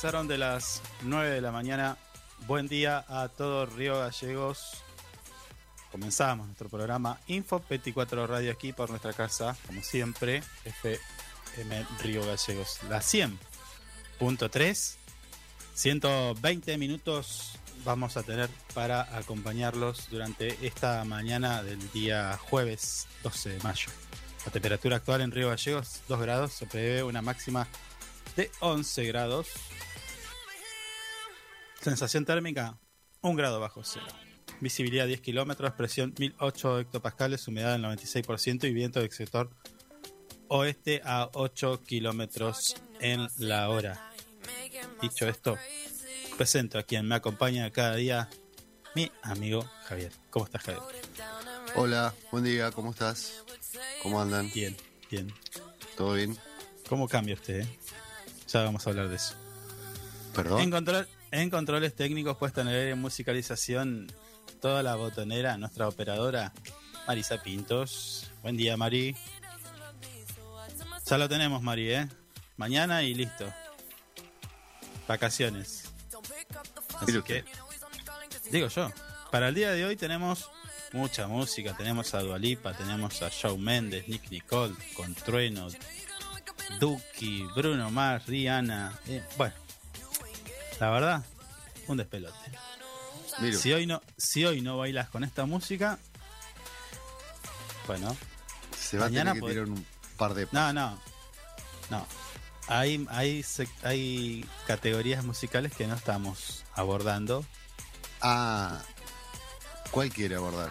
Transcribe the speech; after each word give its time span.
Pasaron 0.00 0.28
de 0.28 0.38
las 0.38 0.80
9 1.02 1.28
de 1.28 1.42
la 1.42 1.52
mañana. 1.52 1.98
Buen 2.46 2.68
día 2.68 3.04
a 3.06 3.28
todos 3.28 3.70
Río 3.74 3.98
Gallegos. 3.98 4.82
Comenzamos 5.92 6.46
nuestro 6.46 6.70
programa 6.70 7.20
Info 7.26 7.62
24 7.68 8.26
Radio 8.26 8.50
aquí 8.50 8.72
por 8.72 8.88
nuestra 8.88 9.12
casa, 9.12 9.54
como 9.66 9.82
siempre, 9.82 10.42
FM 10.64 11.86
Río 12.02 12.22
Gallegos. 12.22 12.80
La 12.88 13.00
100.3, 13.00 14.94
120 15.74 16.78
minutos 16.78 17.58
vamos 17.84 18.16
a 18.16 18.22
tener 18.22 18.48
para 18.72 19.02
acompañarlos 19.18 20.08
durante 20.08 20.66
esta 20.66 21.04
mañana 21.04 21.62
del 21.62 21.92
día 21.92 22.38
jueves 22.48 23.06
12 23.22 23.50
de 23.50 23.58
mayo. 23.62 23.90
La 24.46 24.50
temperatura 24.50 24.96
actual 24.96 25.20
en 25.20 25.30
Río 25.30 25.50
Gallegos, 25.50 26.00
2 26.08 26.20
grados, 26.22 26.52
se 26.54 26.64
prevé 26.64 27.02
una 27.02 27.20
máxima 27.20 27.68
de 28.36 28.50
11 28.60 29.04
grados. 29.04 29.48
Sensación 31.80 32.24
térmica, 32.24 32.78
1 33.22 33.36
grado 33.36 33.60
bajo 33.60 33.82
cero. 33.84 34.06
Visibilidad 34.60 35.06
10 35.06 35.20
kilómetros, 35.20 35.72
presión 35.72 36.14
1008 36.18 36.80
hectopascales, 36.80 37.46
humedad 37.48 37.72
del 37.72 37.82
96% 37.84 38.68
y 38.68 38.72
viento 38.74 39.00
del 39.00 39.10
sector 39.10 39.50
oeste 40.48 41.00
a 41.04 41.30
8 41.32 41.80
kilómetros 41.86 42.76
en 43.00 43.28
la 43.38 43.70
hora. 43.70 44.12
Dicho 45.00 45.26
esto, 45.28 45.56
presento 46.36 46.78
a 46.78 46.82
quien 46.82 47.06
me 47.06 47.14
acompaña 47.14 47.70
cada 47.70 47.94
día, 47.96 48.28
mi 48.94 49.10
amigo 49.22 49.64
Javier. 49.86 50.12
¿Cómo 50.30 50.44
estás, 50.44 50.62
Javier? 50.64 50.82
Hola, 51.76 52.12
buen 52.32 52.44
día, 52.44 52.70
¿cómo 52.72 52.90
estás? 52.90 53.44
¿Cómo 54.02 54.20
andan? 54.20 54.50
Bien, 54.52 54.76
bien. 55.10 55.32
¿Todo 55.96 56.14
bien? 56.14 56.36
¿Cómo 56.88 57.08
cambia 57.08 57.34
usted? 57.34 57.60
eh? 57.60 57.78
Ya 58.48 58.64
vamos 58.64 58.84
a 58.86 58.90
hablar 58.90 59.08
de 59.08 59.16
eso. 59.16 59.34
¿Perdón? 60.34 60.60
En, 60.62 60.70
control- 60.70 61.06
en 61.30 61.50
controles 61.50 61.94
técnicos, 61.94 62.36
puesta 62.36 62.62
en 62.62 62.68
el 62.68 62.74
aire, 62.74 62.94
musicalización, 62.94 64.12
toda 64.60 64.82
la 64.82 64.96
botonera, 64.96 65.56
nuestra 65.56 65.88
operadora, 65.88 66.52
Marisa 67.06 67.42
Pintos. 67.42 68.30
Buen 68.42 68.56
día, 68.56 68.76
Mari. 68.76 69.16
Ya 71.06 71.18
lo 71.18 71.28
tenemos, 71.28 71.62
Mari, 71.62 71.92
¿eh? 71.92 72.08
Mañana 72.56 73.02
y 73.02 73.14
listo. 73.14 73.52
Vacaciones. 75.08 75.84
Así 77.00 77.22
que, 77.22 77.44
digo 78.50 78.68
yo, 78.68 78.92
para 79.32 79.48
el 79.48 79.54
día 79.54 79.70
de 79.72 79.84
hoy 79.84 79.96
tenemos 79.96 80.50
mucha 80.92 81.26
música. 81.26 81.76
Tenemos 81.76 82.14
a 82.14 82.20
Dualipa, 82.20 82.74
tenemos 82.74 83.22
a 83.22 83.28
Shawn 83.28 83.60
Mendes, 83.62 84.06
Nick 84.08 84.30
Nicole, 84.30 84.74
con 84.94 85.14
Trueno, 85.14 85.68
Duki, 86.78 87.44
Bruno 87.56 87.90
Mars, 87.90 88.26
Rihanna. 88.26 88.98
eh, 89.06 89.24
bueno, 89.36 89.54
la 90.80 90.90
verdad, 90.90 91.24
un 91.86 91.96
despelote. 91.98 92.36
Si 93.58 93.72
hoy 93.72 93.86
no, 93.86 94.02
si 94.16 94.44
hoy 94.44 94.60
no 94.60 94.78
bailas 94.78 95.08
con 95.08 95.22
esta 95.24 95.46
música, 95.46 95.98
bueno, 97.86 98.16
se 98.76 98.98
va 98.98 99.06
a 99.06 99.08
mañana 99.08 99.32
tener 99.32 99.42
que 99.42 99.46
pod- 99.46 99.52
tirar 99.52 99.68
un 99.68 99.86
par 100.16 100.34
de... 100.34 100.48
no, 100.52 100.72
no, 100.72 100.98
no. 101.90 102.06
Hay, 102.68 103.04
hay, 103.10 103.44
hay 103.82 104.48
categorías 104.66 105.24
musicales 105.24 105.72
que 105.74 105.86
no 105.86 105.94
estamos 105.94 106.64
abordando. 106.74 107.44
Ah, 108.20 108.80
¿cuál 109.90 110.10
quiere 110.10 110.36
abordar? 110.36 110.70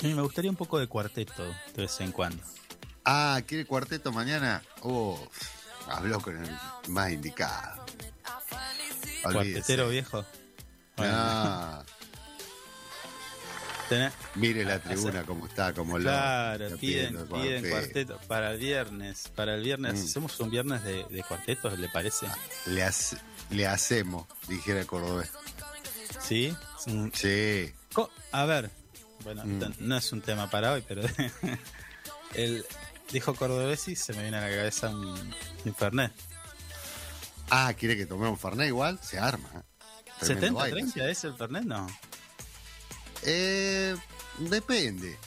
Y 0.00 0.14
me 0.14 0.22
gustaría 0.22 0.50
un 0.50 0.56
poco 0.56 0.78
de 0.78 0.86
cuarteto 0.86 1.42
de 1.44 1.82
vez 1.82 2.00
en 2.00 2.12
cuando. 2.12 2.42
Ah, 3.04 3.40
¿quiere 3.46 3.66
cuarteto 3.66 4.12
mañana? 4.12 4.62
Oh, 4.80 5.18
habló 5.88 6.20
con 6.20 6.42
el 6.42 6.50
más 6.88 7.10
indicado. 7.10 7.84
Cuartetero 9.32 9.88
viejo. 9.88 10.24
Bueno, 10.96 11.12
Ah, 11.16 11.84
Tenés- 13.88 14.12
Mire 14.36 14.64
la 14.64 14.78
tribuna 14.80 15.24
como 15.24 15.46
está, 15.46 15.74
como 15.74 15.98
lo. 15.98 16.04
Claro, 16.04 16.70
lo 16.70 16.76
piden, 16.78 17.08
pidiendo 17.08 17.26
piden 17.26 17.68
cuarteto. 17.68 18.14
cuarteto 18.14 18.28
para 18.28 18.52
el 18.52 18.58
viernes. 18.58 19.28
Para 19.34 19.54
el 19.56 19.62
viernes, 19.62 19.94
Mm. 20.00 20.04
hacemos 20.04 20.40
un 20.40 20.50
viernes 20.50 20.82
de, 20.84 21.04
de 21.10 21.22
cuartetos, 21.22 21.78
¿le 21.78 21.88
parece? 21.90 22.26
Le, 22.66 22.82
hace- 22.82 23.18
le 23.50 23.66
hacemos, 23.66 24.26
dijera 24.48 24.80
el 24.80 24.86
cordobés. 24.86 25.30
¿Sí? 26.20 26.56
Un- 26.86 27.12
Sí. 27.14 27.72
Co- 27.92 28.10
A 28.32 28.46
ver, 28.46 28.70
bueno, 29.22 29.42
Mm. 29.44 29.74
no 29.80 29.96
es 29.98 30.12
un 30.12 30.22
tema 30.22 30.48
para 30.48 30.72
hoy, 30.72 30.82
pero 30.88 31.02
el 32.34 32.64
dijo 33.12 33.34
Cordobés 33.34 33.86
y 33.88 33.96
se 33.96 34.14
me 34.14 34.22
viene 34.22 34.38
a 34.38 34.48
la 34.48 34.56
cabeza 34.56 34.88
un 34.88 35.34
Infernet. 35.66 36.10
Ah, 37.50 37.72
¿quiere 37.78 37.96
que 37.96 38.06
tomemos 38.06 38.40
Fernet 38.40 38.68
igual? 38.68 38.98
Se 39.02 39.18
arma. 39.18 39.48
¿eh? 39.54 40.10
Tremendo 40.20 40.58
baile. 40.58 40.82
¿70-30 40.84 41.08
es 41.10 41.24
el 41.24 41.34
Fernet? 41.34 41.64
No. 41.64 41.86
Eh, 43.22 43.96
depende. 44.38 45.18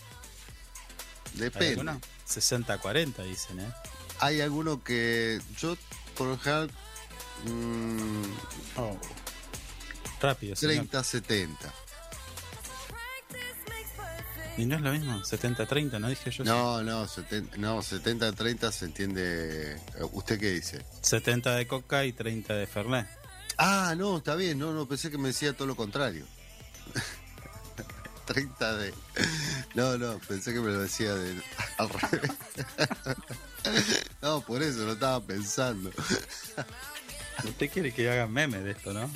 Depende. 1.34 1.69
algunos 1.69 1.98
60-40 2.28 3.24
dicen, 3.24 3.60
¿eh? 3.60 3.72
Hay 4.19 4.42
alguno 4.42 4.84
que 4.84 5.40
yo, 5.58 5.78
por 6.16 6.28
lo 6.28 6.38
general, 6.40 6.72
mm, 7.46 8.24
Oh. 8.78 8.98
Rápido, 10.19 10.56
señor. 10.56 10.88
30-70. 10.88 11.56
Y 14.57 14.65
no 14.65 14.75
es 14.75 14.81
lo 14.81 14.92
mismo, 14.92 15.19
70-30, 15.21 16.00
¿no 16.00 16.09
dije 16.09 16.31
yo? 16.31 16.44
No, 16.44 16.81
no, 16.81 17.07
70, 17.07 17.57
no, 17.57 17.80
70-30 17.83 18.71
se 18.71 18.86
entiende. 18.86 19.74
eh, 19.74 19.80
¿Usted 20.13 20.39
qué 20.39 20.50
dice? 20.51 20.83
70 21.01 21.56
de 21.56 21.68
coca 21.68 22.06
y 22.06 22.13
30 22.13 22.56
de 22.56 22.65
Fernet. 22.65 23.07
Ah, 23.57 23.94
no, 23.95 24.18
está 24.18 24.36
bien, 24.36 24.57
no, 24.57 24.74
no, 24.74 24.88
pensé 24.88 25.12
que 25.12 25.18
me 25.19 25.27
decía 25.30 25.54
todo 25.54 25.68
lo 25.68 25.75
contrario. 25.75 26.25
30 28.25 28.77
de. 28.77 28.94
No, 29.75 29.98
no, 29.98 30.18
pensé 30.27 30.54
que 30.54 30.59
me 30.59 30.71
lo 30.71 30.80
decía 30.81 31.13
de... 31.13 31.42
al 31.77 31.89
revés. 31.89 32.31
No, 34.21 34.39
por 34.42 34.63
eso 34.63 34.86
lo 34.86 34.94
estaba 34.94 35.19
pensando. 35.21 35.92
Usted 37.44 37.69
quiere 37.69 37.94
que 37.94 38.09
hagan 38.09 38.31
meme 38.31 38.59
de 38.59 38.71
esto, 38.71 38.94
¿no? 38.94 39.12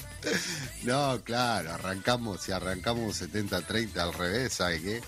No, 0.83 1.21
claro, 1.23 1.73
arrancamos, 1.73 2.41
si 2.41 2.51
arrancamos 2.51 3.21
70-30 3.21 3.97
al 3.97 4.13
revés, 4.13 4.53
¿sabe 4.53 4.81
qué? 4.81 5.01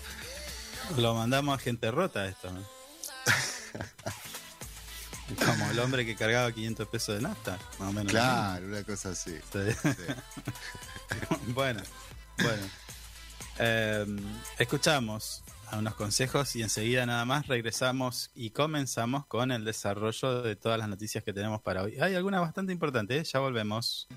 Lo 0.96 1.14
mandamos 1.14 1.58
a 1.58 1.58
gente 1.58 1.90
rota 1.90 2.26
esto, 2.26 2.50
¿no? 2.52 2.60
Como 5.44 5.70
el 5.70 5.78
hombre 5.78 6.04
que 6.04 6.16
cargaba 6.16 6.52
500 6.52 6.88
pesos 6.88 7.16
de 7.16 7.22
nafta, 7.22 7.58
más 7.78 7.88
o 7.88 7.92
menos. 7.92 8.12
Claro, 8.12 8.66
una 8.66 8.82
cosa 8.84 9.10
así. 9.10 9.34
Sí. 9.52 9.58
bueno, 11.48 11.82
bueno. 12.38 12.62
Eh, 13.58 14.04
escuchamos 14.58 15.42
a 15.70 15.78
unos 15.78 15.94
consejos 15.94 16.54
y 16.56 16.62
enseguida 16.62 17.06
nada 17.06 17.24
más 17.24 17.46
regresamos 17.46 18.30
y 18.34 18.50
comenzamos 18.50 19.26
con 19.26 19.50
el 19.50 19.64
desarrollo 19.64 20.42
de 20.42 20.56
todas 20.56 20.78
las 20.78 20.88
noticias 20.88 21.24
que 21.24 21.32
tenemos 21.32 21.62
para 21.62 21.82
hoy. 21.82 21.98
Hay 22.00 22.14
algunas 22.14 22.40
bastante 22.40 22.72
importantes, 22.72 23.28
¿eh? 23.28 23.30
ya 23.32 23.40
volvemos. 23.40 24.08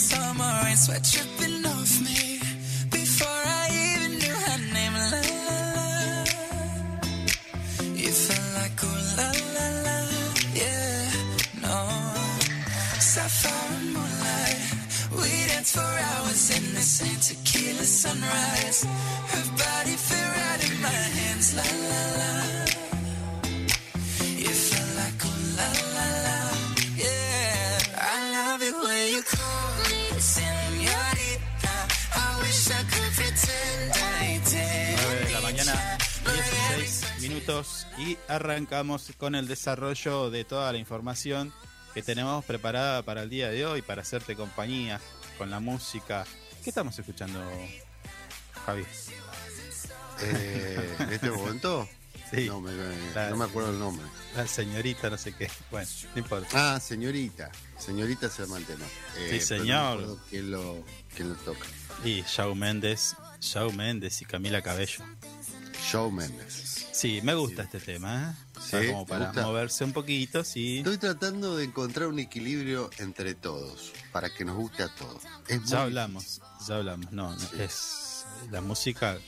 summer 0.00 0.66
in 0.70 0.76
sweatshirt 0.76 1.29
y 38.10 38.18
arrancamos 38.28 39.10
con 39.16 39.34
el 39.34 39.46
desarrollo 39.46 40.30
de 40.30 40.44
toda 40.44 40.72
la 40.72 40.78
información 40.78 41.52
que 41.94 42.02
tenemos 42.02 42.44
preparada 42.44 43.02
para 43.02 43.22
el 43.22 43.30
día 43.30 43.48
de 43.50 43.66
hoy, 43.66 43.82
para 43.82 44.02
hacerte 44.02 44.36
compañía 44.36 45.00
con 45.38 45.50
la 45.50 45.60
música. 45.60 46.24
¿Qué 46.62 46.70
estamos 46.70 46.98
escuchando, 46.98 47.40
Javi? 48.66 48.84
Eh, 50.22 50.96
¿En 51.00 51.12
este 51.12 51.30
momento? 51.30 51.88
Sí. 52.32 52.46
No 52.46 52.60
me, 52.60 52.70
La- 53.12 53.30
no 53.30 53.36
me 53.38 53.44
acuerdo 53.46 53.70
el 53.72 53.80
nombre. 53.80 54.06
La 54.36 54.46
señorita, 54.46 55.10
no 55.10 55.18
sé 55.18 55.34
qué. 55.34 55.50
Bueno, 55.68 55.88
no 56.14 56.20
importa. 56.20 56.74
Ah, 56.76 56.78
señorita. 56.78 57.50
Señorita 57.76 58.30
el 58.56 58.64
tema. 58.66 58.84
Eh, 59.18 59.30
Sí, 59.32 59.40
señor. 59.40 60.00
No 60.00 60.16
quién 60.30 60.48
lo, 60.52 60.84
quién 61.16 61.30
lo 61.30 61.34
toca. 61.34 61.66
Y 62.04 62.22
Shawn 62.22 62.56
Mendes, 62.56 63.16
Shawn 63.40 63.76
Mendes 63.76 64.22
y 64.22 64.26
Camila 64.26 64.62
Cabello. 64.62 65.02
Show 65.90 66.08
Méndez. 66.12 66.69
Sí, 67.00 67.20
me 67.22 67.34
gusta 67.34 67.62
este 67.62 67.80
tema, 67.80 68.36
¿eh? 68.36 68.60
Sí, 68.60 68.88
como 68.90 69.04
¿te 69.04 69.08
para 69.10 69.26
gusta? 69.26 69.42
moverse 69.42 69.84
un 69.84 69.92
poquito, 69.92 70.44
sí. 70.44 70.78
Estoy 70.78 70.98
tratando 70.98 71.56
de 71.56 71.64
encontrar 71.64 72.08
un 72.08 72.18
equilibrio 72.18 72.90
entre 72.98 73.34
todos, 73.34 73.92
para 74.12 74.28
que 74.28 74.44
nos 74.44 74.56
guste 74.56 74.82
a 74.82 74.94
todos. 74.94 75.22
Es 75.48 75.64
Ya 75.64 75.76
muy 75.78 75.86
hablamos, 75.86 76.40
ya 76.68 76.76
hablamos. 76.76 77.10
No, 77.12 77.30
no, 77.32 77.38
Sí. 77.38 77.46
es 77.58 78.24
la 78.50 78.60
música 78.60 79.18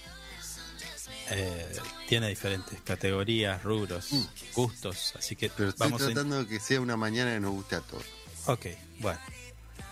eh, 1.31 1.76
tiene 2.09 2.29
diferentes 2.29 2.79
categorías, 2.83 3.62
rubros, 3.62 4.12
Mm. 4.12 4.25
gustos, 4.55 5.14
así 5.17 5.35
que 5.35 5.49
Pero 5.49 5.71
estoy 5.71 5.87
vamos 5.88 6.02
a. 6.02 6.09
in- 6.09 6.12
tratando 6.14 6.41
de 6.45 6.47
que 6.47 6.61
sea 6.61 6.79
una 6.81 6.97
mañana 6.99 7.33
que 7.33 7.41
nos 7.41 7.52
guste 7.52 7.76
a 7.76 7.81
todos. 7.81 8.05
Ok, 8.47 8.67
bueno. 8.99 9.21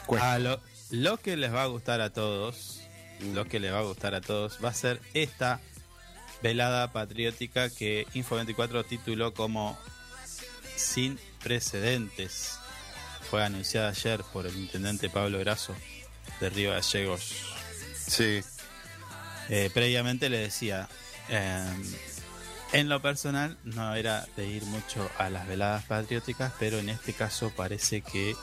Cuesta. 0.06 0.34
A 0.34 0.38
lo, 0.38 0.60
lo 0.90 1.16
que 1.16 1.36
les 1.38 1.50
va 1.54 1.62
a 1.62 1.66
gustar 1.66 2.02
a 2.02 2.12
todos, 2.12 2.80
Mm. 3.20 3.32
lo 3.34 3.46
que 3.46 3.58
les 3.58 3.72
va 3.72 3.78
a 3.78 3.82
gustar 3.82 4.14
a 4.14 4.20
todos, 4.20 4.58
va 4.62 4.68
a 4.70 4.74
ser 4.74 5.00
esta 5.14 5.60
velada 6.42 6.92
patriótica 6.92 7.70
que 7.70 8.06
Info24 8.14 8.84
tituló 8.86 9.34
como 9.34 9.78
Sin 10.76 11.18
precedentes. 11.42 12.58
Fue 13.30 13.44
anunciada 13.44 13.90
ayer 13.90 14.22
por 14.32 14.46
el 14.46 14.56
intendente 14.56 15.08
Pablo 15.08 15.38
Grasso 15.38 15.74
de 16.40 16.50
Río 16.50 16.70
Gallegos. 16.72 17.32
Sí, 18.06 18.40
Eh, 19.52 19.68
previamente 19.74 20.28
le 20.28 20.38
decía, 20.38 20.88
eh, 21.28 21.64
en 22.72 22.88
lo 22.88 23.02
personal 23.02 23.56
no 23.64 23.94
era 23.96 24.26
de 24.36 24.46
ir 24.46 24.64
mucho 24.64 25.10
a 25.18 25.28
las 25.28 25.48
veladas 25.48 25.84
patrióticas, 25.84 26.52
pero 26.60 26.78
en 26.78 26.88
este 26.88 27.12
caso 27.14 27.50
parece 27.56 28.00
que 28.00 28.36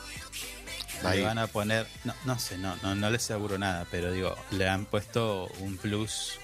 le 1.04 1.22
van 1.22 1.38
a 1.38 1.48
poner, 1.48 1.88
no, 2.04 2.14
no 2.26 2.38
sé, 2.40 2.58
no, 2.58 2.76
no, 2.84 2.94
no 2.94 3.10
les 3.10 3.24
aseguro 3.24 3.58
nada, 3.58 3.86
pero 3.90 4.12
digo, 4.12 4.36
le 4.52 4.68
han 4.68 4.86
puesto 4.86 5.48
un 5.60 5.78
plus, 5.78 6.40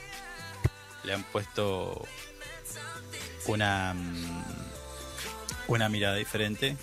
le 1.04 1.14
han 1.14 1.24
puesto 1.24 2.08
una, 3.48 3.96
una 5.68 5.90
mirada 5.90 6.16
diferente. 6.16 6.78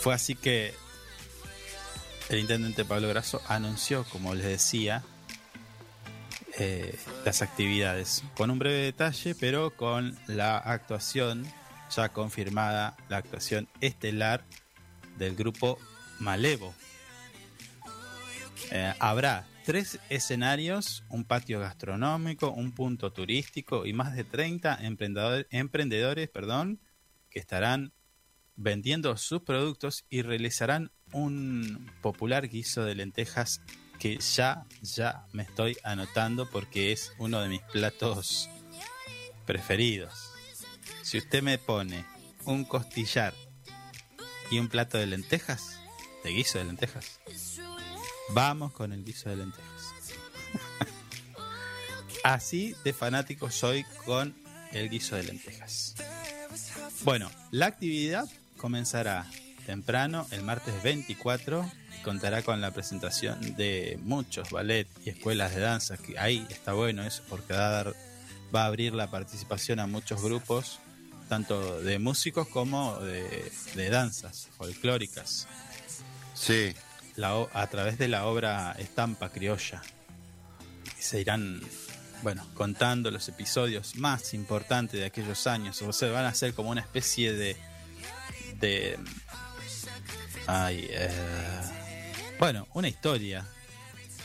Fue 0.00 0.14
así 0.14 0.34
que 0.34 0.74
el 2.28 2.38
intendente 2.38 2.84
Pablo 2.84 3.08
Grasso 3.08 3.40
anunció, 3.48 4.04
como 4.04 4.34
les 4.34 4.46
decía, 4.46 5.02
eh, 6.58 6.98
las 7.24 7.42
actividades 7.42 8.22
con 8.36 8.50
un 8.50 8.58
breve 8.58 8.78
detalle, 8.78 9.34
pero 9.34 9.76
con 9.76 10.18
la 10.26 10.56
actuación 10.56 11.46
ya 11.94 12.08
confirmada, 12.08 12.96
la 13.08 13.18
actuación 13.18 13.68
estelar 13.80 14.44
del 15.18 15.36
grupo 15.36 15.78
Malevo. 16.18 16.74
Eh, 18.70 18.94
habrá 18.98 19.46
tres 19.66 19.98
escenarios, 20.10 21.02
un 21.10 21.24
patio 21.24 21.58
gastronómico, 21.58 22.52
un 22.52 22.72
punto 22.72 23.12
turístico 23.12 23.84
y 23.84 23.92
más 23.92 24.14
de 24.14 24.22
30 24.22 24.78
emprendedor- 24.80 25.48
emprendedores 25.50 26.28
perdón, 26.28 26.80
que 27.30 27.40
estarán 27.40 27.92
vendiendo 28.54 29.16
sus 29.16 29.42
productos 29.42 30.06
y 30.08 30.22
realizarán 30.22 30.92
un 31.10 31.90
popular 32.00 32.48
guiso 32.48 32.84
de 32.84 32.94
lentejas 32.94 33.60
que 33.98 34.18
ya, 34.18 34.66
ya 34.82 35.26
me 35.32 35.42
estoy 35.42 35.76
anotando 35.82 36.48
porque 36.48 36.92
es 36.92 37.12
uno 37.18 37.40
de 37.40 37.48
mis 37.48 37.62
platos 37.62 38.48
preferidos. 39.46 40.30
Si 41.02 41.18
usted 41.18 41.42
me 41.42 41.58
pone 41.58 42.06
un 42.44 42.64
costillar 42.64 43.34
y 44.48 44.60
un 44.60 44.68
plato 44.68 44.96
de 44.96 45.06
lentejas, 45.06 45.80
de 46.22 46.30
guiso 46.30 46.58
de 46.58 46.66
lentejas, 46.66 47.18
vamos 48.30 48.72
con 48.72 48.92
el 48.92 49.04
guiso 49.04 49.28
de 49.28 49.36
lentejas. 49.36 49.94
Así 52.24 52.74
de 52.84 52.92
fanático 52.92 53.50
soy 53.50 53.84
con 54.04 54.34
el 54.72 54.88
guiso 54.88 55.16
de 55.16 55.24
lentejas. 55.24 55.94
Bueno, 57.04 57.30
la 57.50 57.66
actividad 57.66 58.28
comenzará 58.56 59.26
temprano 59.66 60.26
el 60.30 60.42
martes 60.42 60.82
24 60.82 61.70
y 61.98 62.02
contará 62.02 62.42
con 62.42 62.60
la 62.60 62.70
presentación 62.70 63.56
de 63.56 63.98
muchos 64.02 64.50
ballet 64.50 64.88
y 65.04 65.10
escuelas 65.10 65.54
de 65.54 65.60
danza. 65.60 65.96
Que 65.96 66.18
ahí 66.18 66.46
está 66.50 66.72
bueno 66.72 67.04
eso 67.04 67.22
porque 67.28 67.52
va 67.52 67.80
a, 67.80 68.66
abrir 68.66 68.94
la 68.94 69.10
participación 69.10 69.80
a 69.80 69.86
muchos 69.86 70.22
grupos, 70.22 70.78
tanto 71.28 71.80
de 71.82 71.98
músicos 71.98 72.48
como 72.48 72.98
de, 73.00 73.52
de 73.74 73.90
danzas 73.90 74.48
folclóricas, 74.56 75.46
Sí, 76.34 76.74
la 77.16 77.48
a 77.52 77.66
través 77.68 77.98
de 77.98 78.08
la 78.08 78.26
obra 78.26 78.74
Estampa 78.78 79.30
Criolla. 79.30 79.82
Y 80.98 81.02
se 81.02 81.20
irán, 81.20 81.60
bueno, 82.22 82.46
contando 82.54 83.10
los 83.10 83.28
episodios 83.28 83.96
más 83.96 84.34
importantes 84.34 85.00
de 85.00 85.06
aquellos 85.06 85.46
años. 85.46 85.80
O 85.82 85.92
sea, 85.92 86.10
van 86.12 86.24
a 86.24 86.34
ser 86.34 86.54
como 86.54 86.70
una 86.70 86.80
especie 86.80 87.32
de. 87.32 87.56
de. 88.60 88.98
Ay, 90.46 90.86
eh, 90.90 91.66
bueno, 92.38 92.68
una 92.74 92.88
historia. 92.88 93.46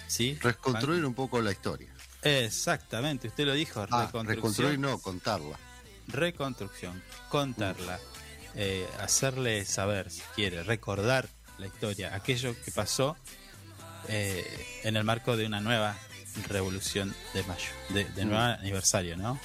¿Sí? 0.08 0.38
reconstruir 0.42 1.06
un 1.06 1.14
poco 1.14 1.42
la 1.42 1.52
historia. 1.52 1.94
Exactamente, 2.22 3.30
usted 3.30 3.46
lo 3.46 3.54
dijo. 3.54 3.86
Ah, 3.90 4.12
reconstruir 4.24 4.78
no, 4.78 5.00
contarla. 5.00 5.58
reconstrucción, 6.08 7.02
contarla, 7.30 7.98
eh, 8.56 8.86
hacerle 9.00 9.64
saber, 9.64 10.12
si 10.12 10.22
quiere, 10.36 10.64
recordar 10.64 11.30
la 11.62 11.68
historia, 11.68 12.14
aquello 12.16 12.56
que 12.64 12.72
pasó 12.72 13.16
eh, 14.08 14.82
en 14.84 14.96
el 14.98 15.04
marco 15.04 15.38
de 15.38 15.46
una 15.46 15.62
nueva 15.62 15.96
revolución 16.50 17.14
de 17.34 17.44
mayo, 17.44 17.70
de, 17.90 18.04
de 18.06 18.26
Mm. 18.26 18.30
nuevo 18.30 18.44
aniversario, 18.44 19.16
¿no? 19.18 19.40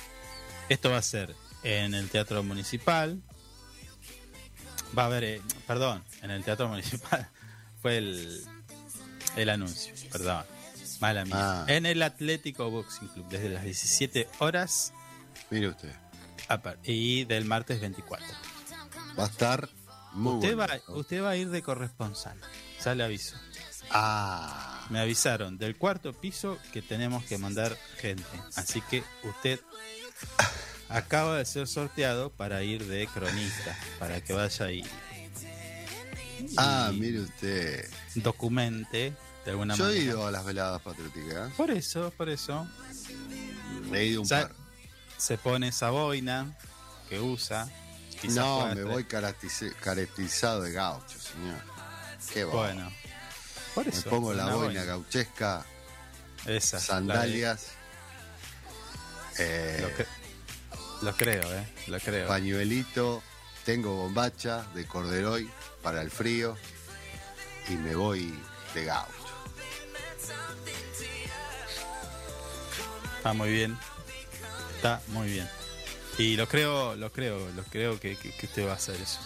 Esto 0.68 0.90
va 0.90 0.98
a 0.98 1.02
ser 1.02 1.34
en 1.62 1.94
el 1.94 2.08
Teatro 2.10 2.42
Municipal, 2.42 3.20
va 4.96 5.04
a 5.04 5.06
haber, 5.06 5.24
eh, 5.24 5.42
perdón, 5.66 6.02
en 6.22 6.30
el 6.30 6.42
Teatro 6.44 6.68
Municipal 6.68 7.28
fue 7.82 7.98
el, 7.98 8.44
el 9.36 9.48
anuncio, 9.50 9.92
perdón, 10.10 10.44
mala 11.00 11.24
mía. 11.24 11.34
Ah. 11.62 11.64
En 11.68 11.86
el 11.86 12.02
Atlético 12.02 12.70
Boxing 12.70 13.08
Club, 13.08 13.28
desde 13.28 13.48
las 13.50 13.64
17 13.64 14.28
horas 14.38 14.92
Mire 15.50 15.68
usted, 15.68 15.92
y 16.84 17.24
del 17.24 17.44
martes 17.44 17.80
24. 17.80 18.26
va 19.18 19.24
a 19.24 19.26
estar 19.28 19.68
muy 20.16 20.34
usted, 20.34 20.56
bueno. 20.56 20.74
va, 20.88 20.94
usted 20.94 21.22
va 21.22 21.30
a 21.30 21.36
ir 21.36 21.48
de 21.50 21.62
corresponsal, 21.62 22.38
ya 22.84 22.94
le 22.94 23.04
aviso. 23.04 23.36
Ah, 23.90 24.84
Me 24.90 24.98
avisaron 25.00 25.58
del 25.58 25.76
cuarto 25.76 26.12
piso 26.12 26.58
que 26.72 26.82
tenemos 26.82 27.24
que 27.24 27.38
mandar 27.38 27.76
gente. 27.98 28.24
Así 28.56 28.80
que 28.82 29.04
usted 29.22 29.60
acaba 30.88 31.38
de 31.38 31.44
ser 31.44 31.66
sorteado 31.68 32.30
para 32.30 32.62
ir 32.62 32.84
de 32.86 33.06
cronista, 33.08 33.76
para 33.98 34.20
que 34.22 34.32
vaya 34.32 34.70
y, 34.72 34.84
ah, 36.56 36.90
mire 36.94 37.20
usted. 37.20 37.88
documente 38.16 39.12
de 39.44 39.50
alguna 39.50 39.74
Yo 39.76 39.84
he 39.84 39.88
manera. 39.88 40.04
ido 40.04 40.26
a 40.26 40.30
las 40.30 40.44
veladas 40.44 40.82
patrióticas. 40.82 41.52
Por 41.54 41.70
eso, 41.70 42.12
por 42.16 42.28
eso, 42.28 42.66
He 43.92 44.04
ido 44.06 44.22
un 44.22 44.28
par. 44.28 44.52
se 45.16 45.38
pone 45.38 45.68
esa 45.68 45.90
boina 45.90 46.56
que 47.08 47.20
usa. 47.20 47.68
Quizás 48.20 48.36
No, 48.36 48.74
me 48.74 48.82
voy 48.84 49.04
caracteriz- 49.04 49.74
caracterizado 49.76 50.62
de 50.62 50.72
gaucho, 50.72 51.18
señor. 51.20 51.58
Qué. 52.32 52.44
Bueno, 52.44 52.90
por 53.74 53.86
Me 53.86 54.02
pongo 54.02 54.32
la 54.34 54.46
boina 54.54 54.84
gauchesca, 54.84 55.64
Esa, 56.44 56.80
sandalias, 56.80 57.66
eh, 59.38 59.94
lo 61.02 61.14
creo, 61.16 61.42
¿eh? 61.54 61.68
Lo 61.88 62.00
creo. 62.00 62.26
pañuelito, 62.26 63.22
tengo 63.64 63.94
bombacha 63.94 64.62
de 64.74 64.86
corderoy 64.86 65.48
para 65.82 66.00
el 66.02 66.10
frío 66.10 66.56
y 67.68 67.72
me 67.74 67.94
voy 67.94 68.34
de 68.74 68.84
gaucho. 68.86 69.12
Está 73.18 73.32
muy 73.32 73.50
bien. 73.50 73.76
Está 74.76 75.00
muy 75.08 75.28
bien. 75.28 75.48
Y 76.18 76.36
lo 76.36 76.48
creo, 76.48 76.96
lo 76.96 77.12
creo, 77.12 77.38
lo 77.52 77.62
creo 77.64 78.00
que, 78.00 78.16
que- 78.16 78.30
que 78.30 78.46
usted 78.46 78.66
va 78.66 78.72
a 78.72 78.76
hacer 78.76 78.96
eso. 79.00 79.20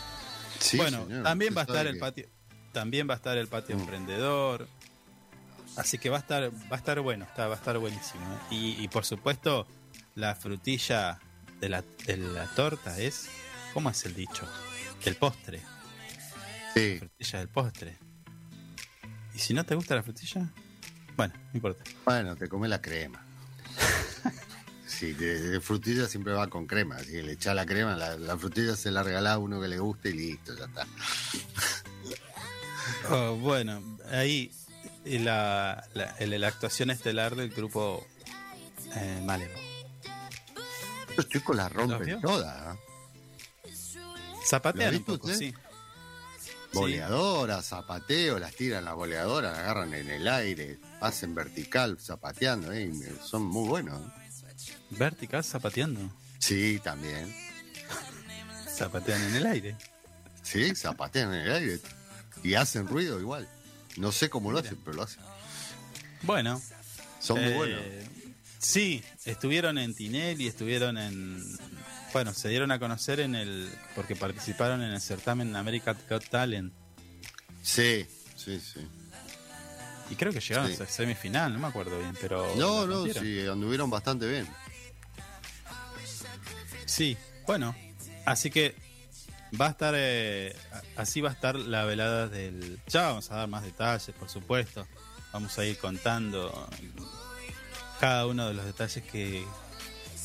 Sí, 0.58 0.76
bueno, 0.76 1.04
señor, 1.06 1.22
también 1.22 1.54
va 1.56 1.60
a 1.62 1.64
estar 1.64 1.86
el 1.86 1.98
patio, 1.98 2.26
también 2.72 3.08
va 3.08 3.14
a 3.14 3.16
estar 3.16 3.38
el 3.38 3.46
patio 3.48 3.76
Mm. 3.76 3.80
emprendedor. 3.80 4.68
Así 5.76 5.98
que 5.98 6.10
va 6.10 6.16
a 6.16 6.20
estar, 6.20 6.50
va 6.50 6.76
a 6.76 6.76
estar 6.76 7.00
bueno, 7.00 7.24
está, 7.24 7.46
va 7.46 7.54
a 7.54 7.56
estar 7.58 7.78
buenísimo. 7.78 8.22
¿eh? 8.34 8.54
Y, 8.54 8.82
y 8.84 8.88
por 8.88 9.04
supuesto, 9.04 9.66
la 10.16 10.34
frutilla 10.34 11.20
de 11.60 11.68
la, 11.68 11.84
de 12.06 12.16
la 12.16 12.46
torta 12.54 12.98
es, 12.98 13.28
¿cómo 13.72 13.88
es 13.90 14.04
el 14.04 14.14
dicho? 14.14 14.48
Del 15.04 15.14
postre. 15.16 15.62
Sí, 16.74 16.96
Frutilla 16.98 17.38
del 17.38 17.48
postre. 17.48 17.98
¿Y 19.34 19.38
si 19.38 19.54
no 19.54 19.64
te 19.64 19.74
gusta 19.76 19.94
la 19.94 20.02
frutilla? 20.02 20.48
Bueno, 21.16 21.34
no 21.36 21.50
importa. 21.54 21.84
bueno, 22.04 22.34
te 22.36 22.48
come 22.48 22.66
la 22.68 22.80
crema. 22.82 23.24
Sí, 24.90 25.12
de, 25.12 25.40
de 25.40 25.60
frutilla 25.60 26.08
siempre 26.08 26.32
va 26.32 26.48
con 26.48 26.66
crema, 26.66 26.96
así 26.96 27.12
que 27.12 27.22
le 27.22 27.32
echa 27.32 27.54
la 27.54 27.64
crema, 27.64 27.96
la, 27.96 28.16
la 28.18 28.36
frutilla 28.36 28.74
se 28.74 28.90
la 28.90 29.04
regala 29.04 29.34
a 29.34 29.38
uno 29.38 29.60
que 29.60 29.68
le 29.68 29.78
guste 29.78 30.10
y 30.10 30.14
listo, 30.14 30.54
ya 30.56 30.64
está. 30.64 30.86
Oh, 33.08 33.36
bueno, 33.36 33.82
ahí 34.10 34.50
y 35.04 35.18
la, 35.18 35.88
la, 35.94 36.46
actuación 36.48 36.90
estelar 36.90 37.34
del 37.36 37.50
grupo 37.50 38.04
eh, 38.96 39.22
Malevo. 39.24 39.54
Estos 41.08 41.28
chicos 41.28 41.56
la 41.56 41.64
¿Los 41.64 41.72
rompen 41.72 42.06
vio? 42.06 42.20
todas, 42.20 42.76
¿eh? 42.76 43.72
Zapatean 44.44 44.92
¿Lo 44.92 44.98
un 44.98 45.04
poco, 45.04 45.28
sí. 45.28 45.54
Boleadoras, 46.72 47.66
zapateo, 47.66 48.38
las 48.38 48.54
tiran 48.54 48.84
las 48.84 48.94
boleadoras, 48.94 49.52
las 49.52 49.60
agarran 49.60 49.94
en 49.94 50.10
el 50.10 50.28
aire, 50.28 50.78
hacen 51.00 51.34
vertical, 51.34 51.98
zapateando, 52.00 52.72
¿eh? 52.72 52.92
son 53.24 53.44
muy 53.44 53.68
buenos. 53.68 54.00
¿eh? 54.00 54.19
Vertical 54.90 55.44
zapateando. 55.44 56.00
Sí, 56.38 56.80
también. 56.82 57.34
Zapatean 58.76 59.22
en 59.22 59.36
el 59.36 59.46
aire. 59.46 59.76
Sí, 60.42 60.74
zapatean 60.74 61.34
en 61.34 61.40
el 61.40 61.52
aire. 61.52 61.80
Y 62.42 62.54
hacen 62.54 62.86
ruido 62.86 63.20
igual. 63.20 63.48
No 63.96 64.12
sé 64.12 64.30
cómo 64.30 64.50
lo 64.50 64.58
Mira. 64.58 64.68
hacen, 64.68 64.80
pero 64.84 64.96
lo 64.96 65.02
hacen. 65.02 65.22
Bueno. 66.22 66.60
Son 67.20 67.38
muy 67.40 67.52
eh, 67.52 67.56
buenos. 67.56 67.80
Sí, 68.58 69.02
estuvieron 69.24 69.78
en 69.78 69.94
Tinelli, 69.94 70.46
estuvieron 70.46 70.98
en... 70.98 71.42
Bueno, 72.12 72.34
se 72.34 72.48
dieron 72.48 72.70
a 72.72 72.78
conocer 72.78 73.20
en 73.20 73.34
el... 73.34 73.70
porque 73.94 74.16
participaron 74.16 74.82
en 74.82 74.92
el 74.92 75.00
certamen 75.00 75.54
American 75.56 75.96
Got 76.08 76.28
Talent. 76.28 76.72
Sí, 77.62 78.06
sí, 78.36 78.60
sí. 78.60 78.80
Y 80.10 80.16
creo 80.16 80.32
que 80.32 80.40
llegaron 80.40 80.74
Sí. 80.74 80.82
a 80.82 80.86
semifinal, 80.86 81.52
no 81.52 81.58
me 81.60 81.68
acuerdo 81.68 81.98
bien, 81.98 82.14
pero... 82.20 82.54
No, 82.56 82.86
no, 82.86 83.06
sí, 83.06 83.46
anduvieron 83.46 83.88
bastante 83.88 84.28
bien. 84.28 84.48
Sí, 86.84 87.16
bueno, 87.46 87.74
así 88.26 88.50
que 88.50 88.74
va 89.58 89.66
a 89.68 89.70
estar, 89.70 89.94
eh, 89.96 90.54
así 90.96 91.20
va 91.20 91.30
a 91.30 91.32
estar 91.32 91.54
la 91.56 91.84
velada 91.84 92.28
del... 92.28 92.80
Ya 92.88 93.02
vamos 93.08 93.30
a 93.30 93.36
dar 93.36 93.48
más 93.48 93.62
detalles, 93.62 94.14
por 94.16 94.28
supuesto. 94.28 94.86
Vamos 95.32 95.56
a 95.58 95.64
ir 95.64 95.78
contando 95.78 96.68
cada 98.00 98.26
uno 98.26 98.48
de 98.48 98.54
los 98.54 98.64
detalles 98.64 99.04
que, 99.04 99.44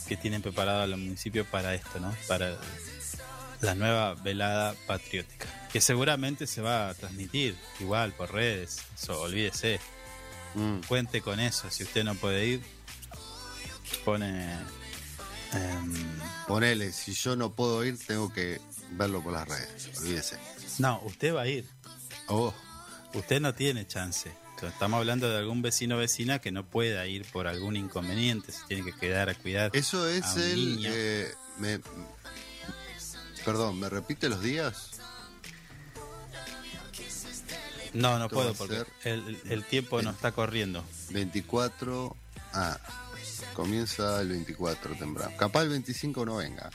que 0.07 0.17
tienen 0.17 0.41
preparado 0.41 0.83
el 0.85 0.97
municipio 0.97 1.45
para 1.45 1.75
esto, 1.75 1.99
¿no? 1.99 2.15
Para 2.27 2.57
la 3.61 3.75
nueva 3.75 4.15
velada 4.15 4.73
patriótica, 4.87 5.47
que 5.75 5.81
seguramente 5.81 6.47
se 6.47 6.61
va 6.61 6.87
a 6.87 6.93
transmitir 6.93 7.53
igual 7.81 8.13
por 8.13 8.31
redes, 8.31 8.77
eso, 8.97 9.19
olvídese, 9.23 9.81
Mm. 10.53 10.79
cuente 10.87 11.19
con 11.21 11.41
eso, 11.41 11.69
si 11.69 11.83
usted 11.83 12.05
no 12.05 12.15
puede 12.15 12.45
ir, 12.45 12.61
pone... 14.05 14.53
em, 15.51 15.93
Ponele, 16.47 16.93
si 16.93 17.11
yo 17.13 17.35
no 17.35 17.53
puedo 17.55 17.83
ir, 17.83 17.99
tengo 17.99 18.31
que 18.31 18.61
verlo 18.91 19.21
por 19.21 19.33
las 19.33 19.49
redes. 19.49 19.89
Olvídese. 19.99 20.37
No, 20.79 21.01
usted 21.03 21.35
va 21.35 21.41
a 21.41 21.47
ir. 21.47 21.67
Oh, 22.29 22.53
Usted 23.13 23.41
no 23.41 23.53
tiene 23.53 23.85
chance. 23.85 24.31
Estamos 24.61 24.97
hablando 24.99 25.29
de 25.29 25.37
algún 25.37 25.61
vecino 25.61 25.95
o 25.95 25.99
vecina 25.99 26.39
que 26.39 26.53
no 26.53 26.65
pueda 26.69 27.05
ir 27.05 27.25
por 27.33 27.47
algún 27.47 27.75
inconveniente, 27.75 28.53
se 28.53 28.63
tiene 28.69 28.85
que 28.89 28.97
quedar 28.97 29.27
a 29.27 29.35
cuidar. 29.35 29.71
eso 29.73 30.03
a 30.05 30.11
es 30.13 30.25
un 30.37 30.41
el. 30.41 30.55
niño. 30.55 30.89
eh, 30.93 31.33
me- 31.57 31.81
perdón, 33.43 33.77
¿me 33.77 33.89
repite 33.89 34.29
los 34.29 34.41
días? 34.41 34.91
No, 37.95 38.19
no 38.19 38.29
puedo 38.29 38.53
porque 38.53 38.83
el, 39.03 39.41
el 39.49 39.63
tiempo 39.63 40.01
nos 40.01 40.15
está 40.15 40.31
corriendo. 40.33 40.83
24. 41.11 42.15
Ah, 42.53 42.77
comienza 43.53 44.21
el 44.21 44.29
24 44.29 44.95
temprano. 44.95 45.35
Capaz 45.37 45.63
el 45.63 45.69
25 45.69 46.25
no 46.25 46.35
venga. 46.37 46.69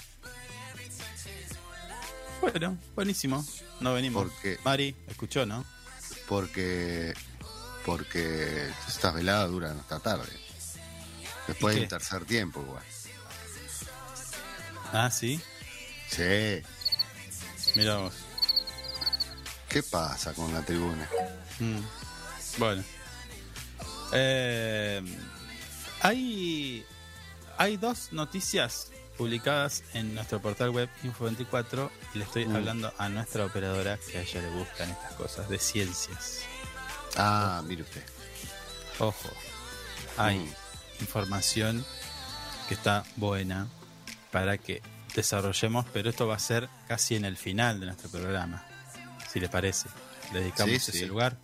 Bueno, 2.40 2.78
buenísimo. 2.94 3.44
No 3.80 3.92
venimos. 3.94 4.24
Porque- 4.24 4.58
Mari, 4.64 4.96
escuchó, 5.08 5.44
¿no? 5.46 5.64
Porque. 6.28 7.12
Porque 7.84 8.68
estas 8.88 9.14
veladas 9.14 9.50
duran 9.50 9.78
hasta 9.78 10.00
tarde. 10.00 10.28
Después 11.46 11.76
¿Y 11.76 11.80
del 11.80 11.88
tercer 11.88 12.24
tiempo, 12.24 12.60
igual. 12.62 12.82
Ah, 14.92 15.10
sí. 15.10 15.40
Sí. 16.08 16.62
Mira 17.76 17.96
vos. 17.98 18.14
¿Qué 19.70 19.82
pasa 19.82 20.32
con 20.34 20.52
la 20.52 20.62
tribuna? 20.62 21.08
Mm. 21.60 21.78
Bueno. 22.58 22.82
Eh, 24.12 25.00
hay, 26.02 26.84
hay 27.56 27.76
dos 27.76 28.08
noticias 28.12 28.90
publicadas 29.16 29.84
en 29.94 30.14
nuestro 30.14 30.40
portal 30.40 30.70
web 30.70 30.88
Info24 31.04 31.90
y 32.14 32.18
le 32.18 32.24
estoy 32.24 32.46
Mm. 32.46 32.56
hablando 32.56 32.92
a 32.98 33.08
nuestra 33.08 33.44
operadora 33.44 33.98
que 34.10 34.18
a 34.18 34.22
ella 34.22 34.42
le 34.42 34.50
gustan 34.50 34.90
estas 34.90 35.12
cosas 35.12 35.48
de 35.48 35.58
ciencias. 35.58 36.40
Ah, 37.16 37.62
mire 37.66 37.82
usted. 37.82 38.02
Ojo, 38.98 39.30
hay 40.16 40.38
Mm. 40.38 40.52
información 41.02 41.84
que 42.68 42.74
está 42.74 43.04
buena 43.16 43.68
para 44.32 44.58
que 44.58 44.82
desarrollemos, 45.14 45.86
pero 45.92 46.10
esto 46.10 46.26
va 46.26 46.36
a 46.36 46.38
ser 46.40 46.68
casi 46.88 47.14
en 47.16 47.24
el 47.24 47.36
final 47.36 47.78
de 47.80 47.86
nuestro 47.86 48.08
programa, 48.10 48.64
si 49.30 49.40
le 49.40 49.48
parece. 49.48 49.88
Le 50.32 50.40
dedicamos 50.40 50.70
Sí, 50.70 50.76
ese 50.76 50.92
sí. 50.92 51.06
lugar. 51.06 51.36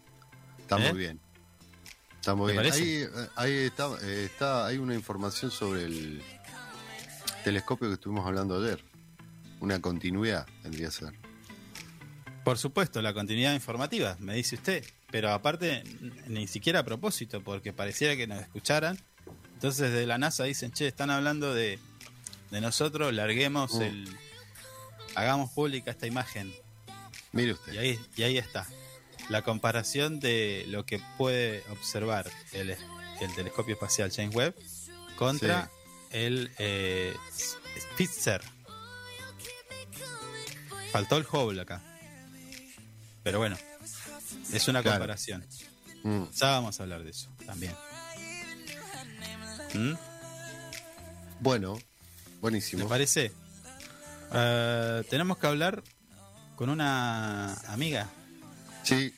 Está 0.59 0.77
¿Eh? 0.79 0.91
muy 0.93 0.99
bien. 0.99 1.21
Está 2.17 2.35
muy 2.35 2.53
¿Te 2.55 2.61
bien. 2.61 2.73
Ahí, 2.73 2.83
eh, 3.03 3.29
ahí 3.37 3.53
está, 3.53 3.89
eh, 4.03 4.25
está, 4.25 4.67
hay 4.67 4.79
una 4.79 4.95
información 4.95 5.51
sobre 5.51 5.85
el 5.85 6.23
telescopio 7.45 7.89
que 7.89 7.95
estuvimos 7.95 8.27
hablando 8.27 8.61
ayer. 8.63 8.83
Una 9.61 9.81
continuidad 9.81 10.47
tendría 10.63 10.87
que 10.87 10.93
ser. 10.93 11.13
Por 12.45 12.59
supuesto, 12.59 13.01
la 13.03 13.13
continuidad 13.15 13.55
informativa, 13.55 14.17
me 14.21 14.35
dice 14.35 14.57
usted, 14.57 14.85
pero 15.11 15.33
aparte 15.33 15.83
ni 16.29 16.47
siquiera 16.47 16.81
a 16.81 16.85
propósito, 16.85 17.43
porque 17.43 17.73
pareciera 17.73 18.17
que 18.17 18.27
nos 18.27 18.41
escucharan. 18.41 18.99
Entonces 19.55 19.91
de 19.93 20.07
la 20.07 20.19
NASA 20.19 20.45
dicen, 20.45 20.71
che, 20.73 20.87
están 20.87 21.11
hablando 21.11 21.55
de, 21.55 21.79
de 22.51 22.61
nosotros, 22.61 23.13
larguemos 23.15 23.75
Mm. 23.75 23.83
el... 23.83 24.17
Hagamos 25.15 25.51
pública 25.53 25.91
esta 25.93 26.07
imagen. 26.07 26.53
Mire 27.33 27.53
usted. 27.53 27.73
Y 27.73 27.79
ahí, 27.79 28.01
y 28.17 28.23
ahí 28.23 28.39
está. 28.39 28.67
La 29.29 29.43
comparación 29.43 30.21
de 30.21 30.65
lo 30.69 30.87
que 30.87 31.01
puede 31.19 31.63
observar 31.71 32.31
el, 32.53 32.71
el 33.21 33.35
telescopio 33.35 33.75
espacial 33.75 34.13
James 34.15 34.35
Webb 34.35 34.55
contra 35.17 35.65
Sí. 35.65 35.71
el 36.19 36.53
eh, 36.59 37.15
Spitzer. 37.95 38.43
Faltó 40.93 41.17
el 41.17 41.27
Hubble 41.31 41.61
acá. 41.61 41.83
Pero 43.23 43.39
bueno, 43.39 43.57
es 44.53 44.69
una 44.69 44.83
Claro. 44.83 44.99
comparación. 44.99 45.45
Mm. 46.05 46.25
Ya 46.33 46.51
vamos 46.53 46.79
a 46.79 46.85
hablar 46.85 47.03
de 47.03 47.11
eso 47.11 47.29
también. 47.45 47.75
¿Mm? 49.75 49.95
Bueno, 51.41 51.75
¿Me 51.75 52.41
buenísimo. 52.41 52.89
parece? 52.89 53.33
Eh, 54.33 55.03
tenemos 55.11 55.39
que 55.39 55.47
hablar 55.49 55.83
con 56.57 56.69
una 56.71 57.55
amiga 57.69 58.09
Sí, 58.83 59.13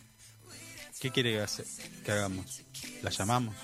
¿Qué 1.01 1.11
quiere 1.13 1.33
que, 1.33 1.41
hace- 1.43 1.65
que 2.05 2.11
hagamos? 2.11 2.63
¿La 3.03 3.11
llamamos? 3.11 3.55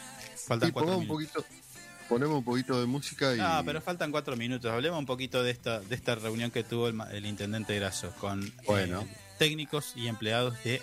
Faltan 0.47 0.71
cuatro 0.71 0.93
pongamos 0.93 1.11
un 1.11 1.19
minutos. 1.19 1.45
poquito, 1.45 1.65
ponemos 2.09 2.39
un 2.39 2.45
poquito 2.45 2.79
de 2.81 2.87
música 2.87 3.35
y. 3.35 3.39
No, 3.39 3.63
pero 3.65 3.81
faltan 3.81 4.11
cuatro 4.13 4.37
minutos. 4.37 4.71
Hablemos 4.71 4.99
un 4.99 5.07
poquito 5.07 5.43
de 5.43 5.51
esta, 5.51 5.81
de 5.81 5.95
esta 5.95 6.15
reunión 6.15 6.51
que 6.53 6.63
tuvo 6.63 6.87
el, 6.89 7.01
el 7.13 7.27
intendente 7.27 7.75
Graso 7.75 8.13
con 8.21 8.53
Bueno. 8.67 9.01
eh, 9.01 9.17
técnicos 9.39 9.95
y 9.97 10.07
empleados 10.07 10.63
de 10.63 10.81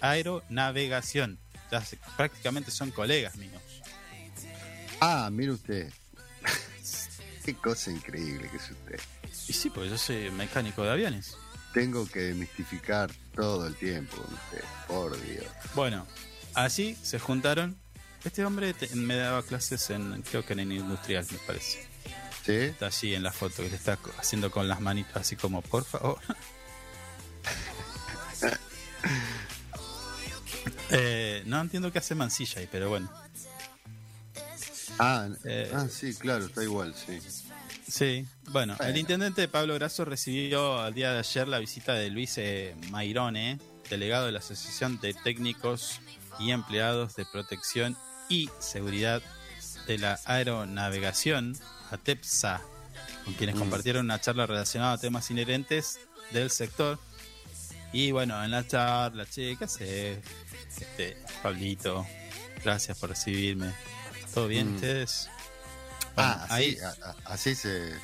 aeronavegación. 0.00 1.38
Ya 1.70 1.84
se- 1.84 1.98
prácticamente 2.16 2.70
son 2.70 2.90
colegas 2.92 3.36
míos. 3.36 3.60
Ah, 5.00 5.28
mire 5.32 5.52
usted. 5.52 5.92
Qué 7.44 7.54
cosa 7.56 7.90
increíble 7.90 8.48
que 8.48 8.56
es 8.56 8.70
usted. 8.70 9.00
Y 9.48 9.52
sí, 9.52 9.68
pues 9.70 9.90
yo 9.90 9.98
soy 9.98 10.30
mecánico 10.30 10.82
de 10.84 10.90
aviones. 10.92 11.36
Tengo 11.72 12.06
que 12.08 12.20
demistificar 12.20 13.10
todo 13.34 13.66
el 13.66 13.74
tiempo 13.76 14.16
con 14.16 14.34
usted. 14.34 14.64
Por 14.88 15.20
Dios. 15.24 15.44
Bueno, 15.74 16.06
así 16.54 16.96
se 17.02 17.18
juntaron. 17.18 17.78
Este 18.24 18.44
hombre 18.44 18.74
te- 18.74 18.94
me 18.96 19.16
daba 19.16 19.42
clases 19.42 19.88
en, 19.90 20.22
creo 20.22 20.44
que 20.44 20.52
en 20.54 20.60
el 20.60 20.72
industrial, 20.72 21.26
me 21.30 21.38
parece. 21.38 21.86
¿Sí? 22.44 22.52
Está 22.52 22.86
allí 22.86 23.14
en 23.14 23.22
la 23.22 23.32
foto, 23.32 23.62
que 23.62 23.70
le 23.70 23.76
está 23.76 23.98
haciendo 24.18 24.50
con 24.50 24.66
las 24.68 24.80
manitas 24.80 25.16
así 25.16 25.36
como, 25.36 25.62
por 25.62 25.84
favor. 25.84 26.18
Eh, 30.92 31.42
no 31.46 31.60
entiendo 31.60 31.92
qué 31.92 31.98
hace 32.00 32.14
Mancilla 32.14 32.60
ahí, 32.60 32.68
pero 32.70 32.88
bueno. 32.88 33.10
Ah, 34.98 35.28
Eh, 35.44 35.70
ah, 35.74 35.86
sí, 35.88 36.14
claro, 36.14 36.46
está 36.46 36.62
igual, 36.62 36.94
sí. 36.94 37.20
Sí, 37.90 38.26
bueno, 38.50 38.76
Bueno. 38.76 38.90
el 38.92 38.96
intendente 38.98 39.48
Pablo 39.48 39.74
Grasso 39.74 40.04
recibió 40.04 40.80
al 40.80 40.94
día 40.94 41.12
de 41.12 41.18
ayer 41.18 41.48
la 41.48 41.58
visita 41.58 41.94
de 41.94 42.08
Luis 42.10 42.38
eh, 42.38 42.74
Mairone, 42.90 43.58
delegado 43.88 44.26
de 44.26 44.32
la 44.32 44.38
Asociación 44.38 45.00
de 45.00 45.12
Técnicos 45.14 46.00
y 46.38 46.52
Empleados 46.52 47.16
de 47.16 47.26
Protección 47.26 47.96
y 48.28 48.48
Seguridad 48.60 49.22
de 49.86 49.98
la 49.98 50.20
Aeronavegación, 50.24 51.56
ATEPSA, 51.90 52.60
con 53.24 53.34
quienes 53.34 53.56
Mm. 53.56 53.58
compartieron 53.58 54.04
una 54.04 54.20
charla 54.20 54.46
relacionada 54.46 54.92
a 54.92 54.98
temas 54.98 55.30
inherentes 55.30 55.98
del 56.30 56.50
sector. 56.50 56.98
Y 57.92 58.12
bueno, 58.12 58.42
en 58.44 58.52
la 58.52 58.64
charla, 58.66 59.26
che, 59.26 59.56
¿qué 59.56 59.64
haces? 59.64 60.18
Este, 60.78 61.16
Pablito, 61.42 62.06
gracias 62.64 62.96
por 62.98 63.10
recibirme. 63.10 63.72
¿Todo 64.32 64.46
bien 64.46 64.70
Mm. 64.70 64.74
ustedes? 64.76 65.28
Ah, 66.22 66.46
Bueno, 66.48 66.54
así, 66.54 66.78
a- 67.02 67.32
así 67.32 67.54
se. 67.54 67.94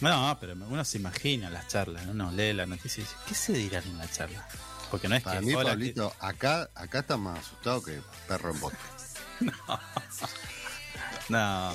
no, 0.00 0.36
pero 0.40 0.54
uno 0.54 0.84
se 0.84 0.98
imagina 0.98 1.50
las 1.50 1.68
charlas, 1.68 2.04
uno 2.06 2.30
lee 2.32 2.52
la 2.52 2.66
noticia 2.66 3.00
y 3.00 3.04
dice, 3.04 3.16
¿qué 3.26 3.34
se 3.34 3.52
dirán 3.54 3.84
en 3.84 3.98
la 3.98 4.10
charla? 4.10 4.46
Porque 4.90 5.08
no 5.08 5.16
es 5.16 5.22
Para 5.22 5.40
que... 5.40 5.46
mí, 5.46 5.54
hola, 5.54 5.70
Pablito, 5.70 6.14
acá, 6.20 6.70
acá 6.74 7.00
está 7.00 7.16
más 7.16 7.38
asustado 7.40 7.82
que 7.82 8.00
perro 8.28 8.52
en 8.52 8.60
bote. 8.60 8.76
No, 11.28 11.74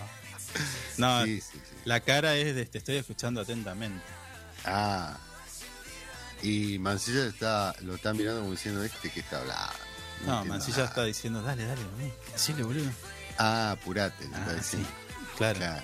no, 0.97 1.25
Sí, 1.25 1.41
sí, 1.41 1.59
sí. 1.63 1.75
la 1.85 1.99
cara 1.99 2.35
es 2.35 2.55
de 2.55 2.65
te 2.65 2.77
estoy 2.77 2.95
escuchando 2.97 3.41
atentamente. 3.41 4.03
Ah. 4.65 5.17
Y 6.41 6.79
Mancilla 6.79 7.25
está, 7.25 7.75
lo 7.81 7.95
está 7.95 8.13
mirando 8.13 8.39
como 8.41 8.51
diciendo, 8.51 8.83
este 8.83 9.09
que 9.09 9.19
está 9.19 9.39
hablando. 9.39 9.73
No, 10.25 10.33
entiendo 10.33 10.45
Mancilla 10.53 10.77
nada". 10.77 10.89
está 10.89 11.03
diciendo, 11.03 11.41
dale, 11.43 11.65
dale, 11.65 11.81
decile, 12.31 12.63
boludo. 12.63 12.89
Ah, 13.37 13.71
apurate, 13.71 14.23
le 14.27 14.35
está 14.37 14.45
Ah, 14.51 14.63
sí, 14.63 14.77
diciendo. 14.77 14.89
Claro. 15.53 15.59
Claro. 15.59 15.83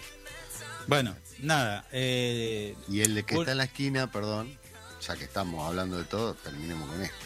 Bueno, 0.88 1.16
nada, 1.40 1.86
eh, 1.92 2.76
Y 2.88 3.02
el 3.02 3.16
de 3.16 3.24
que 3.24 3.36
está 3.36 3.52
en 3.52 3.58
la 3.58 3.66
esquina, 3.66 4.12
perdón, 4.12 4.58
ya 5.06 5.16
que 5.16 5.24
estamos 5.26 5.66
hablando 5.68 5.98
de 5.98 6.06
todo, 6.06 6.34
terminemos 6.36 6.90
con 6.90 7.02
esto. 7.02 7.26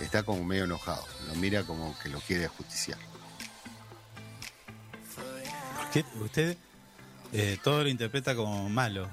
Está 0.00 0.22
como 0.22 0.44
medio 0.44 0.64
enojado. 0.64 1.04
Lo 1.28 1.34
mira 1.36 1.62
como 1.64 1.98
que 1.98 2.08
lo 2.08 2.20
quiere 2.20 2.48
justiciar. 2.48 2.98
¿por 5.76 5.90
qué 5.90 6.04
usted 6.20 6.56
eh, 7.32 7.58
todo 7.62 7.82
lo 7.82 7.88
interpreta 7.88 8.34
como 8.34 8.68
malo? 8.68 9.08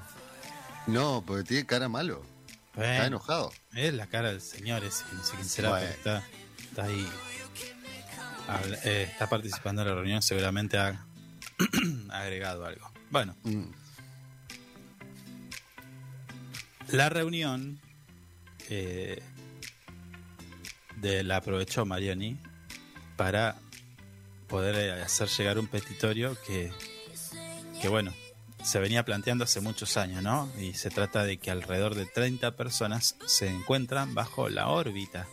No, 0.86 1.22
porque 1.26 1.44
tiene 1.44 1.66
cara 1.66 1.88
malo. 1.88 2.22
Está 2.76 3.06
enojado. 3.06 3.52
Es 3.74 3.94
la 3.94 4.06
cara 4.06 4.28
del 4.30 4.40
señor 4.40 4.84
ese, 4.84 5.04
no 5.12 5.22
sé 5.24 5.34
quién 5.36 5.48
será, 5.48 5.70
Bueno. 5.70 5.86
pero 5.86 6.16
está, 6.18 6.28
está 6.62 6.84
ahí. 6.84 7.08
Habla- 8.48 8.78
eh, 8.84 9.08
está 9.10 9.28
participando 9.28 9.82
en 9.82 9.88
la 9.88 9.94
reunión, 9.94 10.20
seguramente 10.22 10.76
ha 10.76 11.04
agregado 12.10 12.64
algo. 12.66 12.90
Bueno, 13.10 13.34
Mm. 13.44 13.64
la 16.88 17.08
reunión 17.08 17.80
eh, 18.68 19.22
de, 20.96 21.22
la 21.24 21.36
aprovechó 21.36 21.84
Mariani 21.84 22.38
para 23.16 23.56
poder 24.48 24.74
eh, 24.76 25.02
hacer 25.02 25.28
llegar 25.28 25.58
un 25.58 25.66
petitorio 25.66 26.36
que, 26.46 26.72
que, 27.80 27.88
bueno, 27.88 28.12
se 28.62 28.78
venía 28.80 29.04
planteando 29.04 29.44
hace 29.44 29.60
muchos 29.60 29.96
años, 29.96 30.22
¿no? 30.22 30.50
Y 30.58 30.74
se 30.74 30.90
trata 30.90 31.24
de 31.24 31.38
que 31.38 31.50
alrededor 31.50 31.94
de 31.94 32.06
30 32.06 32.56
personas 32.56 33.16
se 33.26 33.48
encuentran 33.48 34.14
bajo 34.14 34.48
la 34.48 34.68
órbita 34.68 35.26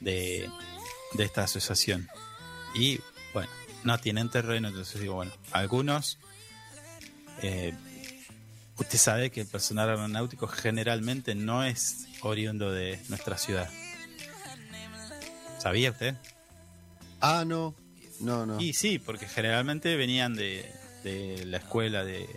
de, 0.00 0.48
de 1.14 1.24
esta 1.24 1.44
asociación. 1.44 2.08
Y, 2.74 3.00
bueno, 3.32 3.50
no 3.84 3.98
tienen 3.98 4.28
terreno, 4.30 4.68
entonces 4.68 5.00
digo, 5.00 5.14
bueno, 5.14 5.32
algunos... 5.52 6.18
eh, 7.42 7.74
Usted 8.76 8.98
sabe 8.98 9.30
que 9.30 9.42
el 9.42 9.46
personal 9.46 9.88
aeronáutico 9.88 10.48
generalmente 10.48 11.36
no 11.36 11.62
es 11.62 12.08
oriundo 12.22 12.72
de 12.72 13.00
nuestra 13.08 13.38
ciudad. 13.38 13.70
¿Sabía 15.60 15.92
usted? 15.92 16.16
Ah, 17.20 17.44
no. 17.46 17.76
No, 18.18 18.44
no. 18.46 18.60
Y 18.60 18.72
sí, 18.72 18.98
porque 18.98 19.28
generalmente 19.28 19.94
venían 19.94 20.34
de, 20.34 20.68
de 21.04 21.44
la 21.46 21.58
escuela 21.58 22.04
de, 22.04 22.28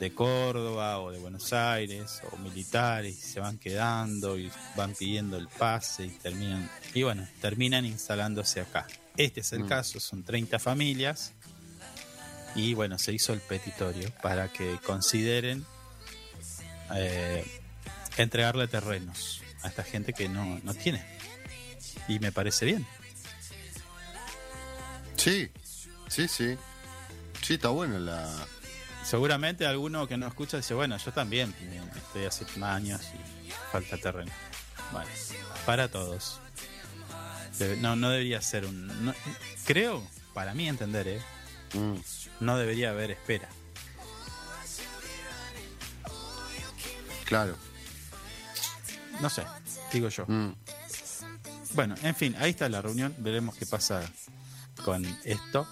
de 0.00 0.14
Córdoba 0.14 0.98
o 0.98 1.12
de 1.12 1.18
Buenos 1.20 1.52
Aires 1.52 2.20
o 2.32 2.36
militares 2.38 3.16
y 3.16 3.20
se 3.20 3.38
van 3.38 3.56
quedando 3.56 4.36
y 4.36 4.50
van 4.76 4.94
pidiendo 4.94 5.36
el 5.36 5.46
pase 5.46 6.06
y 6.06 6.10
terminan 6.10 6.68
y 6.92 7.04
bueno, 7.04 7.24
terminan 7.40 7.84
instalándose 7.84 8.60
acá. 8.60 8.84
Este 9.18 9.40
es 9.40 9.52
el 9.52 9.64
Mm. 9.64 9.68
caso, 9.68 10.00
son 10.00 10.22
30 10.24 10.58
familias 10.58 11.32
y 12.54 12.72
bueno, 12.74 12.98
se 12.98 13.12
hizo 13.12 13.32
el 13.34 13.40
petitorio 13.40 14.10
para 14.22 14.48
que 14.52 14.78
consideren 14.84 15.66
eh, 16.94 17.44
entregarle 18.16 18.66
terrenos 18.68 19.42
a 19.62 19.68
esta 19.68 19.82
gente 19.84 20.12
que 20.14 20.28
no, 20.28 20.58
no 20.62 20.72
tiene. 20.72 21.04
Y 22.08 22.18
me 22.20 22.32
parece 22.32 22.64
bien. 22.64 22.86
Sí, 25.16 25.50
sí, 26.08 26.28
sí. 26.28 26.56
Sí, 27.42 27.54
está 27.54 27.68
bueno 27.68 27.98
la. 27.98 28.46
Seguramente 29.04 29.66
alguno 29.66 30.06
que 30.06 30.16
no 30.16 30.26
escucha 30.26 30.58
dice, 30.58 30.74
bueno, 30.74 30.96
yo 30.98 31.12
también 31.12 31.54
eh, 31.60 31.80
estoy 31.96 32.24
hace 32.26 32.44
años 32.62 33.00
y 33.14 33.50
falta 33.72 33.96
terreno. 33.98 34.32
Bueno, 34.92 35.10
para 35.66 35.88
todos. 35.88 36.40
Debe- 37.58 37.76
no, 37.78 37.96
no 37.96 38.10
debería 38.10 38.40
ser 38.42 38.64
un... 38.66 38.86
no- 39.04 39.14
creo, 39.64 40.06
para 40.34 40.54
mí 40.54 40.68
entender, 40.68 41.08
¿eh? 41.08 41.20
Mm, 41.74 41.96
no 42.40 42.56
debería 42.56 42.90
haber 42.90 43.10
espera. 43.10 43.48
claro. 47.24 47.56
No 49.20 49.28
sé, 49.28 49.44
digo 49.92 50.08
yo. 50.08 50.24
Mm, 50.26 50.54
Bueno, 51.74 51.94
en 52.02 52.14
fin, 52.14 52.34
ahí 52.38 52.50
está 52.50 52.68
la 52.68 52.80
reunión. 52.80 53.14
Veremos 53.18 53.54
qué 53.56 53.66
pasa 53.66 54.00
con 54.84 55.04
esto. 55.24 55.66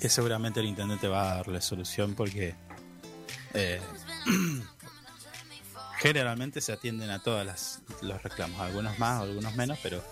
Que 0.00 0.08
seguramente 0.08 0.60
el 0.60 0.66
intendente 0.66 1.08
va 1.08 1.32
a 1.32 1.34
darle 1.36 1.60
solución 1.60 2.14
porque 2.14 2.54
eh, 3.52 3.82
generalmente 5.98 6.62
se 6.62 6.72
atienden 6.72 7.10
a 7.10 7.18
todos 7.22 7.80
los 8.00 8.22
reclamos, 8.22 8.58
algunos 8.60 8.98
más, 8.98 9.20
algunos 9.20 9.54
menos, 9.56 9.78
pero 9.82 10.02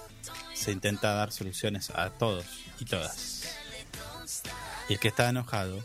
se 0.58 0.72
intenta 0.72 1.12
dar 1.14 1.32
soluciones 1.32 1.90
a 1.90 2.10
todos 2.10 2.44
y 2.80 2.84
todas. 2.84 3.44
Y 4.88 4.94
el 4.94 4.98
que 4.98 5.08
está 5.08 5.28
enojado, 5.28 5.84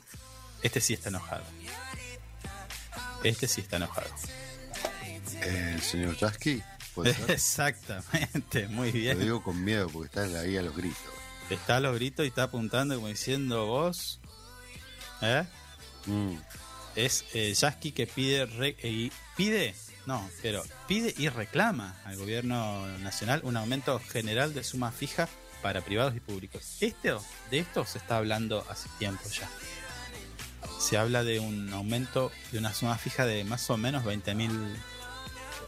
este 0.61 0.81
sí 0.81 0.93
está 0.93 1.09
enojado. 1.09 1.43
Este 3.23 3.47
sí 3.47 3.61
está 3.61 3.77
enojado. 3.77 4.09
el 5.41 5.81
señor 5.81 6.17
Chasky. 6.17 6.61
Exactamente, 7.27 8.67
muy 8.67 8.87
Lo 8.91 8.93
bien. 8.93 9.19
digo 9.19 9.43
con 9.43 9.63
miedo 9.63 9.89
porque 9.89 10.05
está 10.07 10.39
ahí 10.39 10.57
a 10.57 10.61
los 10.61 10.75
gritos. 10.75 11.01
Está 11.49 11.77
a 11.77 11.79
los 11.79 11.95
gritos 11.95 12.25
y 12.25 12.29
está 12.29 12.43
apuntando 12.43 12.95
como 12.95 13.07
diciendo 13.07 13.65
vos. 13.65 14.19
¿Eh? 15.21 15.43
Mm, 16.05 16.35
Es 16.95 17.25
eh, 17.33 17.53
Yasky 17.53 17.91
que 17.93 18.05
pide. 18.07 18.45
re- 18.45 18.75
eh, 18.83 19.09
pide. 19.35 19.73
No, 20.05 20.29
pero 20.41 20.63
pide 20.87 21.13
y 21.17 21.29
reclama 21.29 21.95
al 22.05 22.17
gobierno 22.17 22.87
nacional 22.99 23.41
un 23.43 23.55
aumento 23.55 23.99
general 23.99 24.53
de 24.53 24.63
suma 24.63 24.91
fija 24.91 25.29
para 25.61 25.81
privados 25.81 26.15
y 26.15 26.19
públicos. 26.19 26.77
Este, 26.81 27.13
de 27.49 27.59
esto 27.59 27.85
se 27.85 27.99
está 27.99 28.17
hablando 28.17 28.65
hace 28.69 28.89
tiempo 28.99 29.23
ya. 29.29 29.49
Se 30.79 30.97
habla 30.97 31.23
de 31.23 31.39
un 31.39 31.71
aumento 31.73 32.31
de 32.51 32.59
una 32.59 32.73
suma 32.73 32.97
fija 32.97 33.25
de 33.25 33.45
más 33.45 33.69
o 33.69 33.77
menos 33.77 34.03
20 34.03 34.35
mil 34.35 34.51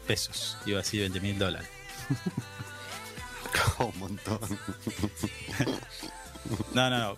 pesos. 0.05 0.57
Iba 0.65 0.79
a 0.79 0.81
decir 0.81 0.99
20 1.01 1.19
mil 1.21 1.39
dólares. 1.39 1.69
un 3.79 3.99
montón. 3.99 4.39
No, 6.75 6.91
no, 6.91 6.99
no. 6.99 7.17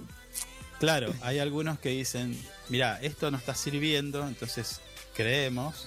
Claro, 0.79 1.13
hay 1.21 1.39
algunos 1.39 1.79
que 1.79 1.89
dicen, 1.89 2.41
mira, 2.69 2.97
esto 3.01 3.29
no 3.29 3.37
está 3.37 3.53
sirviendo, 3.55 4.25
entonces 4.25 4.79
creemos 5.13 5.85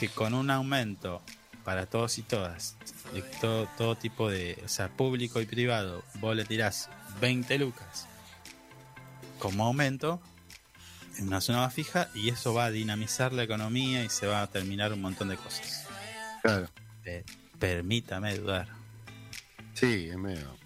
que 0.00 0.08
con 0.08 0.32
un 0.32 0.50
aumento 0.50 1.20
para 1.62 1.84
todos 1.84 2.16
y 2.16 2.22
todas, 2.22 2.74
de 3.12 3.20
todo, 3.20 3.68
todo 3.76 3.96
tipo 3.96 4.30
de, 4.30 4.58
o 4.64 4.68
sea, 4.68 4.88
público 4.88 5.42
y 5.42 5.44
privado, 5.44 6.02
vos 6.20 6.34
le 6.34 6.46
tirás 6.46 6.88
20 7.20 7.58
lucas 7.58 8.08
como 9.38 9.66
aumento 9.66 10.18
en 11.18 11.28
una 11.28 11.42
zona 11.42 11.58
más 11.58 11.74
fija 11.74 12.08
y 12.14 12.30
eso 12.30 12.54
va 12.54 12.64
a 12.64 12.70
dinamizar 12.70 13.34
la 13.34 13.42
economía 13.42 14.02
y 14.02 14.08
se 14.08 14.26
va 14.26 14.40
a 14.40 14.46
terminar 14.46 14.94
un 14.94 15.02
montón 15.02 15.28
de 15.28 15.36
cosas. 15.36 15.86
Claro. 16.42 16.66
Eh, 17.04 17.22
permítame 17.58 18.38
dudar. 18.38 18.68
Sí, 19.74 20.08
es 20.08 20.16
medio. 20.16 20.56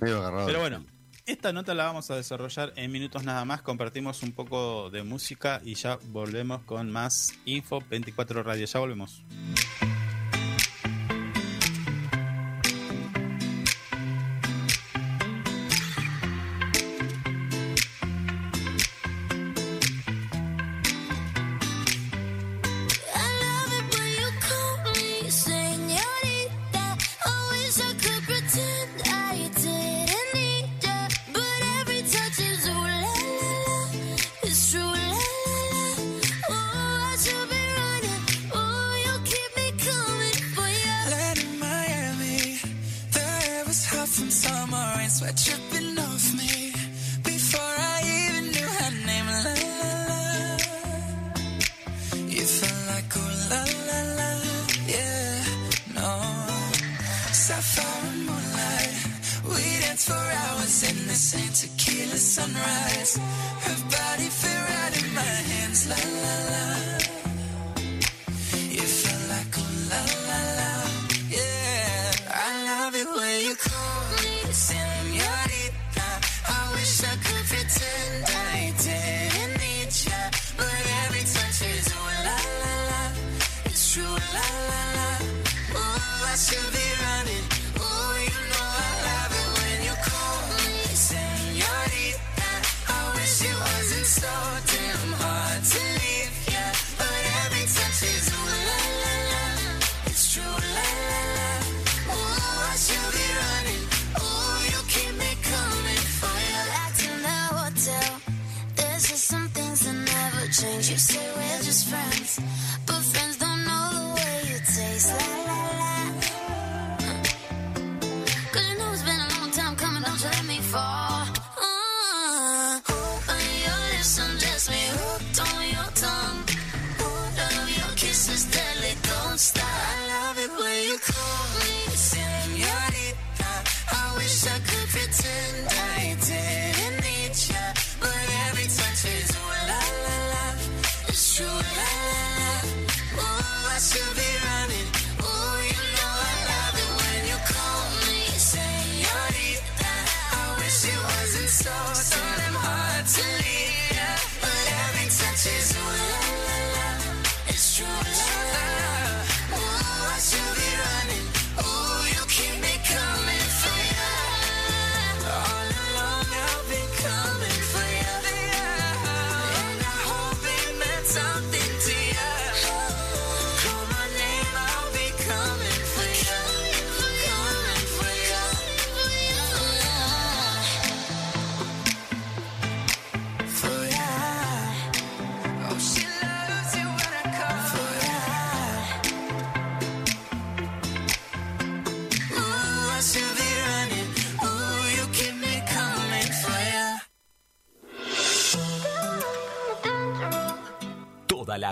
Medio 0.00 0.18
agarrado. 0.18 0.46
Pero 0.46 0.58
bueno, 0.58 0.84
esta 1.30 1.52
nota 1.52 1.74
la 1.74 1.84
vamos 1.84 2.10
a 2.10 2.16
desarrollar 2.16 2.72
en 2.76 2.90
minutos 2.90 3.24
nada 3.24 3.44
más. 3.44 3.62
Compartimos 3.62 4.22
un 4.22 4.32
poco 4.32 4.90
de 4.90 5.02
música 5.02 5.60
y 5.64 5.74
ya 5.74 5.98
volvemos 6.08 6.62
con 6.62 6.90
más 6.90 7.34
Info 7.44 7.82
24 7.88 8.42
Radio. 8.42 8.66
Ya 8.66 8.80
volvemos. 8.80 9.22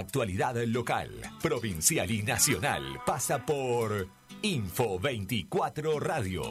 Actualidad 0.08 0.56
local, 0.68 1.10
provincial 1.42 2.10
y 2.10 2.22
nacional 2.22 2.98
pasa 3.04 3.44
por 3.44 4.08
Info 4.40 4.98
24 4.98 6.00
Radio. 6.00 6.42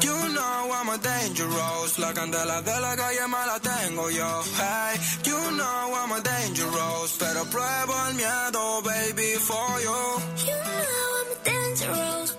You 0.00 0.28
know 0.32 0.72
I'm 0.72 0.88
a 0.88 0.96
dangerous, 0.96 1.98
la 1.98 2.14
candela 2.14 2.62
de 2.62 2.80
la 2.80 2.96
calle 2.96 3.28
me 3.28 3.46
la 3.46 3.60
tengo 3.60 4.08
yo. 4.08 4.42
Hey, 4.56 4.98
you 5.24 5.36
know 5.54 5.94
I'm 5.94 6.12
a 6.12 6.20
dangerous, 6.22 7.16
pero 7.18 7.44
pruebo 7.44 7.92
el 8.08 8.14
miedo, 8.14 8.80
baby, 8.82 9.34
for 9.38 9.80
you. 9.82 10.20
You 10.46 10.56
know 10.56 11.12
I'm 11.18 11.32
a 11.32 11.44
dangerous, 11.44 12.35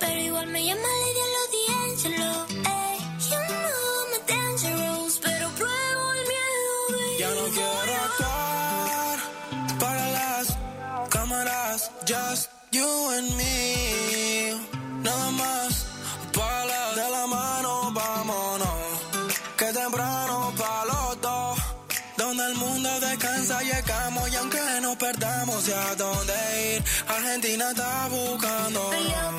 just 12.07 12.49
you 12.71 12.87
and 13.17 13.29
me. 13.35 14.55
Nada 15.03 15.31
más, 15.31 15.85
para 16.33 16.95
de 16.95 17.09
la 17.11 17.27
mano, 17.27 17.91
vámonos. 17.91 18.79
Que 19.57 19.65
temprano 19.73 20.53
para 20.57 20.85
los 20.85 21.21
dos, 21.21 21.59
donde 22.17 22.43
el 22.45 22.55
mundo 22.55 22.89
descansa 23.01 23.61
llegamos 23.61 24.31
y 24.31 24.35
aunque 24.37 24.61
nos 24.81 24.95
perdamos, 24.95 25.65
ya 25.65 25.95
dónde 25.95 26.33
ir. 26.75 26.83
Argentina 27.09 27.71
está 27.71 28.07
buscando. 28.07 28.89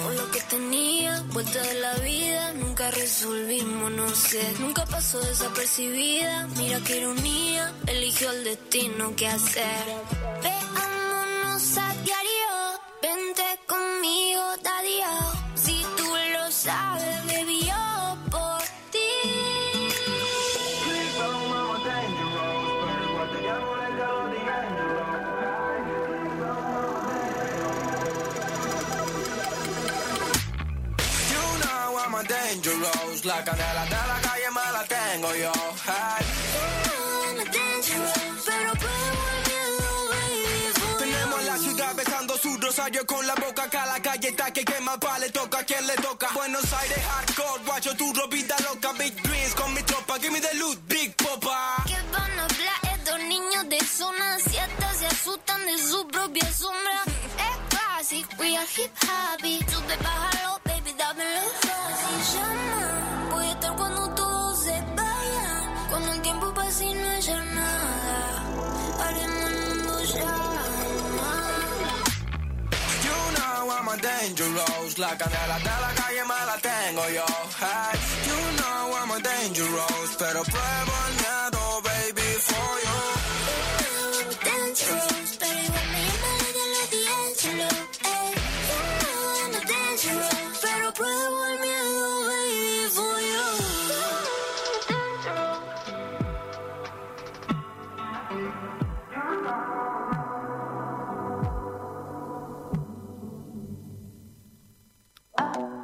Por 0.03 0.15
lo 0.15 0.31
que 0.31 0.41
tenía, 0.43 1.23
vuelta 1.33 1.63
de 1.63 1.75
la 1.75 1.95
vida, 1.95 2.53
nunca 2.53 2.91
resolvimos, 2.91 3.91
no 3.93 4.09
sé, 4.15 4.43
nunca 4.61 4.85
pasó 4.85 5.21
desapercibida. 5.21 6.47
Mira 6.59 6.81
qué 6.81 6.99
ironía, 6.99 7.73
eligió 7.87 8.31
el 8.31 8.45
destino 8.45 9.17
que 9.17 9.27
hacer. 9.27 9.85
A 11.59 11.93
diario, 12.05 12.81
vente 13.03 13.43
conmigo, 13.67 14.41
daddy. 14.63 15.01
Si 15.57 15.85
tú 15.97 16.05
lo 16.07 16.53
sabes, 16.53 17.27
baby, 17.27 17.65
yo 17.65 18.17
por 18.31 18.63
ti. 18.93 19.11
You 31.29 31.43
know 31.59 31.99
I'm 31.99 32.15
a 32.15 32.23
dangerous, 32.23 33.25
la 33.25 33.43
candela 33.43 33.85
de 33.85 34.03
la 34.11 34.21
calle 34.23 34.51
me 34.55 34.73
la 34.73 34.85
tengo 34.87 35.35
yo. 35.35 35.53
Hey. 35.87 36.25
I'm 37.27 37.41
a 37.41 37.45
dangerous, 37.51 38.45
pero 38.47 38.73
pruebo 38.75 39.38
rosario 42.61 43.05
con 43.07 43.27
la 43.27 43.35
boca 43.35 43.65
acá 43.65 43.87
la 43.87 44.01
calle 44.01 44.29
está 44.29 44.51
que 44.53 44.65
quema 44.65 44.99
pa 44.99 45.19
le 45.19 45.31
toca 45.31 45.65
quien 45.65 45.87
le 45.87 45.95
toca 45.97 46.29
Buenos 46.35 46.73
Aires 46.73 46.99
hardcore 47.05 47.65
guacho 47.65 47.95
tu 47.97 48.13
ropita 48.13 48.57
loca 48.63 48.93
big 48.99 49.15
dreams 49.23 49.55
con 49.55 49.73
mi 49.75 49.83
tropa 49.83 50.19
give 50.19 50.33
me 50.33 50.41
the 50.41 50.55
loot 50.59 50.79
big 50.89 51.15
popa 51.17 51.85
¿Qué 51.87 51.97
van 52.13 52.39
a 52.39 52.45
hablar 52.45 52.79
estos 52.95 53.21
niños 53.21 53.69
de 53.69 53.81
zona 53.85 54.39
7? 54.39 54.69
Se 54.99 55.07
asustan 55.07 55.65
de 55.67 55.79
su 55.79 56.07
propia 56.09 56.53
sombra. 56.53 57.03
Es 57.07 57.79
fácil, 57.79 58.27
we 58.39 58.57
are 58.57 58.67
hip 58.77 58.91
happy. 59.07 59.59
Sube, 59.71 59.97
bájalo, 60.03 60.61
dangerous 74.21 74.99
la 74.99 75.17
candela 75.17 75.59
de 75.59 75.75
la 75.85 75.93
calle 75.95 76.25
me 76.31 76.39
la 76.51 76.57
tengo 76.59 77.03
yo 77.17 77.27
hey. 77.61 77.99
You 78.27 78.39
know 78.59 78.97
I'm 78.99 79.11
a 79.11 79.21
dangerous 79.21 80.17
pero 80.19 80.43
pruebo 80.43 80.95
el 81.09 81.28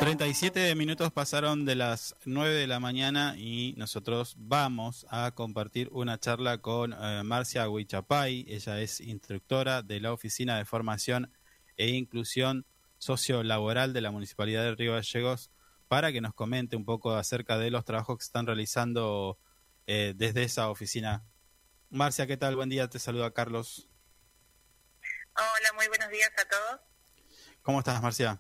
37 0.04 0.74
minutos 0.74 1.10
pasaron 1.12 1.64
de 1.64 1.76
las 1.76 2.14
9 2.26 2.52
de 2.52 2.66
la 2.66 2.78
mañana 2.78 3.36
y 3.38 3.72
nosotros 3.78 4.34
vamos 4.36 5.06
a 5.08 5.30
compartir 5.30 5.88
una 5.92 6.20
charla 6.20 6.58
con 6.58 6.92
eh, 6.92 7.22
Marcia 7.24 7.70
Huichapay. 7.70 8.44
Ella 8.46 8.80
es 8.80 9.00
instructora 9.00 9.80
de 9.80 10.00
la 10.00 10.12
Oficina 10.12 10.58
de 10.58 10.66
Formación 10.66 11.32
e 11.78 11.88
Inclusión 11.88 12.66
Sociolaboral 12.98 13.94
de 13.94 14.02
la 14.02 14.10
Municipalidad 14.10 14.62
de 14.62 14.74
Río 14.74 14.92
Gallegos 14.92 15.50
para 15.88 16.12
que 16.12 16.20
nos 16.20 16.34
comente 16.34 16.76
un 16.76 16.84
poco 16.84 17.14
acerca 17.16 17.56
de 17.56 17.70
los 17.70 17.86
trabajos 17.86 18.18
que 18.18 18.24
están 18.24 18.46
realizando 18.46 19.38
eh, 19.86 20.12
desde 20.14 20.42
esa 20.42 20.68
oficina. 20.68 21.24
Marcia, 21.88 22.26
¿qué 22.26 22.36
tal? 22.36 22.56
Buen 22.56 22.68
día, 22.68 22.90
te 22.90 22.98
saluda 22.98 23.30
Carlos. 23.30 23.88
Hola, 25.34 25.72
muy 25.76 25.88
buenos 25.88 26.10
días 26.10 26.30
a 26.36 26.44
todos. 26.46 26.80
¿Cómo 27.62 27.78
estás, 27.78 28.02
Marcia? 28.02 28.38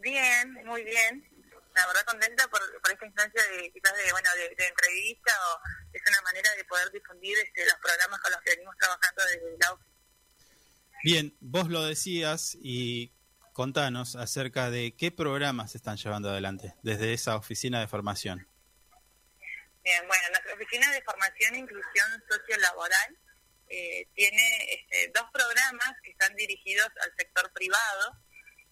Bien, 0.00 0.54
muy 0.64 0.82
bien. 0.84 1.26
La 1.74 1.86
verdad 1.86 2.04
contenta 2.06 2.48
por, 2.48 2.60
por 2.82 2.92
esta 2.92 3.06
instancia 3.06 3.42
de 3.50 3.70
quizás 3.70 3.96
de 3.96 4.10
bueno 4.12 4.28
de, 4.36 4.54
de 4.56 4.66
entrevista 4.66 5.32
o 5.48 5.60
es 5.92 6.02
una 6.08 6.20
manera 6.22 6.50
de 6.56 6.64
poder 6.64 6.90
difundir 6.90 7.36
este, 7.38 7.64
los 7.64 7.76
programas 7.76 8.20
con 8.20 8.32
los 8.32 8.40
que 8.42 8.50
venimos 8.50 8.76
trabajando 8.76 9.22
desde 9.24 9.58
la 9.58 9.72
oficina. 9.72 9.90
Bien, 11.02 11.36
vos 11.40 11.68
lo 11.68 11.84
decías 11.84 12.56
y 12.60 13.12
contanos 13.52 14.16
acerca 14.16 14.70
de 14.70 14.94
qué 14.96 15.10
programas 15.10 15.72
se 15.72 15.78
están 15.78 15.96
llevando 15.96 16.30
adelante 16.30 16.74
desde 16.82 17.12
esa 17.12 17.36
oficina 17.36 17.80
de 17.80 17.88
formación. 17.88 18.46
Bien, 19.82 20.06
bueno, 20.06 20.24
nuestra 20.30 20.54
oficina 20.54 20.92
de 20.92 21.02
formación 21.02 21.54
e 21.54 21.58
inclusión 21.58 22.24
sociolaboral 22.28 23.16
eh, 23.68 24.08
tiene 24.14 24.74
este, 24.74 25.12
dos 25.14 25.30
programas 25.32 25.94
que 26.02 26.10
están 26.10 26.34
dirigidos 26.36 26.88
al 27.02 27.14
sector 27.16 27.50
privado, 27.52 28.18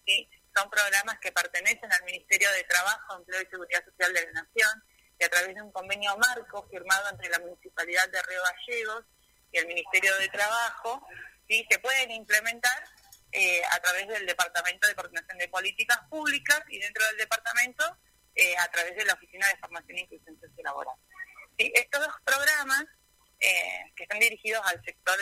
¿sí? 0.07 0.29
Son 0.59 0.71
programas 0.71 1.18
que 1.21 1.31
pertenecen 1.31 1.92
al 1.92 2.05
Ministerio 2.05 2.51
de 2.53 2.64
Trabajo, 2.64 3.16
Empleo 3.16 3.42
y 3.42 3.47
Seguridad 3.47 3.85
Social 3.85 4.12
de 4.12 4.27
la 4.27 4.42
Nación, 4.42 4.85
y 5.18 5.25
a 5.25 5.29
través 5.29 5.55
de 5.55 5.62
un 5.62 5.73
convenio 5.73 6.16
marco 6.16 6.66
firmado 6.68 7.11
entre 7.11 7.29
la 7.29 7.38
Municipalidad 7.40 8.09
de 8.09 8.23
Río 8.23 8.40
Gallegos 8.42 9.05
y 9.53 9.59
el 9.59 9.66
Ministerio 9.66 10.16
de 10.16 10.29
Trabajo, 10.29 11.07
¿sí? 11.49 11.66
se 11.71 11.79
pueden 11.79 12.11
implementar 12.11 12.85
eh, 13.33 13.62
a 13.71 13.81
través 13.81 14.09
del 14.09 14.27
Departamento 14.27 14.87
de 14.87 14.94
Coordinación 14.94 15.38
de 15.38 15.49
Políticas 15.49 15.99
Públicas 16.09 16.62
y 16.68 16.79
dentro 16.79 17.05
del 17.07 17.16
departamento 17.18 17.85
eh, 18.35 18.57
a 18.57 18.68
través 18.71 18.97
de 18.97 19.05
la 19.05 19.14
Oficina 19.14 19.49
de 19.49 19.57
Formación 19.59 19.99
e 19.99 20.01
Inclusión 20.03 20.40
Sociolaboral. 20.40 20.97
¿Sí? 21.59 21.73
Estos 21.75 22.01
dos 22.01 22.14
programas 22.25 22.85
eh, 23.40 23.92
que 23.97 24.05
están 24.05 24.18
dirigidos 24.18 24.64
al 24.66 24.83
sector 24.85 25.16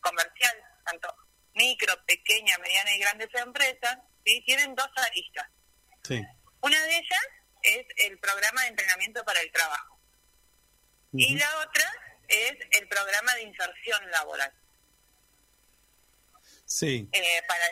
comercial, 0.00 0.56
tanto 0.84 1.14
micro, 1.54 1.92
pequeña, 2.06 2.56
mediana 2.58 2.94
y 2.94 3.00
grandes 3.00 3.28
empresas, 3.34 3.98
¿sí? 4.28 4.42
tienen 4.44 4.74
dos 4.74 4.90
aristas. 4.96 5.46
Sí. 6.04 6.22
Una 6.60 6.82
de 6.84 6.96
ellas 6.96 7.26
es 7.62 7.86
el 8.06 8.18
programa 8.18 8.62
de 8.62 8.68
entrenamiento 8.68 9.24
para 9.24 9.40
el 9.40 9.50
trabajo 9.50 9.98
y 11.12 11.36
la 11.36 11.58
otra 11.58 11.84
es 12.28 12.54
el 12.78 12.88
programa 12.88 13.34
de 13.34 13.42
inserción 13.42 14.10
laboral. 14.10 14.52
Sí, 16.66 17.08
Eh, 17.12 17.42
para, 17.48 17.64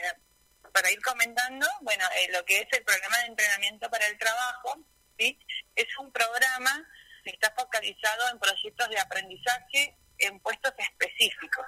para 0.72 0.90
ir 0.90 1.02
comentando, 1.02 1.66
bueno, 1.82 2.04
eh, 2.16 2.32
lo 2.32 2.42
que 2.46 2.60
es 2.60 2.68
el 2.72 2.82
programa 2.82 3.18
de 3.18 3.26
entrenamiento 3.26 3.90
para 3.90 4.06
el 4.06 4.16
trabajo, 4.16 4.78
¿sí? 5.18 5.38
es 5.74 5.86
un 5.98 6.10
programa 6.12 6.88
que 7.22 7.30
está 7.30 7.52
focalizado 7.54 8.30
en 8.30 8.38
proyectos 8.38 8.88
de 8.88 8.98
aprendizaje 8.98 9.96
en 10.18 10.40
puestos 10.40 10.72
específicos. 10.78 11.66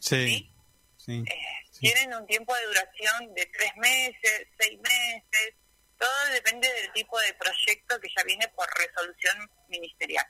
sí, 0.00 0.54
sí. 0.96 1.24
Eh, 1.26 1.53
sí. 1.74 1.92
Tienen 1.92 2.14
un 2.14 2.26
tiempo 2.26 2.54
de 2.54 2.66
duración 2.66 3.34
de 3.34 3.46
tres 3.46 3.76
meses, 3.76 4.46
seis 4.58 4.78
meses, 4.80 5.54
todo 5.98 6.24
depende 6.32 6.68
del 6.68 6.92
tipo 6.92 7.18
de 7.20 7.34
proyecto 7.34 8.00
que 8.00 8.08
ya 8.16 8.24
viene 8.24 8.48
por 8.48 8.68
resolución 8.78 9.50
ministerial. 9.68 10.26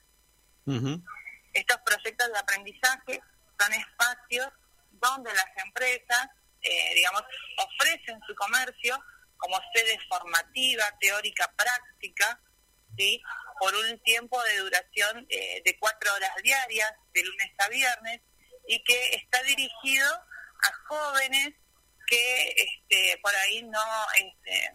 Ujú. 0.66 1.02
Estos 1.52 1.78
proyectos 1.85 2.33
de 2.33 2.38
aprendizaje 2.38 3.20
son 3.59 3.72
espacios 3.72 4.48
donde 4.92 5.33
las 5.35 5.64
empresas, 5.64 6.28
eh, 6.62 6.94
digamos, 6.94 7.22
ofrecen 7.59 8.20
su 8.26 8.35
comercio 8.35 8.98
como 9.37 9.61
sede 9.74 9.98
formativa, 10.09 10.85
teórica, 11.00 11.52
práctica, 11.57 12.40
¿sí? 12.96 13.20
por 13.59 13.74
un 13.74 13.98
tiempo 14.00 14.42
de 14.42 14.59
duración 14.59 15.26
eh, 15.28 15.62
de 15.64 15.78
cuatro 15.78 16.14
horas 16.14 16.30
diarias, 16.42 16.92
de 17.12 17.22
lunes 17.22 17.52
a 17.59 17.68
viernes, 17.68 18.20
y 18.66 18.83
que 18.83 19.14
está 19.16 19.42
dirigido 19.42 20.09
a 20.68 20.72
jóvenes 20.88 21.55
que 22.07 22.48
este, 22.50 23.18
por 23.22 23.35
ahí 23.35 23.62
no 23.62 23.83
este, 24.16 24.66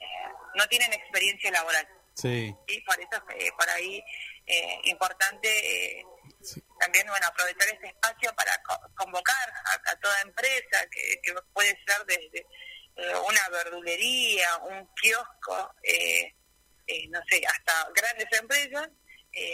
eh, 0.00 0.28
no 0.54 0.66
tienen 0.68 0.92
experiencia 0.92 1.50
laboral. 1.50 1.86
Sí. 2.14 2.54
¿sí? 2.68 2.80
Por 2.82 3.00
eso 3.00 3.24
es 3.36 3.46
eh, 3.46 3.52
por 3.58 3.68
ahí 3.70 4.02
eh, 4.46 4.78
importante 4.84 5.48
eh, 5.98 6.04
también 6.80 7.06
bueno 7.06 7.26
aprovechar 7.26 7.68
este 7.68 7.86
espacio 7.88 8.34
para 8.34 8.60
co- 8.62 8.80
convocar 8.96 9.50
a, 9.66 9.90
a 9.90 9.96
toda 10.00 10.20
empresa 10.22 10.86
que, 10.90 11.20
que 11.22 11.32
puede 11.52 11.78
ser 11.86 12.04
desde 12.06 12.46
una 13.26 13.48
verdulería, 13.48 14.56
un 14.58 14.86
kiosco, 15.00 15.74
eh, 15.82 16.34
eh, 16.86 17.08
no 17.08 17.20
sé, 17.30 17.40
hasta 17.46 17.88
grandes 17.94 18.26
empresas, 18.38 18.88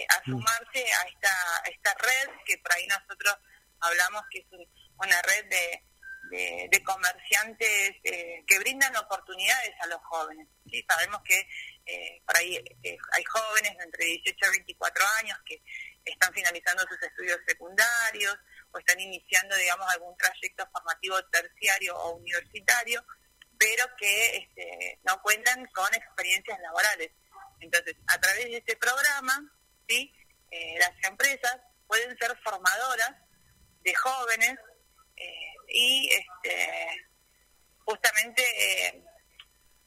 a 0.09 0.25
sumarse 0.25 0.93
a 0.93 1.03
esta, 1.09 1.57
a 1.65 1.69
esta 1.69 1.95
red 1.95 2.31
que 2.45 2.59
por 2.59 2.73
ahí 2.73 2.85
nosotros 2.89 3.37
hablamos 3.81 4.23
que 4.33 4.41
es 4.41 4.47
un- 4.51 4.67
una 4.99 5.23
red 5.23 5.45
de, 5.47 6.69
de, 6.69 6.83
comerciantes 6.85 7.97
eh, 8.05 8.45
que 8.47 8.59
brindan 8.59 8.95
oportunidades 8.97 9.75
a 9.81 9.87
los 9.87 10.01
jóvenes. 10.05 10.49
¿sí? 10.71 10.85
Sabemos 10.89 11.21
que 11.25 11.47
eh, 11.87 12.23
por 12.27 12.37
ahí 12.37 12.57
eh, 12.83 12.99
hay 13.13 13.25
jóvenes 13.25 13.77
de 13.77 13.85
entre 13.85 14.05
18 14.05 14.47
a 14.47 14.51
24 14.51 15.05
años 15.21 15.39
que 15.45 15.63
están 16.05 16.33
finalizando 16.33 16.85
sus 16.89 17.03
estudios 17.03 17.39
secundarios 17.47 18.37
o 18.71 18.79
están 18.79 19.01
iniciando, 19.01 19.57
digamos, 19.57 19.87
algún 19.93 20.17
trayecto 20.17 20.69
formativo 20.71 21.23
terciario 21.31 21.97
o 21.97 22.17
universitario, 22.17 23.05
pero 23.59 23.85
que 23.99 24.37
este, 24.37 25.01
no 25.05 25.21
cuentan 25.23 25.67
con 25.67 25.93
experiencias 25.95 26.59
laborales. 26.61 27.11
Entonces, 27.61 27.97
a 28.07 28.21
través 28.21 28.45
de 28.45 28.57
este 28.59 28.77
programa, 28.77 29.51
¿sí? 29.89 30.15
Eh, 30.51 30.77
las 30.79 30.93
empresas 31.11 31.59
pueden 31.87 32.17
ser 32.19 32.37
formadoras 32.43 33.15
de 33.83 33.95
jóvenes 33.95 34.59
eh, 35.21 35.55
y 35.69 36.11
este, 36.11 36.69
justamente 37.85 38.43
eh, 38.43 39.05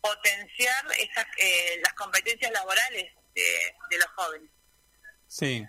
potenciar 0.02 0.86
esas, 0.98 1.26
eh, 1.38 1.80
las 1.84 1.94
competencias 1.94 2.52
laborales 2.52 3.12
de, 3.36 3.42
de 3.90 3.98
los 3.98 4.08
jóvenes. 4.16 4.50
Sí. 5.28 5.66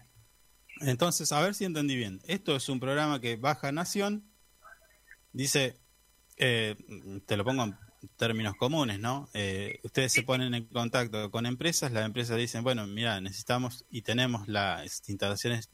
Entonces, 0.81 1.31
a 1.33 1.41
ver 1.41 1.55
si 1.55 1.65
entendí 1.65 1.97
bien. 1.97 2.21
Esto 2.27 2.57
es 2.57 2.69
un 2.69 2.81
programa 2.81 3.21
que 3.21 3.37
Baja 3.37 3.71
Nación 3.71 4.29
dice, 5.33 5.77
eh, 6.37 6.77
te 7.27 7.37
lo 7.37 7.45
pongo 7.45 7.65
en 7.65 7.79
términos 8.17 8.55
comunes, 8.57 8.99
¿no? 8.99 9.29
Eh, 9.33 9.79
ustedes 9.85 10.13
se 10.13 10.23
ponen 10.23 10.55
en 10.55 10.67
contacto 10.67 11.31
con 11.31 11.47
empresas, 11.47 11.93
las 11.93 12.05
empresas 12.05 12.37
dicen, 12.37 12.65
bueno, 12.65 12.87
mira, 12.87 13.21
necesitamos 13.21 13.85
y 13.91 14.03
tenemos 14.03 14.49
las 14.49 15.09
instalaciones 15.09 15.71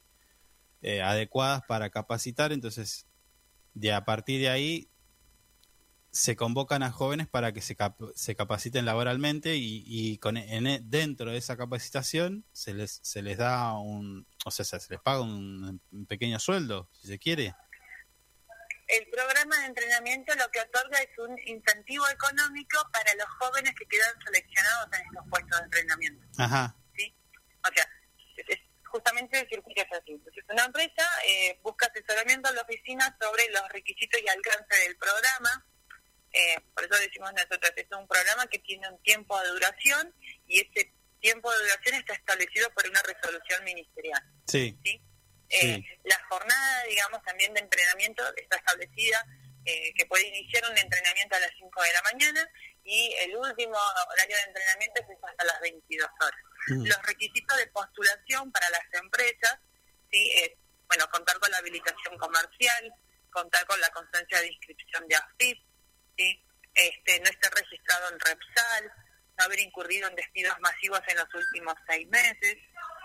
eh, 0.83 1.01
adecuadas 1.01 1.63
para 1.67 1.89
capacitar, 1.91 2.53
entonces, 2.53 3.07
de 3.75 3.93
a 3.93 4.05
partir 4.05 4.41
de 4.41 4.49
ahí 4.49 4.91
se 6.11 6.37
convocan 6.37 6.83
a 6.83 6.91
jóvenes 6.91 7.29
para 7.29 7.53
que 7.53 7.61
se, 7.61 7.77
cap- 7.77 8.01
se 8.15 8.35
capaciten 8.35 8.85
laboralmente 8.87 9.57
y, 9.57 9.85
y 9.87 10.19
con, 10.19 10.37
en, 10.37 10.67
e- 10.67 10.81
dentro 10.83 11.31
de 11.31 11.39
esa 11.39 11.57
capacitación 11.57 12.45
se 12.53 12.75
les, 12.75 12.99
se 13.03 13.23
les 13.23 13.37
da 13.39 13.79
un, 13.79 14.27
o 14.45 14.51
sea, 14.51 14.65
se 14.65 14.79
les 14.91 15.01
paga 15.01 15.21
un, 15.21 15.81
un 15.93 16.07
pequeño 16.07 16.39
sueldo, 16.39 16.89
si 16.93 17.09
se 17.09 17.19
quiere. 17.19 17.55
El 18.89 19.07
programa 19.11 19.59
de 19.61 19.67
entrenamiento 19.67 20.35
lo 20.37 20.51
que 20.51 20.61
otorga 20.61 20.99
es 20.99 21.11
un 21.19 21.37
incentivo 21.47 22.09
económico 22.09 22.79
para 22.91 23.15
los 23.17 23.29
jóvenes 23.39 23.75
que 23.79 23.85
quedan 23.85 24.15
seleccionados 24.25 24.89
en 24.95 25.07
estos 25.07 25.29
puestos 25.29 25.59
de 25.59 25.65
entrenamiento. 25.65 26.27
Ajá, 26.39 26.75
¿sí? 26.97 27.15
O 27.69 27.75
sea, 27.75 27.87
es 28.49 28.59
justamente 28.89 29.39
el 29.39 29.49
circuito 29.49 29.83
es 29.83 29.93
así. 29.93 30.13
Entonces, 30.13 30.45
una 30.49 30.65
empresa 30.65 31.07
eh, 31.27 31.59
busca 31.63 31.87
asesoramiento 31.87 32.49
a 32.49 32.53
la 32.53 32.63
oficina 32.63 33.17
sobre 33.21 33.49
los 33.51 33.69
requisitos 33.71 34.21
y 34.21 34.29
alcance 34.29 34.77
del 34.85 34.97
programa. 34.97 35.67
Eh, 36.33 36.57
por 36.75 36.85
eso 36.85 36.95
decimos 37.01 37.33
nosotros, 37.33 37.73
es 37.77 37.87
un 37.97 38.07
programa 38.07 38.47
que 38.47 38.59
tiene 38.59 38.89
un 38.89 39.01
tiempo 39.03 39.41
de 39.41 39.49
duración 39.49 40.15
y 40.47 40.61
ese 40.61 40.93
tiempo 41.21 41.51
de 41.51 41.59
duración 41.59 41.95
está 41.97 42.15
establecido 42.15 42.71
por 42.75 42.89
una 42.89 43.01
resolución 43.03 43.65
ministerial. 43.65 44.23
sí, 44.47 44.79
¿sí? 44.85 45.01
Eh, 45.51 45.77
Sí. 45.77 45.85
La 46.05 46.23
jornada, 46.29 46.83
digamos, 46.91 47.23
también 47.23 47.55
de 47.55 47.61
entrenamiento 47.61 48.23
está 48.37 48.57
establecida 48.57 49.25
que 49.97 50.07
puede 50.07 50.27
iniciar 50.27 50.65
un 50.71 50.79
entrenamiento 50.79 51.37
a 51.37 51.41
las 51.41 51.51
5 51.59 51.83
de 51.83 51.93
la 51.93 52.03
mañana 52.03 52.51
y 52.85 53.15
el 53.21 53.37
último 53.37 53.77
horario 54.11 54.37
de 54.37 54.43
entrenamiento 54.45 55.01
es 55.03 55.07
hasta 55.23 55.45
las 55.45 55.61
22 55.61 56.09
horas. 56.23 56.41
Mm. 56.67 56.87
Los 56.87 57.03
requisitos 57.03 57.57
de 57.57 57.67
postulación 57.69 58.51
para 58.53 58.69
las 58.71 58.85
empresas, 58.93 59.59
¿sí? 60.11 60.33
es, 60.37 60.51
bueno, 60.87 61.09
contar 61.11 61.39
con 61.39 61.51
la 61.51 61.59
habilitación 61.59 62.19
comercial, 62.19 62.93
contar 63.31 63.65
con 63.67 63.81
la 63.81 63.89
constancia 63.91 64.41
de 64.41 64.49
inscripción 64.49 65.07
de 65.09 65.17
AFIP, 65.17 65.59
¿sí? 66.17 66.43
este, 66.75 67.21
no 67.21 67.31
estar 67.31 67.53
registrado 67.53 68.09
en 68.11 68.21
REPSAL, 68.21 68.93
no 69.39 69.45
haber 69.45 69.61
incurrido 69.61 70.09
en 70.09 70.15
despidos 70.17 70.59
masivos 70.61 71.01
en 71.09 71.17
los 71.17 71.35
últimos 71.35 71.75
seis 71.89 72.09
meses, 72.09 72.57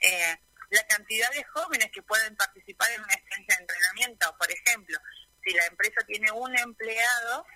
eh, 0.00 0.36
la 0.70 0.86
cantidad 0.86 1.30
de 1.32 1.44
jóvenes 1.44 1.90
que 1.92 2.02
pueden 2.02 2.36
participar 2.36 2.90
en 2.92 3.02
una 3.02 3.14
estancia 3.14 3.56
de 3.56 3.62
entrenamiento. 3.62 4.36
Por 4.38 4.50
ejemplo, 4.50 4.98
si 5.42 5.54
la 5.54 5.66
empresa 5.66 6.00
tiene 6.06 6.30
un 6.32 6.56
empleado, 6.58 7.46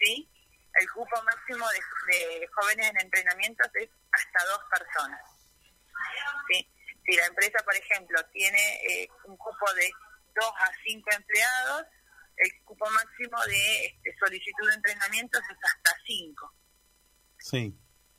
¿sí? 0.00 0.28
el 0.80 0.90
cupo 0.90 1.22
máximo 1.22 1.66
de, 1.68 2.48
jóvenes 2.54 2.90
en 2.90 3.00
entrenamientos 3.00 3.68
es 3.74 3.88
hasta 4.12 4.44
dos 4.46 4.60
personas. 4.70 5.20
¿sí? 6.50 6.68
Si 7.04 7.16
la 7.16 7.26
empresa, 7.26 7.58
por 7.64 7.74
ejemplo, 7.74 8.24
tiene 8.32 8.80
eh, 8.88 9.08
un 9.24 9.36
cupo 9.36 9.72
de 9.74 9.90
dos 10.34 10.52
a 10.58 10.70
cinco 10.84 11.10
empleados, 11.12 11.86
el 12.36 12.64
cupo 12.64 12.88
máximo 12.90 13.42
de 13.46 13.86
este, 13.86 14.14
solicitud 14.18 14.68
de 14.68 14.74
entrenamientos 14.74 15.42
es 15.50 15.58
hasta 15.62 15.96
cinco. 16.06 16.52
sí, 17.38 17.74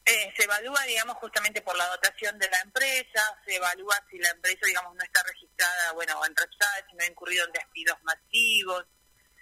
Eh, 0.09 0.33
se 0.37 0.43
evalúa, 0.45 0.81
digamos, 0.85 1.17
justamente 1.17 1.61
por 1.61 1.75
la 1.75 1.85
dotación 1.87 2.39
de 2.39 2.49
la 2.49 2.61
empresa, 2.61 3.21
se 3.45 3.55
evalúa 3.57 4.01
si 4.09 4.17
la 4.19 4.29
empresa, 4.29 4.65
digamos, 4.65 4.95
no 4.95 5.03
está 5.03 5.21
registrada, 5.23 5.91
bueno, 5.91 6.25
en 6.25 6.33
REPSAD, 6.33 6.89
si 6.89 6.95
no 6.95 7.03
ha 7.03 7.07
incurrido 7.07 7.45
en 7.45 7.51
despidos 7.51 7.97
masivos, 8.03 8.85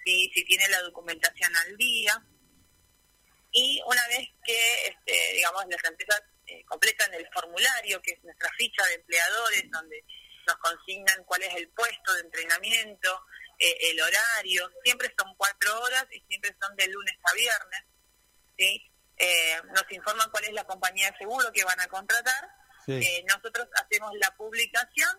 si, 0.04 0.32
si 0.34 0.44
tiene 0.44 0.68
la 0.70 0.82
documentación 0.82 1.56
al 1.56 1.78
día. 1.78 2.20
Y 3.52 3.80
una 3.86 4.08
vez 4.08 4.28
que, 4.44 4.88
este, 4.88 5.34
digamos, 5.36 5.66
las 5.70 5.84
empresas 5.84 6.24
eh, 6.48 6.66
completan 6.66 7.14
el 7.14 7.30
formulario, 7.32 8.02
que 8.02 8.14
es 8.14 8.24
nuestra 8.24 8.50
ficha 8.58 8.84
de 8.88 8.96
empleadores, 8.96 9.70
donde 9.70 10.04
nos 10.48 10.56
consignan 10.58 11.24
cuál 11.26 11.44
es 11.44 11.54
el 11.54 11.70
puesto 11.70 12.12
de 12.16 12.22
entrenamiento, 12.22 13.24
eh, 13.60 13.92
el 13.92 14.02
horario, 14.02 14.72
siempre 14.84 15.14
son 15.16 15.36
cuatro 15.36 15.80
horas 15.82 16.08
y 16.12 16.20
siempre 16.22 16.56
son 16.60 16.76
de 16.76 16.88
lunes 16.88 17.16
a 17.24 17.34
viernes, 17.36 17.82
¿sí? 18.58 18.92
Eh, 19.18 19.62
nos 19.74 19.86
informan 19.92 20.30
cuál 20.30 20.44
es 20.46 20.54
la 20.54 20.66
compañía 20.66 21.10
de 21.12 21.18
seguro 21.18 21.52
que 21.52 21.64
van 21.64 21.80
a 21.80 21.88
contratar. 21.88 22.50
sí, 22.86 22.94
Eh, 22.94 23.26
nosotros 23.28 23.68
hacemos 23.82 24.12
la 24.20 24.36
publicación 24.36 25.10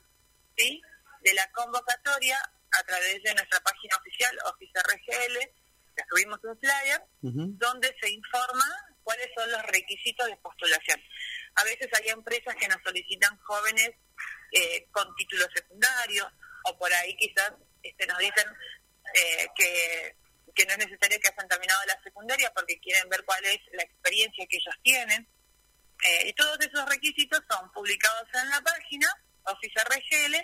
¿sí? 0.56 0.82
de 1.22 1.34
la 1.34 1.50
convocatoria 1.52 2.38
a 2.72 2.82
través 2.84 3.22
de 3.22 3.34
nuestra 3.34 3.60
página 3.60 3.96
oficial, 3.96 4.38
Office 4.44 4.72
RGL, 4.78 5.38
le 5.96 6.04
subimos 6.10 6.38
un 6.44 6.58
flyer 6.58 7.02
donde 7.22 7.96
se 8.00 8.10
informa 8.10 8.64
cuáles 9.02 9.28
son 9.34 9.50
los 9.50 9.62
requisitos 9.62 10.26
de 10.26 10.36
postulación. 10.38 11.00
A 11.54 11.64
veces 11.64 11.88
hay 11.94 12.10
empresas 12.10 12.54
que 12.56 12.68
nos 12.68 12.82
solicitan 12.84 13.38
jóvenes 13.38 13.92
eh, 14.52 14.86
con 14.92 15.14
título 15.14 15.46
secundario 15.54 16.30
o 16.64 16.78
por 16.78 16.92
ahí 16.92 17.16
quizás 17.16 17.52
este, 17.82 18.06
nos 18.06 18.18
dicen 18.18 18.46
eh, 19.14 19.48
que, 19.56 20.16
que 20.56 20.64
no 20.64 20.72
es 20.72 20.78
necesario 20.78 21.20
que 21.20 21.28
hayan 21.28 21.48
terminado 21.48 21.80
la 21.86 22.02
secundaria 22.02 22.50
porque 22.54 22.80
quieren 22.80 23.08
ver 23.08 23.22
cuál 23.24 23.44
es 23.44 23.58
la 23.72 23.82
experiencia 23.82 24.46
que 24.48 24.56
ellos 24.56 24.74
tienen. 24.82 25.28
Eh, 26.02 26.28
y 26.28 26.32
todos 26.32 26.58
esos 26.60 26.88
requisitos 26.88 27.40
son 27.48 27.70
publicados 27.72 28.28
en 28.34 28.50
la 28.50 28.60
página 28.62 29.08
Office 29.44 29.78
RGL 29.84 30.34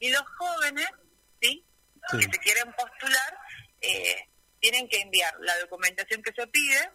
y 0.00 0.10
los 0.10 0.24
jóvenes, 0.38 0.88
¿sí? 1.40 1.64
Sí. 2.10 2.18
que 2.18 2.24
se 2.24 2.38
quieren 2.38 2.72
postular, 2.72 3.38
eh, 3.80 4.28
tienen 4.58 4.88
que 4.88 5.00
enviar 5.00 5.34
la 5.40 5.58
documentación 5.60 6.22
que 6.22 6.32
se 6.32 6.46
pide, 6.48 6.90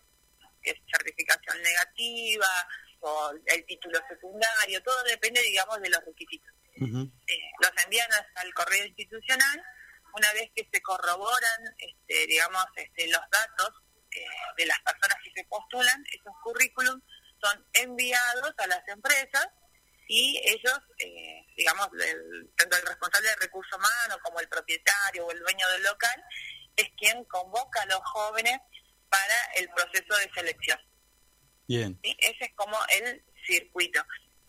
que 0.62 0.72
es 0.72 0.78
certificación 0.92 1.62
negativa 1.62 2.68
o 3.02 3.32
el 3.46 3.66
título 3.66 4.00
secundario, 4.10 4.82
todo 4.84 5.04
depende, 5.04 5.42
digamos, 5.44 5.80
de 5.82 5.90
los 5.90 6.04
requisitos. 6.06 6.52
Eh, 6.78 7.52
los 7.62 7.84
envían 7.84 8.12
hasta 8.12 8.42
el 8.42 8.54
correo 8.54 8.86
institucional, 8.86 9.64
una 10.16 10.32
vez 10.34 10.50
que 10.56 10.68
se 10.72 10.82
corroboran, 10.82 11.76
este, 11.78 12.28
digamos, 12.28 12.66
este, 12.76 13.08
los 13.10 13.22
datos 13.32 13.72
eh, 14.12 14.26
de 14.58 14.66
las 14.66 14.80
personas 14.82 15.18
que 15.24 15.32
se 15.42 15.48
postulan, 15.48 16.04
esos 16.12 16.34
currículums 16.44 17.04
son 17.42 17.68
enviados 17.74 18.54
a 18.58 18.68
las 18.68 18.88
empresas 18.88 19.48
y 20.08 20.40
ellos, 20.46 20.80
eh, 21.00 21.46
digamos, 21.58 21.90
el- 22.00 22.50
tanto 22.56 22.78
el 22.78 22.86
responsable 22.86 23.28
de 23.30 23.36
recursos 23.36 23.78
humanos 23.78 24.18
como 24.24 24.40
el 24.40 24.48
propietario 24.48 25.26
o 25.26 25.32
el 25.32 25.40
dueño 25.40 25.68
del 25.70 25.84
local, 25.84 26.24
es 26.78 26.90
quien 26.98 27.24
convoca 27.26 27.82
a 27.82 27.86
los 27.88 28.00
jóvenes 28.06 28.60
para 29.10 29.36
el 29.58 29.68
proceso 29.70 30.16
de 30.18 30.32
selección. 30.34 30.80
Bien. 31.68 32.00
¿sí? 32.04 32.16
Ese 32.20 32.46
es 32.46 32.54
como 32.56 32.78
el 32.90 33.24
circuito. 33.46 34.02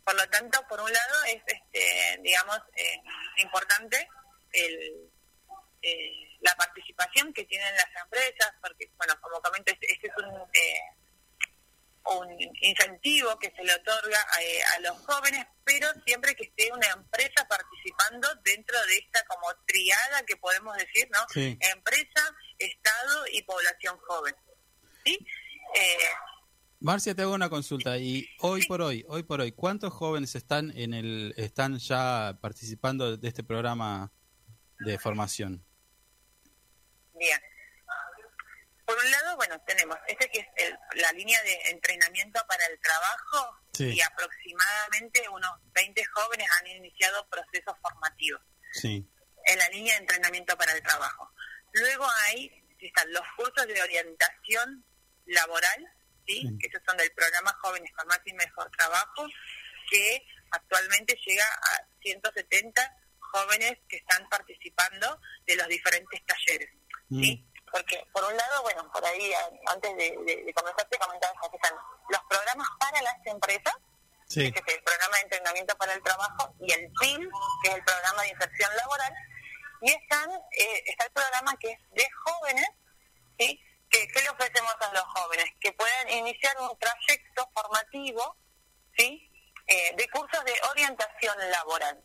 Por 0.05 0.15
lo 0.15 0.29
tanto, 0.29 0.65
por 0.69 0.81
un 0.81 0.93
lado 0.93 1.25
es, 1.25 1.43
este, 1.47 2.19
digamos, 2.23 2.59
eh, 2.77 3.01
importante 3.39 4.09
el, 4.53 5.11
eh, 5.87 6.39
la 6.41 6.55
participación 6.57 7.33
que 7.33 7.45
tienen 7.45 7.75
las 7.75 8.03
empresas, 8.03 8.53
porque, 8.61 8.91
bueno, 8.97 9.15
como 9.21 9.41
comento, 9.41 9.73
este, 9.73 9.93
este 9.93 10.09
es 10.09 10.15
un, 10.17 10.35
eh, 10.53 10.81
un 12.07 12.55
incentivo 12.61 13.39
que 13.39 13.51
se 13.51 13.65
le 13.65 13.75
otorga 13.75 14.19
a, 14.33 14.43
eh, 14.43 14.63
a 14.77 14.81
los 14.81 14.99
jóvenes, 15.07 15.47
pero 15.65 15.89
siempre 16.05 16.35
que 16.35 16.45
esté 16.45 16.71
una 16.73 16.89
empresa 16.89 17.47
participando 17.49 18.29
dentro 18.45 18.77
de 18.87 18.97
esta 18.99 19.25
como 19.27 19.47
triada 19.67 20.25
que 20.25 20.37
podemos 20.37 20.77
decir, 20.77 21.09
¿no? 21.13 21.21
Sí. 21.33 21.59
Empresa, 21.61 22.35
Estado 22.59 23.25
y 23.33 23.43
población 23.43 23.99
joven. 23.99 24.35
¿Sí? 25.05 25.19
Eh, 25.75 26.09
Marcia, 26.81 27.15
te 27.15 27.23
hago 27.23 27.35
una 27.35 27.51
consulta. 27.51 27.99
Y 27.99 28.29
hoy 28.41 28.65
por 28.67 28.83
hoy, 28.83 29.05
hoy 29.09 29.23
por 29.23 29.41
hoy, 29.41 29.53
¿cuántos 29.53 29.93
jóvenes 29.93 30.35
están 30.35 30.73
en 30.77 30.95
el, 30.95 31.35
están 31.37 31.79
ya 31.79 32.39
participando 32.41 33.17
de 33.17 33.29
este 33.29 33.43
programa 33.43 34.13
de 34.81 34.99
formación? 34.99 35.65
Bien. 37.19 37.41
Por 38.85 38.97
un 38.97 39.11
lado, 39.11 39.37
bueno, 39.37 39.61
tenemos 39.67 39.99
este 40.07 40.29
que 40.31 40.39
es 40.41 40.47
el- 40.57 40.79
la 41.01 41.11
línea 41.13 41.43
de 41.43 41.71
entrenamiento 41.71 42.45
para 42.47 42.65
el 42.67 42.79
trabajo 42.81 43.59
Sí. 43.73 43.95
y 43.97 44.01
aproximadamente 44.01 45.29
unos 45.29 45.51
20 45.73 46.05
jóvenes 46.05 46.49
han 46.61 46.67
iniciado 46.69 47.29
procesos 47.29 47.75
formativos 47.83 48.41
Sí. 48.73 49.05
en 49.47 49.59
la 49.59 49.69
línea 49.71 49.95
de 49.95 50.01
entrenamiento 50.01 50.57
para 50.57 50.73
el 50.73 50.83
trabajo. 50.83 51.33
Luego 51.73 52.07
hay 52.27 52.63
están 52.79 53.13
los 53.13 53.25
cursos 53.37 53.67
de 53.67 53.83
orientación 53.83 54.85
laboral, 55.25 55.93
¿sí? 56.27 56.43
Sí. 56.43 56.59
que 56.61 56.69
esos 56.69 56.81
son 56.87 56.97
del 56.99 57.11
programa 57.13 57.53
Jóvenes 57.61 57.91
con 57.97 58.07
Más 58.07 58.21
y 58.25 58.33
Mejor 58.35 58.71
Trabajo, 58.71 59.27
que 59.91 60.25
actualmente 60.53 61.19
llega 61.27 61.45
a 61.45 61.85
170 62.03 62.97
jóvenes 63.19 63.79
que 63.89 63.97
están 63.97 64.29
participando 64.29 65.21
de 65.47 65.57
los 65.57 65.67
diferentes 65.67 66.25
talleres. 66.27 66.71
¿Sí? 67.11 67.43
Porque, 67.71 68.07
por 68.13 68.25
un 68.25 68.37
lado, 68.37 68.63
bueno, 68.63 68.91
por 68.93 69.05
ahí, 69.05 69.33
antes 69.67 69.97
de, 69.97 70.17
de, 70.25 70.45
de 70.45 70.55
comenzar, 70.55 70.85
te 70.89 70.99
comentaba 70.99 71.35
que 71.51 71.57
están 71.57 71.75
los 72.09 72.21
programas 72.29 72.69
para 72.79 73.03
las 73.03 73.17
empresas, 73.27 73.75
Sí. 74.29 74.51
que 74.51 74.59
es 74.59 74.75
el 74.77 74.83
programa 74.83 75.17
de 75.19 75.23
entrenamiento 75.23 75.77
para 75.77 75.93
el 75.93 76.03
trabajo, 76.03 76.53
y 76.59 76.73
el 76.73 76.91
PIL, 77.01 77.31
que 77.63 77.69
es 77.69 77.75
el 77.77 77.85
programa 77.85 78.23
de 78.23 78.29
inserción 78.31 78.77
laboral, 78.77 79.15
y 79.83 79.91
están, 79.93 80.29
eh, 80.33 80.83
está 80.87 81.05
el 81.05 81.13
programa 81.13 81.57
que 81.59 81.71
es 81.71 81.79
de 81.93 82.09
jóvenes, 82.25 82.69
¿sí? 83.39 83.61
que, 83.89 84.09
¿qué 84.09 84.23
le 84.23 84.31
ofrecemos 84.31 84.75
a 84.81 84.93
los 84.93 85.05
jóvenes? 85.05 85.47
Que 85.61 85.73
puedan 85.75 86.11
iniciar 86.11 86.57
un 86.61 86.77
trayecto 86.79 87.49
formativo, 87.55 88.37
¿sí? 88.97 89.31
Eh, 89.69 89.95
de 89.97 90.09
cursos 90.11 90.45
de 90.45 90.55
orientación 90.71 91.51
laboral, 91.53 92.03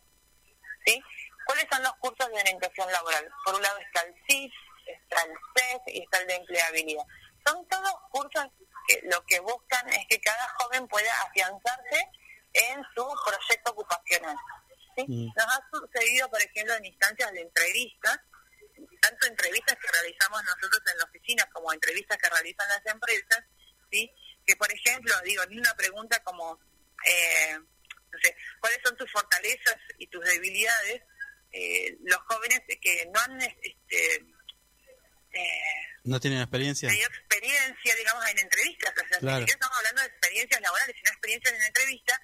¿sí? 0.86 1.02
¿Cuáles 1.46 1.66
son 1.72 1.82
los 1.82 1.94
cursos 1.94 2.28
de 2.28 2.38
orientación 2.40 2.92
laboral? 2.92 3.28
Por 3.44 3.54
un 3.56 3.62
lado 3.62 3.78
está 3.78 4.02
el 4.02 4.14
CIS, 4.28 4.52
está 4.92 5.22
el 5.22 5.32
CES 5.54 5.94
y 5.94 6.02
está 6.02 6.18
el 6.18 6.26
de 6.26 6.34
empleabilidad. 6.36 7.04
Son 7.46 7.66
todos 7.68 7.92
cursos 8.10 8.46
que 8.86 9.00
lo 9.04 9.24
que 9.26 9.40
buscan 9.40 9.88
es 9.90 10.06
que 10.08 10.20
cada 10.20 10.48
joven 10.60 10.86
pueda 10.88 11.12
afianzarse 11.22 12.08
en 12.52 12.82
su 12.94 13.06
proyecto 13.24 13.70
ocupacional. 13.72 14.36
¿sí? 14.96 15.04
Mm. 15.08 15.26
Nos 15.36 15.46
ha 15.46 15.68
sucedido, 15.72 16.28
por 16.30 16.42
ejemplo, 16.42 16.74
en 16.74 16.84
instancias 16.84 17.32
de 17.32 17.40
entrevistas, 17.40 18.20
tanto 19.00 19.26
entrevistas 19.26 19.76
que 19.78 19.88
realizamos 19.92 20.42
nosotros 20.44 20.82
en 20.92 20.98
la 20.98 21.04
oficina 21.04 21.48
como 21.52 21.72
entrevistas 21.72 22.18
que 22.18 22.28
realizan 22.28 22.68
las 22.68 22.86
empresas, 22.86 23.44
¿sí? 23.90 24.10
que 24.46 24.56
por 24.56 24.70
ejemplo, 24.72 25.14
digo, 25.24 25.44
ni 25.46 25.58
una 25.58 25.74
pregunta 25.74 26.22
como, 26.22 26.58
eh, 27.06 27.58
no 27.58 28.18
sé, 28.22 28.36
¿cuáles 28.60 28.78
son 28.84 28.96
tus 28.96 29.10
fortalezas 29.10 29.76
y 29.98 30.06
tus 30.08 30.24
debilidades? 30.24 31.02
Eh, 31.52 31.98
los 32.04 32.18
jóvenes 32.28 32.62
que 32.80 33.10
no 33.12 33.20
han 33.20 33.40
este, 33.42 34.24
eh, 35.32 35.62
¿No 36.04 36.18
tienen 36.20 36.40
experiencia? 36.40 36.90
experiencia, 36.92 37.94
digamos, 37.96 38.26
en 38.30 38.38
entrevistas, 38.40 38.92
o 38.92 39.08
sea, 39.08 39.18
Claro. 39.18 39.36
ni 39.38 39.42
siquiera 39.42 39.54
estamos 39.54 39.78
hablando 39.78 40.00
de 40.02 40.08
experiencias 40.08 40.60
laborales, 40.60 40.96
sino 40.96 41.10
experiencias 41.10 41.54
en 41.54 41.62
entrevista, 41.62 42.20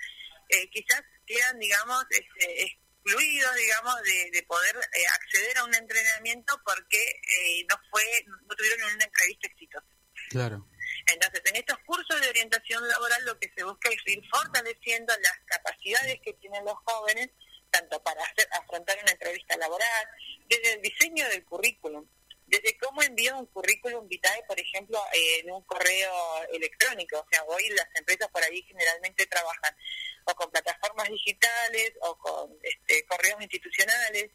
eh, 0.49 0.71
quizás 0.71 1.03
quedan, 1.27 1.59
digamos, 1.59 2.05
este, 2.11 2.63
excluidos, 2.65 3.55
digamos, 3.57 4.03
de, 4.03 4.31
de 4.33 4.43
poder 4.45 4.77
eh, 4.77 5.07
acceder 5.13 5.59
a 5.59 5.65
un 5.65 5.75
entrenamiento 5.75 6.61
porque 6.65 6.99
eh, 6.99 7.65
no 7.69 7.77
fue, 7.91 8.03
no 8.27 8.55
tuvieron 8.57 8.95
una 8.95 9.05
entrevista 9.05 9.47
exitosa. 9.47 9.87
Claro. 10.31 10.69
Entonces, 11.07 11.41
en 11.47 11.57
estos 11.57 11.79
cursos 11.87 12.21
de 12.21 12.29
orientación 12.29 12.87
laboral 12.89 13.25
lo 13.25 13.39
que 13.39 13.51
se 13.57 13.63
busca 13.65 13.89
es 13.91 13.99
ir 14.07 14.23
fortaleciendo 14.31 15.15
las 15.23 15.39
capacidades 15.47 16.19
que 16.23 16.35
tienen 16.35 16.65
los 16.65 16.75
jóvenes, 16.85 17.31
tanto 17.71 18.03
para 18.03 18.23
hacer, 18.25 18.47
afrontar 18.53 18.99
una 19.03 19.13
entrevista 19.13 19.57
laboral, 19.57 20.07
desde 20.49 20.75
el 20.75 20.83
diseño 20.83 21.27
del 21.29 21.45
currículum, 21.45 22.07
desde 22.49 22.79
cómo 22.79 23.03
envía 23.03 23.37
un 23.37 23.47
currículum 23.47 24.09
vitae, 24.09 24.43
por 24.45 24.59
ejemplo, 24.59 24.99
eh, 25.13 25.41
en 25.41 25.51
un 25.51 25.63
correo 25.65 26.13
electrónico. 26.53 27.21
O 27.21 27.27
sea, 27.31 27.45
hoy 27.45 27.69
las 27.71 27.89
empresas 27.95 28.29
por 28.29 28.43
ahí 28.43 28.63
generalmente 28.63 29.27
trabajan 29.27 29.77
o 30.25 30.35
con 30.35 30.51
plataformas 30.51 31.09
digitales 31.09 31.93
o 32.01 32.17
con 32.19 32.59
este, 32.63 33.05
correos 33.07 33.43
institucionales. 33.43 34.31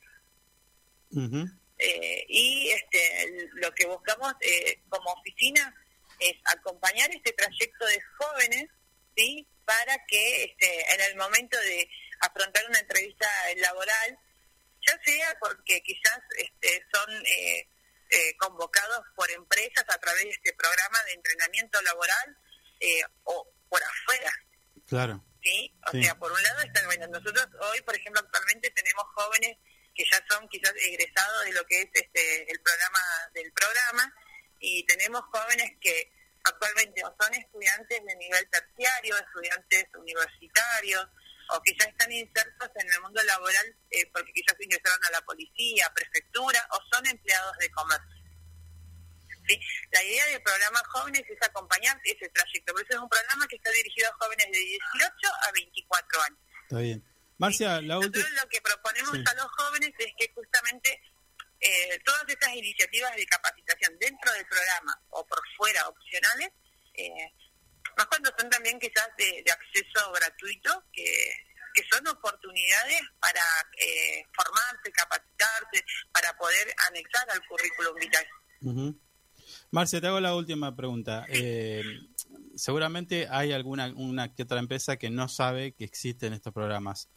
Eh, 1.79 2.25
y 2.27 2.69
este, 2.69 3.49
lo 3.53 3.71
que 3.73 3.85
buscamos 3.87 4.33
eh, 4.41 4.81
como 4.89 5.11
oficina 5.11 5.75
es 6.19 6.35
acompañar 6.45 7.09
este 7.11 7.33
trayecto 7.33 7.85
de 7.85 8.01
jóvenes, 8.19 8.69
¿sí? 9.15 9.47
Para 9.65 9.97
que 10.05 10.43
este, 10.43 10.93
en 10.93 11.01
el 11.01 11.15
momento 11.15 11.59
de 11.59 11.89
afrontar 12.19 12.63
una 12.69 12.79
entrevista 12.79 13.27
laboral, 13.57 14.19
ya 14.85 14.99
sea 15.03 15.37
porque 15.39 15.81
quizás 15.81 16.19
este, 16.37 16.85
son 16.93 17.23
eh, 18.13 18.37
convocados 18.37 19.01
por 19.15 19.29
empresas 19.31 19.85
a 19.89 19.97
través 19.97 20.23
de 20.23 20.29
este 20.29 20.53
programa 20.53 21.01
de 21.05 21.13
entrenamiento 21.13 21.81
laboral 21.81 22.37
eh, 22.79 23.01
o 23.23 23.49
por 23.69 23.81
afuera, 23.83 24.31
Claro. 24.87 25.23
¿sí? 25.41 25.73
O 25.87 25.91
Sí. 25.91 26.03
sea, 26.03 26.15
por 26.19 26.31
un 26.31 26.41
lado 26.43 26.61
están, 26.61 26.85
bueno, 26.85 27.07
nosotros 27.07 27.47
hoy, 27.71 27.81
por 27.81 27.95
ejemplo, 27.95 28.21
actualmente 28.21 28.69
tenemos 28.71 29.03
jóvenes 29.15 29.57
que 29.95 30.03
ya 30.11 30.23
son 30.29 30.47
quizás 30.49 30.73
egresados 30.75 31.45
de 31.45 31.53
lo 31.53 31.65
que 31.65 31.81
es 31.81 31.89
este 31.93 32.51
el 32.51 32.59
programa 32.61 32.99
del 33.33 33.51
programa 33.53 34.13
y 34.59 34.85
tenemos 34.85 35.21
jóvenes 35.31 35.71
que 35.81 36.11
actualmente 36.43 37.03
o 37.05 37.15
son 37.19 37.33
estudiantes 37.33 38.03
de 38.05 38.15
nivel 38.15 38.49
terciario, 38.49 39.17
estudiantes 39.17 39.85
universitarios 39.95 41.07
o 41.49 41.61
que 41.61 41.73
ya 41.79 41.85
están 41.85 42.11
insertos 42.11 42.69
en 42.75 42.91
el 42.91 43.01
mundo 43.01 43.21
laboral 43.23 43.65
eh, 43.91 44.05
porque 44.13 44.31
quizás 44.33 44.55
ingresaron 44.59 44.99
a 45.05 45.11
la 45.11 45.21
policía, 45.21 45.91
prefectura 45.93 46.67
o 46.71 46.79
son 46.91 47.05
empleados 47.07 47.57
de 47.57 47.69
comercio. 47.71 48.23
¿sí? 49.47 49.59
La 49.91 50.03
idea 50.03 50.25
del 50.27 50.41
programa 50.41 50.79
Jóvenes 50.89 51.23
es 51.29 51.41
acompañar 51.47 51.99
ese 52.03 52.29
trayecto. 52.29 52.73
Por 52.73 52.81
eso 52.81 52.93
es 52.93 52.99
un 52.99 53.09
programa 53.09 53.47
que 53.47 53.55
está 53.57 53.71
dirigido 53.71 54.09
a 54.09 54.13
jóvenes 54.13 54.47
de 54.51 54.59
18 54.59 55.27
a 55.47 55.51
24 55.51 56.21
años. 56.23 56.39
Está 56.63 56.79
bien. 56.79 57.03
Marcia, 57.37 57.81
la 57.81 57.97
última. 57.99 58.23
Nosotros 58.23 58.43
lo 58.43 58.49
que 58.49 58.61
proponemos 58.61 59.11
Sí. 59.13 59.23
a 59.27 59.33
los 59.35 59.51
jóvenes 59.51 59.91
es 59.99 60.13
que 60.17 60.31
justamente 60.33 61.01
eh, 61.59 61.99
todas 62.05 62.23
estas 62.27 62.53
iniciativas 62.53 63.15
de 63.15 63.25
capacitación 63.25 63.97
dentro 63.99 64.31
del 64.33 64.45
programa 64.45 64.99
o 65.09 65.25
por 65.25 65.39
fuera 65.57 65.87
opcionales, 65.87 66.49
eh, 66.93 67.31
más 67.97 68.07
cuando 68.07 68.31
son 68.37 68.49
también 68.49 68.79
quizás 68.79 69.09
de, 69.17 69.43
acceso 69.51 70.11
gratuito, 70.13 70.83
que, 70.91 71.33
que 71.73 71.83
son 71.91 72.07
oportunidades 72.07 73.01
para 73.19 73.41
eh, 73.79 74.25
formarse, 74.33 74.91
capacitarse, 74.91 75.85
para 76.11 76.35
poder 76.37 76.73
anexar 76.89 77.29
al 77.31 77.45
currículum 77.47 77.95
vital. 77.99 78.25
Ujú. 78.61 78.99
Marcia, 79.71 79.99
te 79.99 80.07
hago 80.07 80.19
la 80.19 80.35
última 80.35 80.75
pregunta. 80.75 81.25
Eh, 81.29 81.83
seguramente 82.55 83.27
hay 83.29 83.51
alguna 83.51 83.87
una 83.95 84.33
que 84.33 84.43
otra 84.43 84.59
empresa 84.59 84.97
que 84.97 85.09
no 85.09 85.27
sabe 85.27 85.73
que 85.73 85.83
existen 85.83 86.33
estos 86.33 86.53
programas. 86.53 87.09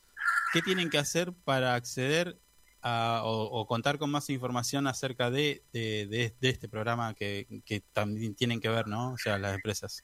¿Qué 0.52 0.62
tienen 0.62 0.90
que 0.90 0.98
hacer 0.98 1.32
para 1.44 1.74
acceder 1.74 2.38
a- 2.82 3.22
o, 3.24 3.44
o 3.44 3.66
contar 3.66 3.98
con 3.98 4.10
más 4.10 4.28
información 4.30 4.86
acerca 4.86 5.30
de, 5.30 5.64
de, 5.72 6.06
de- 6.40 6.48
este 6.48 6.68
programa 6.68 7.14
que 7.14 7.46
también 7.92 8.34
tienen 8.34 8.60
que 8.60 8.68
ver, 8.68 8.86
¿no? 8.86 9.12
O 9.12 9.18
sea, 9.18 9.38
las 9.38 9.54
empresas. 9.54 10.02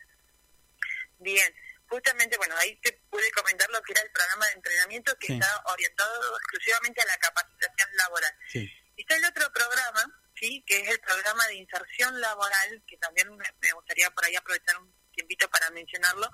Bien, 1.22 1.54
justamente, 1.88 2.36
bueno, 2.36 2.56
ahí 2.58 2.76
te 2.80 2.92
pude 3.10 3.30
comentar 3.32 3.68
lo 3.70 3.80
que 3.82 3.92
era 3.92 4.02
el 4.02 4.10
programa 4.10 4.46
de 4.46 4.52
entrenamiento 4.52 5.16
que 5.18 5.26
Sí. 5.28 5.32
está 5.34 5.62
orientado 5.66 6.36
exclusivamente 6.38 7.00
a 7.00 7.06
la 7.06 7.16
capacitación 7.18 7.88
laboral. 7.96 8.34
Sí. 8.50 8.70
Está 8.96 9.16
el 9.16 9.24
otro 9.24 9.52
programa, 9.52 10.04
sí, 10.36 10.64
que 10.66 10.80
es 10.80 10.88
el 10.88 11.00
programa 11.00 11.46
de 11.48 11.54
inserción 11.56 12.20
laboral, 12.20 12.82
que 12.86 12.96
también 12.98 13.28
me, 13.36 13.44
me 13.60 13.72
gustaría 13.72 14.10
por 14.10 14.24
ahí 14.24 14.36
aprovechar 14.36 14.76
un 14.78 14.92
tiempito 15.12 15.48
para 15.50 15.70
mencionarlo, 15.70 16.30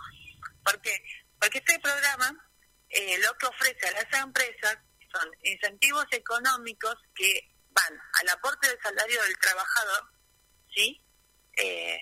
porque 0.64 1.03
porque 1.41 1.59
este 1.59 1.78
programa 1.78 2.34
eh, 2.89 3.16
lo 3.18 3.32
que 3.39 3.47
ofrece 3.47 3.86
a 3.89 3.93
las 3.93 4.12
empresas 4.22 4.76
son 5.12 5.30
incentivos 5.43 6.07
económicos 6.11 6.97
que 7.14 7.49
van 7.70 8.01
al 8.20 8.28
aporte 8.30 8.66
del 8.68 8.78
salario 8.82 9.22
del 9.22 9.39
trabajador, 9.39 10.11
sí, 10.74 11.01
eh, 11.57 12.01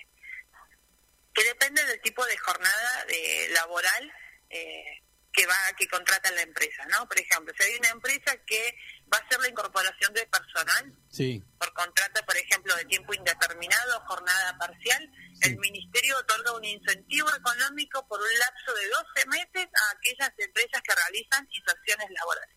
que 1.37 1.43
depende 1.43 1.85
del 1.85 2.01
tipo 2.01 2.25
de 2.25 2.35
jornada 2.37 3.05
de 3.05 3.49
laboral 3.53 4.11
eh, 4.49 5.03
que 5.31 5.45
va 5.45 5.55
que 5.77 5.87
contrata 5.87 6.31
la 6.31 6.41
empresa, 6.41 6.83
¿no? 6.87 7.07
Por 7.07 7.19
ejemplo, 7.19 7.53
si 7.55 7.63
hay 7.63 7.75
una 7.77 7.89
empresa 7.89 8.35
que 8.47 8.75
va 9.13 9.19
a 9.19 9.21
hacer 9.21 9.39
la 9.39 9.49
incorporación 9.49 10.11
de 10.13 10.25
personal 10.25 10.93
Sí, 11.11 11.43
por 11.59 11.71
contrato, 11.73 12.25
por 12.25 12.35
ejemplo, 12.37 12.75
de 12.75 12.85
tiempo 12.85 13.13
indeterminado, 13.13 14.01
jornada 14.07 14.57
parcial, 14.57 15.09
Sí. 15.39 15.49
el 15.51 15.57
ministerio 15.59 16.17
otorga 16.17 16.53
un 16.53 16.65
incentivo 16.65 17.29
económico 17.35 18.07
por 18.07 18.19
un 18.19 18.39
lapso 18.39 18.73
de 18.73 18.87
12 18.89 19.25
meses 19.27 19.67
a 19.71 19.91
aquellas 19.95 20.31
empresas 20.39 20.81
que 20.81 20.95
realizan 20.95 21.47
inserciones 21.51 22.07
laborales. 22.09 22.55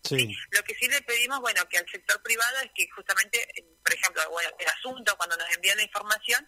Sí, 0.03 0.35
Lo 0.51 0.61
que 0.63 0.75
sí 0.75 0.87
le 0.89 1.01
pedimos, 1.01 1.39
bueno, 1.39 1.61
que 1.69 1.77
al 1.77 1.87
sector 1.89 2.21
privado 2.21 2.57
es 2.61 2.71
que 2.75 2.89
justamente, 2.93 3.41
eh, 3.55 3.65
por 3.83 3.93
ejemplo, 3.93 4.21
bueno, 4.31 4.49
el 4.59 4.67
asunto 4.67 5.15
cuando 5.15 5.37
nos 5.37 5.49
envían 5.55 5.77
la 5.77 5.83
información, 5.83 6.45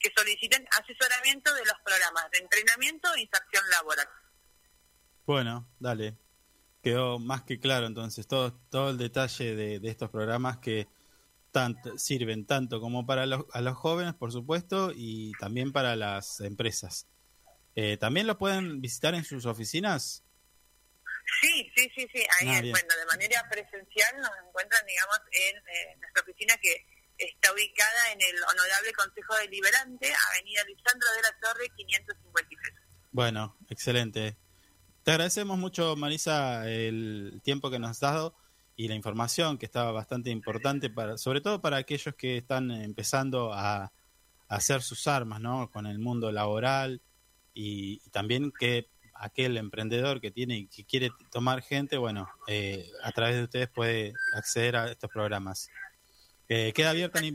que 0.00 0.12
soliciten 0.14 0.66
asesoramiento 0.72 1.54
de 1.54 1.64
los 1.64 1.76
programas 1.84 2.30
de 2.32 2.38
entrenamiento 2.38 3.14
e 3.14 3.22
inserción 3.22 3.64
laboral. 3.70 4.08
bueno, 5.24 5.68
dale. 5.78 6.16
Quedó 6.82 7.18
más 7.18 7.42
que 7.42 7.58
claro 7.58 7.86
entonces 7.86 8.28
todo, 8.28 8.52
todo 8.70 8.90
el 8.90 8.98
detalle 8.98 9.56
de, 9.56 9.80
de 9.80 9.88
estos 9.88 10.10
programas 10.10 10.58
que 10.58 10.86
tanto, 11.56 11.96
sirven 11.96 12.44
tanto 12.44 12.82
como 12.82 13.06
para 13.06 13.24
los, 13.24 13.46
a 13.50 13.62
los 13.62 13.76
jóvenes, 13.76 14.12
por 14.12 14.30
supuesto, 14.30 14.92
y 14.94 15.32
también 15.40 15.72
para 15.72 15.96
las 15.96 16.40
empresas. 16.40 17.06
Eh, 17.74 17.96
¿También 17.96 18.26
lo 18.26 18.36
pueden 18.36 18.82
visitar 18.82 19.14
en 19.14 19.24
sus 19.24 19.46
oficinas? 19.46 20.25
Sí, 21.40 21.70
sí, 21.76 21.90
sí, 21.94 22.08
sí. 22.12 22.22
Ahí, 22.38 22.48
Ah, 22.48 22.60
bueno, 22.60 22.94
de 22.98 23.06
manera 23.06 23.42
presencial 23.50 24.16
nos 24.20 24.30
encuentran, 24.46 24.86
digamos, 24.86 25.18
en 25.32 25.56
eh, 25.56 25.96
nuestra 25.98 26.22
oficina 26.22 26.56
que 26.62 26.86
está 27.18 27.52
ubicada 27.52 28.12
en 28.12 28.20
el 28.20 28.36
Honorable 28.42 28.92
Consejo 28.92 29.34
Deliberante, 29.36 30.12
Avenida 30.30 30.62
Lisandro 30.64 31.08
de 31.16 31.22
la 31.22 31.38
Torre, 31.40 31.68
553. 31.76 32.74
Bueno, 33.10 33.56
excelente. 33.70 34.36
Te 35.02 35.10
agradecemos 35.10 35.58
mucho, 35.58 35.96
Marisa, 35.96 36.68
el 36.68 37.40
tiempo 37.42 37.70
que 37.70 37.78
nos 37.78 37.90
has 37.90 38.00
dado 38.00 38.36
y 38.76 38.88
la 38.88 38.94
información 38.94 39.56
que 39.56 39.66
estaba 39.66 39.90
bastante 39.92 40.30
importante, 40.30 40.90
para, 40.90 41.16
sobre 41.16 41.40
todo 41.40 41.60
para 41.60 41.78
aquellos 41.78 42.14
que 42.14 42.36
están 42.38 42.70
empezando 42.70 43.52
a, 43.52 43.84
a 43.84 43.92
hacer 44.48 44.82
sus 44.82 45.06
armas 45.06 45.40
¿no? 45.40 45.70
con 45.70 45.86
el 45.86 45.98
mundo 45.98 46.30
laboral 46.30 47.00
y, 47.54 48.02
y 48.04 48.10
también 48.10 48.52
que 48.52 48.90
aquel 49.18 49.56
emprendedor 49.56 50.20
que 50.20 50.30
tiene 50.30 50.58
y 50.58 50.66
que 50.68 50.84
quiere 50.84 51.10
tomar 51.30 51.62
gente, 51.62 51.96
bueno, 51.96 52.28
eh, 52.46 52.90
a 53.02 53.12
través 53.12 53.36
de 53.36 53.44
ustedes 53.44 53.68
puede 53.68 54.12
acceder 54.34 54.76
a 54.76 54.90
estos 54.90 55.10
programas. 55.10 55.68
Eh, 56.48 56.72
queda 56.72 56.90
abierta 56.90 57.20
la 57.20 57.32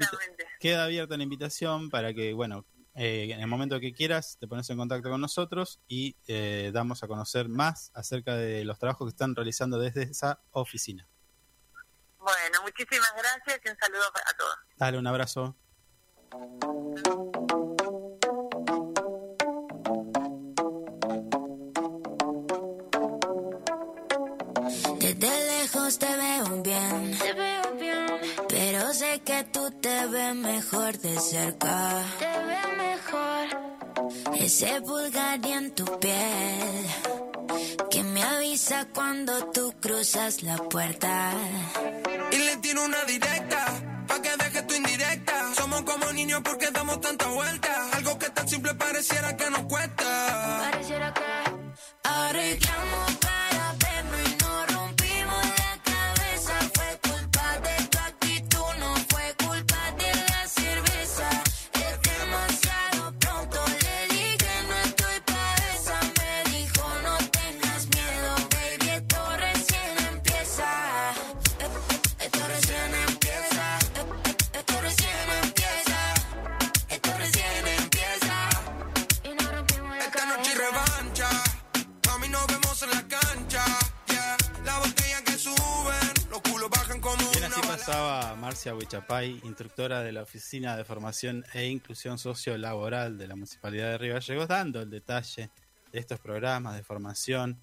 queda 0.59 0.85
abierta 0.85 1.17
la 1.17 1.23
invitación 1.23 1.89
para 1.89 2.13
que, 2.13 2.33
bueno, 2.33 2.65
eh, 2.93 3.29
en 3.31 3.39
el 3.39 3.47
momento 3.47 3.79
que 3.79 3.93
quieras 3.93 4.37
te 4.39 4.47
pones 4.47 4.69
en 4.69 4.77
contacto 4.77 5.09
con 5.09 5.21
nosotros 5.21 5.79
y 5.87 6.17
eh, 6.27 6.71
damos 6.73 7.03
a 7.03 7.07
conocer 7.07 7.47
más 7.47 7.91
acerca 7.93 8.35
de 8.35 8.65
los 8.65 8.79
trabajos 8.79 9.07
que 9.07 9.11
están 9.11 9.35
realizando 9.35 9.79
desde 9.79 10.03
esa 10.03 10.41
oficina. 10.51 11.07
Bueno, 12.17 12.61
muchísimas 12.63 13.13
gracias 13.17 13.61
y 13.65 13.69
un 13.69 13.77
saludo 13.77 14.03
a 14.07 14.37
todos. 14.37 14.55
Dale 14.77 14.97
un 14.97 15.07
abrazo. 15.07 15.55
Desde 25.21 25.59
lejos 25.59 25.99
te 25.99 26.17
veo 26.17 26.63
bien. 26.63 27.15
Te 27.19 27.33
veo 27.33 27.61
bien. 27.79 28.07
Pero 28.49 28.91
sé 28.91 29.21
que 29.23 29.43
tú 29.43 29.69
te 29.69 30.07
ves 30.07 30.33
mejor 30.33 30.97
de 30.97 31.19
cerca. 31.19 32.03
Te 32.17 32.25
veo 32.49 32.69
mejor. 32.87 33.45
Ese 34.39 34.81
pulgar 34.81 35.45
en 35.45 35.75
tu 35.75 35.85
piel. 35.99 36.85
Que 37.91 38.03
me 38.03 38.23
avisa 38.23 38.87
cuando 38.95 39.45
tú 39.51 39.71
cruzas 39.79 40.41
la 40.41 40.57
puerta. 40.57 41.33
Y 42.31 42.37
le 42.37 42.57
tiro 42.57 42.83
una 42.83 43.03
directa, 43.05 43.65
pa' 44.07 44.19
que 44.23 44.31
deje 44.43 44.63
tu 44.63 44.73
indirecta. 44.73 45.53
Somos 45.53 45.83
como 45.83 46.11
niños 46.13 46.41
porque 46.43 46.71
damos 46.71 46.99
tanta 46.99 47.27
vuelta. 47.27 47.91
Algo 47.91 48.17
que 48.17 48.29
tan 48.31 48.47
simple 48.47 48.73
pareciera 48.73 49.37
que 49.37 49.51
nos 49.51 49.61
cuesta. 49.65 50.69
Pareciera 50.71 51.13
que 51.13 51.21
arreglamos 52.05 53.10
Huichapay, 88.69 89.41
instructora 89.43 90.03
de 90.03 90.11
la 90.11 90.21
Oficina 90.21 90.77
de 90.77 90.85
Formación 90.85 91.43
e 91.53 91.65
Inclusión 91.65 92.19
Sociolaboral 92.19 93.17
de 93.17 93.27
la 93.27 93.35
Municipalidad 93.35 93.89
de 93.89 93.97
Río 93.97 94.13
Gallegos, 94.13 94.47
dando 94.47 94.81
el 94.81 94.89
detalle 94.91 95.49
de 95.91 95.99
estos 95.99 96.19
programas 96.19 96.75
de 96.75 96.83
formación 96.83 97.59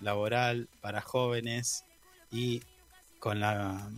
laboral 0.00 0.68
para 0.82 1.00
jóvenes 1.00 1.86
y 2.30 2.62
con 3.18 3.40
la 3.40 3.90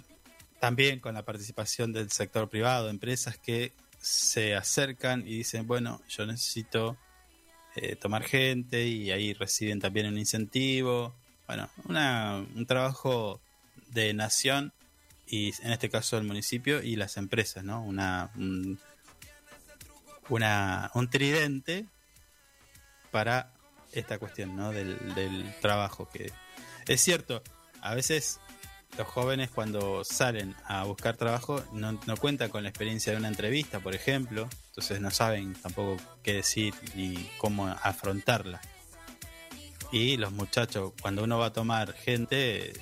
también 0.61 1.01
con 1.01 1.15
la 1.15 1.25
participación 1.25 1.93
del 1.93 2.11
sector 2.11 2.49
privado, 2.49 2.89
empresas 2.89 3.37
que 3.37 3.73
se 4.01 4.55
acercan 4.55 5.23
y 5.23 5.39
dicen, 5.39 5.67
bueno, 5.67 6.01
yo 6.09 6.25
necesito 6.25 6.97
eh, 7.75 7.97
tomar 7.97 8.23
gente 8.23 8.87
y 8.87 9.11
ahí 9.11 9.35
reciben 9.35 9.81
también 9.81 10.07
un 10.07 10.19
incentivo. 10.19 11.17
Bueno, 11.49 11.69
un 11.85 12.67
trabajo 12.67 13.41
de 13.89 14.15
nación 14.15 14.73
y 15.29 15.55
en 15.63 15.73
este 15.73 15.91
caso 15.91 16.17
el 16.17 16.25
municipio 16.25 16.83
y 16.83 16.97
las 16.97 17.17
empresas, 17.17 17.65
¿no? 17.65 17.83
Una, 17.83 18.31
un, 18.37 18.79
una, 20.29 20.91
un 20.95 21.11
tridente 21.11 21.87
para 23.11 23.53
esta 23.93 24.19
cuestión, 24.19 24.57
¿no? 24.57 24.73
Del, 24.73 25.15
del 25.15 25.55
trabajo. 25.61 26.09
Que 26.09 26.33
es 26.87 27.01
cierto, 27.01 27.43
a 27.83 27.95
veces 27.95 28.41
los 28.97 29.07
jóvenes 29.07 29.51
cuando 29.51 30.03
salen 30.05 30.57
a 30.65 30.85
buscar 30.85 31.17
trabajo 31.17 31.63
no, 31.73 31.93
no 32.07 32.17
cuentan 32.17 32.51
con 32.51 32.63
la 32.63 32.71
experiencia 32.71 33.13
de 33.13 33.19
una 33.19 33.29
entrevista, 33.29 33.81
por 33.81 33.95
ejemplo, 33.95 34.49
entonces 34.69 35.01
no 35.01 35.11
saben 35.11 35.55
tampoco 35.55 35.97
qué 36.23 36.35
decir 36.35 36.75
ni 36.95 37.31
cómo 37.39 37.69
afrontarla. 37.69 38.61
Y 39.93 40.17
los 40.17 40.33
muchachos, 40.33 40.93
cuando 41.01 41.25
uno 41.25 41.39
va 41.39 41.47
a 41.47 41.53
tomar 41.53 41.93
gente, 41.95 42.73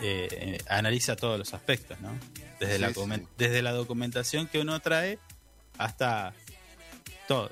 eh, 0.00 0.28
eh, 0.30 0.58
analiza 0.68 1.16
todos 1.16 1.38
los 1.38 1.54
aspectos, 1.54 1.98
¿no? 2.00 2.10
Desde, 2.60 2.76
Sí, 2.76 2.80
la, 2.80 2.92
sí. 2.94 3.26
desde 3.36 3.62
la 3.62 3.72
documentación 3.72 4.46
que 4.48 4.60
uno 4.60 4.80
trae 4.80 5.18
hasta 5.78 6.32
todo, 7.28 7.50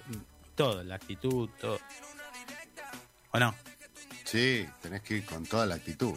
todo, 0.54 0.82
la 0.82 0.94
actitud, 0.96 1.48
todo. 1.60 1.78
¿O 3.32 3.38
no? 3.38 3.54
Sí, 4.24 4.66
tenés 4.82 5.02
que 5.02 5.18
ir 5.18 5.24
con 5.26 5.44
toda 5.46 5.66
la 5.66 5.74
actitud. 5.74 6.14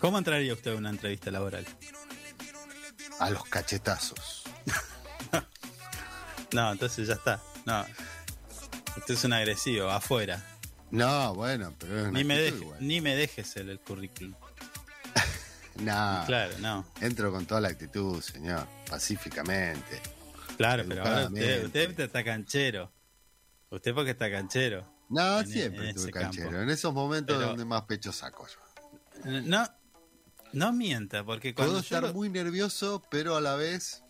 ¿Cómo 0.00 0.18
entraría 0.18 0.52
usted 0.52 0.72
a 0.72 0.76
una 0.76 0.90
entrevista 0.90 1.30
laboral? 1.30 1.64
A 3.20 3.30
los 3.30 3.44
cachetazos. 3.44 4.42
No, 6.52 6.70
entonces 6.70 7.08
ya 7.08 7.14
está. 7.14 7.40
No. 7.64 7.86
Usted 8.98 9.14
es 9.14 9.24
un 9.24 9.32
agresivo, 9.32 9.88
afuera. 9.88 10.44
No, 10.92 11.34
bueno, 11.34 11.74
pero 11.78 12.06
es 12.06 12.12
Ni 12.12 12.22
me, 12.22 12.36
deje- 12.38 12.58
igual. 12.58 12.78
ni 12.86 13.00
me 13.00 13.16
dejes 13.16 13.56
el, 13.56 13.70
el 13.70 13.80
currículum. 13.80 14.34
No, 15.76 16.22
Claro, 16.26 16.52
no. 16.58 16.86
entro 17.00 17.32
con 17.32 17.46
toda 17.46 17.60
la 17.62 17.68
actitud, 17.68 18.20
señor, 18.20 18.68
pacíficamente. 18.90 20.00
Claro, 20.58 20.84
pero 20.86 21.02
ahora 21.02 21.26
usted, 21.28 21.64
usted 21.64 22.00
está 22.00 22.22
canchero. 22.22 22.92
Usted 23.70 23.94
porque 23.94 24.10
está 24.10 24.30
canchero. 24.30 24.86
No, 25.08 25.40
En- 25.40 25.46
siempre 25.48 25.88
estuve 25.88 26.10
canchero. 26.10 26.50
campo. 26.50 26.62
En 26.62 26.68
esos 26.68 26.92
momentos 26.92 27.36
Pero- 27.38 27.48
donde 27.48 27.64
más 27.64 27.82
pecho 27.82 28.12
saco 28.12 28.46
yo. 28.46 29.30
No, 29.46 29.66
no 30.52 30.72
mienta, 30.74 31.24
porque 31.24 31.54
cuando 31.54 31.72
Puedo 31.72 31.82
estar 31.82 32.02
lo, 32.02 32.12
muy 32.12 32.28
nervioso, 32.28 33.02
pero 33.10 33.34
a 33.36 33.40
la 33.40 33.54
vez. 33.56 34.02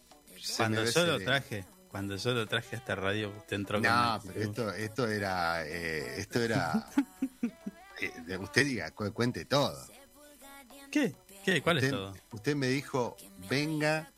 cuando 0.56 0.84
yo 0.84 1.06
lo 1.06 1.20
traje, 1.20 1.64
cuando 1.92 2.16
yo 2.16 2.32
lo 2.32 2.46
traje 2.48 2.74
a 2.74 2.78
esta 2.80 2.94
radio, 2.96 3.30
usted 3.36 3.54
entró 3.56 3.78
con 3.80 3.88
No, 3.88 4.20
pero 4.26 4.40
esto, 4.40 4.72
esto 4.72 5.06
era. 5.08 5.64
eh, 5.64 6.14
esto 6.20 6.40
era. 6.42 6.88
eh, 8.00 8.36
usted 8.38 8.64
diga, 8.64 8.90
cu- 8.90 9.12
cuente 9.12 9.44
todo. 9.44 9.78
¿Qué? 10.90 11.14
¿Qué? 11.44 11.62
¿Cuál 11.62 11.78
es 11.78 11.84
usted, 11.84 11.96
todo? 11.96 12.14
usted 12.32 12.56
me 12.56 12.66
dijo, 12.68 13.16
venga, 13.48 14.10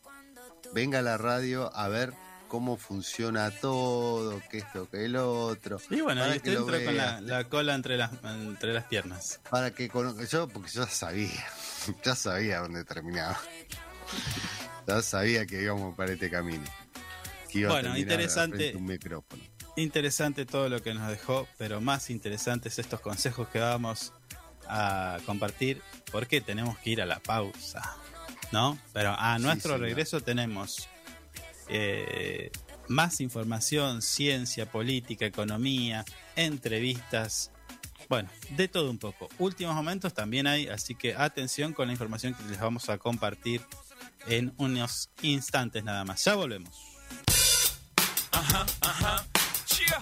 venga 0.72 1.00
a 1.00 1.02
la 1.02 1.18
radio 1.18 1.70
a 1.76 1.88
ver 1.88 2.12
cómo 2.48 2.76
funciona 2.76 3.50
todo, 3.50 4.40
que 4.50 4.58
esto, 4.58 4.88
que 4.88 5.04
el 5.06 5.16
otro. 5.16 5.78
Y 5.90 6.00
bueno, 6.00 6.20
para 6.22 6.34
y 6.34 6.38
usted 6.38 6.56
con 6.58 6.96
la 7.26 7.44
cola 7.48 7.74
entre 7.74 7.96
las, 7.96 8.12
entre 8.24 8.72
las 8.72 8.84
piernas. 8.84 9.40
Para 9.50 9.72
que 9.72 9.88
conozca. 9.88 10.24
Yo, 10.24 10.46
porque 10.48 10.70
yo 10.70 10.86
sabía, 10.86 11.44
ya 12.04 12.14
sabía 12.14 12.60
dónde 12.60 12.84
terminaba. 12.84 13.40
Ya 14.86 15.02
sabía 15.02 15.44
que 15.46 15.62
íbamos 15.62 15.96
para 15.96 16.12
este 16.12 16.30
camino. 16.30 16.64
Que 17.55 17.61
iba 17.61 17.70
a 17.70 17.72
Bueno, 17.80 17.96
interesante. 17.96 18.72
a 18.74 18.76
un 18.76 18.84
micrófono. 18.84 19.40
Interesante 19.76 20.44
todo 20.44 20.68
lo 20.68 20.82
que 20.82 20.92
nos 20.92 21.09
dejó, 21.09 21.46
pero 21.57 21.80
más 21.80 22.11
interesantes 22.11 22.80
estos 22.80 23.00
consejos 23.00 23.46
que 23.48 23.61
vamos 23.61 24.12
a 24.66 25.18
compartir, 25.24 25.80
porque 26.11 26.40
tenemos 26.40 26.76
que 26.78 26.90
ir 26.90 27.00
a 27.00 27.07
la 27.07 27.20
pausa, 27.20 27.96
¿no? 28.50 28.76
Pero 28.92 29.14
a 29.16 29.38
nuestro 29.38 29.78
regreso 29.78 30.20
tenemos 30.20 30.88
eh, 31.68 32.50
más 32.88 33.20
información, 33.20 34.02
ciencia, 34.02 34.66
política, 34.66 35.26
economía, 35.26 36.05
entrevistas, 36.34 37.52
bueno, 38.09 38.30
de 38.50 38.66
todo 38.66 38.90
un 38.90 38.98
poco. 38.98 39.28
Últimos 39.38 39.76
momentos 39.76 40.12
también 40.12 40.48
hay, 40.48 40.66
así 40.66 40.96
que 40.96 41.14
atención 41.14 41.72
con 41.72 41.86
la 41.86 41.92
información 41.92 42.34
que 42.34 42.42
les 42.44 42.59
vamos 42.59 42.88
a 42.88 42.98
compartir 42.98 43.61
en 44.26 44.52
unos 44.57 45.11
instantes 45.22 45.84
nada 45.84 46.05
más. 46.05 46.24
Ya 46.24 46.34
volvemos. 46.34 46.93
Cheer. 48.35 49.95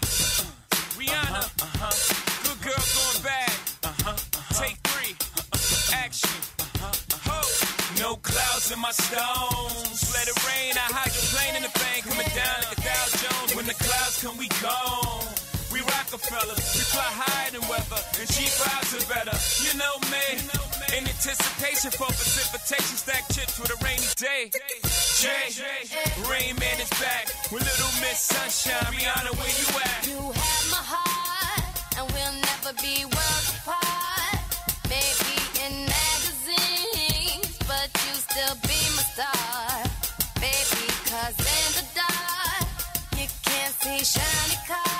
Rihanna. 0.96 1.44
Uh 1.60 1.68
huh. 1.76 1.92
Good 2.48 2.64
girl 2.64 2.80
going 2.80 3.20
bad. 3.20 3.52
Uh 3.84 3.92
huh. 4.08 4.16
Take 4.56 4.80
three. 4.88 5.12
Action. 5.92 6.32
Uh 6.56 6.64
huh 6.80 7.28
Ho. 7.28 7.38
No 8.00 8.16
clouds 8.16 8.72
in 8.72 8.80
my 8.80 8.90
stones. 8.92 10.16
Let 10.16 10.32
it 10.32 10.38
rain. 10.48 10.72
I 10.80 10.88
hydroplane 10.96 11.60
in 11.60 11.62
the 11.62 11.72
bank. 11.76 12.08
Coming 12.08 12.32
down 12.32 12.56
like 12.64 12.72
a 12.72 12.80
Dow 12.80 13.04
Jones. 13.20 13.52
When 13.52 13.66
the 13.66 13.76
clouds 13.76 14.24
come, 14.24 14.38
we 14.40 14.48
gone. 14.64 15.28
We 15.68 15.84
Rockefeller. 15.84 16.56
We 16.56 16.82
fly 16.88 17.04
higher 17.12 17.52
than 17.52 17.68
weather. 17.68 18.00
And 18.16 18.28
cheap 18.32 18.48
vibes 18.56 18.96
are 18.96 19.06
better. 19.12 19.36
You 19.60 19.76
know 19.76 20.00
me. 20.08 20.61
In 20.92 21.08
anticipation 21.08 21.90
for 21.90 22.04
precipitation. 22.04 22.96
Stack 22.96 23.24
chips 23.32 23.58
with 23.58 23.70
a 23.70 23.78
rainy 23.82 24.12
day. 24.16 24.50
Jay. 25.20 25.48
Rain 26.28 26.54
Man 26.60 26.80
is 26.80 26.90
back. 27.00 27.28
With 27.50 27.64
Little 27.64 27.92
Miss 28.04 28.20
Sunshine. 28.20 28.92
Rihanna, 28.92 29.32
where 29.32 29.54
you 29.56 29.68
at? 29.80 30.06
You 30.06 30.20
have 30.20 30.64
my 30.68 30.84
heart, 30.84 31.64
and 31.96 32.04
we'll 32.12 32.36
never 32.44 32.76
be 32.84 33.06
worlds 33.08 33.48
apart. 33.56 34.36
Maybe 34.92 35.32
in 35.64 35.88
magazines, 35.88 37.56
but 37.64 37.88
you 38.04 38.12
still 38.20 38.56
be 38.68 38.80
my 38.92 39.04
star. 39.16 39.88
Baby, 40.44 40.84
cause 41.08 41.40
in 41.40 41.68
the 41.80 41.86
dark, 41.96 42.68
you 43.16 43.28
can't 43.48 43.74
see 43.80 44.04
shiny 44.04 44.58
cars. 44.68 44.91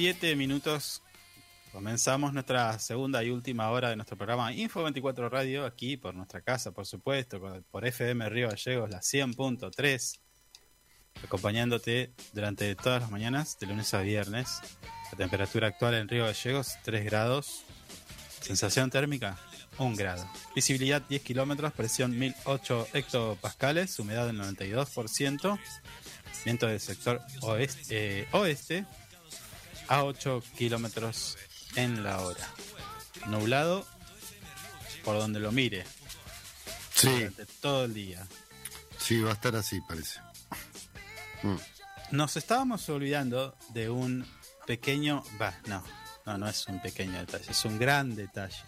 7 0.00 0.34
minutos. 0.34 1.02
Comenzamos 1.72 2.32
nuestra 2.32 2.78
segunda 2.78 3.22
y 3.22 3.28
última 3.28 3.68
hora 3.68 3.90
de 3.90 3.96
nuestro 3.96 4.16
programa 4.16 4.50
Info 4.50 4.82
24 4.82 5.28
Radio, 5.28 5.66
aquí 5.66 5.98
por 5.98 6.14
nuestra 6.14 6.40
casa, 6.40 6.72
por 6.72 6.86
supuesto, 6.86 7.38
por- 7.70 7.86
FM 7.86 8.26
Río 8.30 8.48
Gallegos, 8.48 8.88
la 8.88 9.02
100.3, 9.02 10.18
acompañándote 11.22 12.14
durante 12.32 12.74
todas 12.76 13.02
las 13.02 13.10
mañanas, 13.10 13.58
de 13.58 13.66
lunes 13.66 13.92
a 13.92 14.00
viernes. 14.00 14.60
La 15.12 15.18
temperatura 15.18 15.68
actual 15.68 15.92
en 15.96 16.08
Río 16.08 16.24
Gallegos, 16.24 16.78
3 16.82 17.04
grados. 17.04 17.64
Sensación 18.40 18.88
térmica, 18.88 19.38
1 19.76 19.96
grado. 19.96 20.26
Visibilidad 20.54 21.02
10 21.02 21.20
kilómetros, 21.20 21.74
presión 21.74 22.18
1008 22.18 22.88
hectopascales, 22.94 23.98
humedad 23.98 24.26
del 24.26 24.38
92%. 24.40 25.58
Viento 26.46 26.68
del 26.68 26.80
sector 26.80 27.20
oeste, 27.42 27.82
eh, 28.22 28.28
oeste 28.32 28.86
a 29.90 30.04
8 30.04 30.42
kilómetros 30.56 31.36
en 31.74 32.02
la 32.02 32.20
hora. 32.20 32.48
Nublado 33.26 33.86
por 35.04 35.18
donde 35.18 35.40
lo 35.40 35.50
mire 35.52 35.84
Sí, 36.94 37.08
durante 37.10 37.46
todo 37.60 37.84
el 37.86 37.94
día. 37.94 38.26
sí, 38.98 39.20
va 39.20 39.30
a 39.30 39.34
estar 39.34 39.56
así, 39.56 39.80
parece. 39.82 40.20
Mm. 41.42 41.56
Nos 42.12 42.36
estábamos 42.36 42.88
olvidando 42.88 43.56
de 43.70 43.90
un 43.90 44.26
pequeño. 44.66 45.22
Va, 45.40 45.54
no, 45.66 45.82
no, 46.26 46.38
no 46.38 46.48
es 46.48 46.66
un 46.66 46.80
pequeño 46.80 47.18
detalle, 47.18 47.50
es 47.50 47.64
un 47.64 47.78
gran 47.78 48.14
detalle 48.14 48.62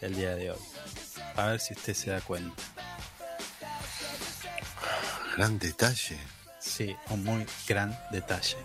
el 0.00 0.14
día 0.14 0.34
de 0.36 0.52
hoy. 0.52 0.58
A 1.36 1.46
ver 1.46 1.60
si 1.60 1.74
usted 1.74 1.94
se 1.94 2.10
da 2.10 2.20
cuenta. 2.20 2.62
Gran 5.36 5.58
detalle. 5.58 6.18
Sí, 6.60 6.94
un 7.08 7.24
muy 7.24 7.46
gran 7.66 7.98
detalle. 8.10 8.56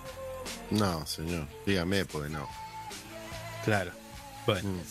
No, 0.71 1.05
señor, 1.05 1.47
dígame, 1.65 2.05
porque 2.05 2.29
no. 2.29 2.47
Claro. 3.63 3.91
Bueno, 4.45 4.69
Mm. 4.69 4.81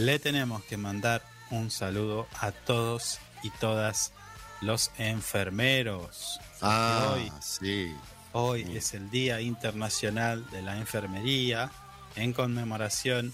le 0.00 0.18
tenemos 0.18 0.62
que 0.64 0.76
mandar 0.76 1.22
un 1.50 1.70
saludo 1.70 2.26
a 2.40 2.50
todos 2.52 3.18
y 3.42 3.50
todas 3.50 4.12
los 4.62 4.90
enfermeros. 4.98 6.40
Ah, 6.62 7.10
Hoy, 7.14 7.32
sí. 7.40 7.94
hoy 8.32 8.64
Mm. 8.64 8.76
es 8.76 8.94
el 8.94 9.10
Día 9.10 9.40
Internacional 9.40 10.48
de 10.50 10.62
la 10.62 10.76
Enfermería 10.78 11.70
en 12.16 12.32
conmemoración 12.32 13.32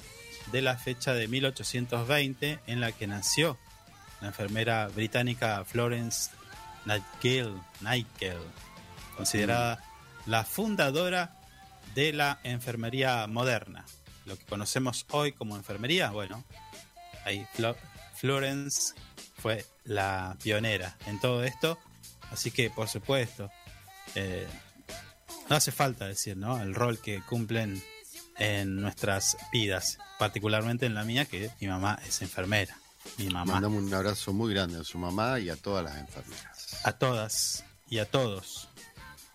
de 0.51 0.63
la 0.63 0.77
fecha 0.77 1.15
de 1.15 1.29
1820 1.29 2.59
en 2.67 2.81
la 2.81 2.91
que 2.93 3.07
nació 3.07 3.57
la 4.21 4.29
enfermera 4.29 4.89
británica 4.89 5.65
Florence 5.65 6.31
Nightingale, 6.85 7.61
Nightingale, 7.81 8.41
considerada 9.17 9.83
la 10.27 10.45
fundadora 10.45 11.37
de 11.95 12.13
la 12.13 12.41
enfermería 12.45 13.27
moderna. 13.27 13.85
Lo 14.27 14.37
que 14.39 14.45
conocemos 14.47 15.05
hoy 15.11 15.33
como 15.33 15.57
enfermería, 15.57 16.11
bueno, 16.11 16.45
ahí 17.25 17.47
Flo- 17.57 17.77
Florence 18.15 18.95
fue 19.37 19.65
la 19.85 20.37
pionera 20.43 20.97
en 21.07 21.19
todo 21.21 21.43
esto. 21.45 21.79
Así 22.31 22.51
que, 22.51 22.71
por 22.71 22.89
supuesto, 22.89 23.51
eh, 24.15 24.47
no 25.51 25.57
hace 25.57 25.73
falta 25.73 26.07
decir, 26.07 26.37
¿no? 26.37 26.61
El 26.63 26.75
rol 26.75 27.01
que 27.01 27.21
cumplen 27.23 27.83
en 28.39 28.77
nuestras 28.81 29.37
vidas, 29.53 29.99
particularmente 30.19 30.87
en 30.87 30.95
la 30.95 31.05
mía, 31.05 31.25
que 31.27 31.51
mi 31.61 31.67
mamá 31.67 31.99
es 32.07 32.23
enfermera. 32.23 32.77
Mi 33.19 33.27
mamá. 33.29 33.55
Mandamos 33.55 33.83
un 33.83 33.93
abrazo 33.93 34.33
muy 34.33 34.55
grande 34.55 34.79
a 34.81 34.85
su 34.85 34.97
mamá 34.97 35.41
y 35.41 35.51
a 35.51 35.57
todas 35.57 35.85
las 35.85 35.97
enfermeras. 35.99 36.79
a 36.85 36.93
todas 36.93 37.65
y 37.91 37.99
a 37.99 38.07
todos, 38.09 38.69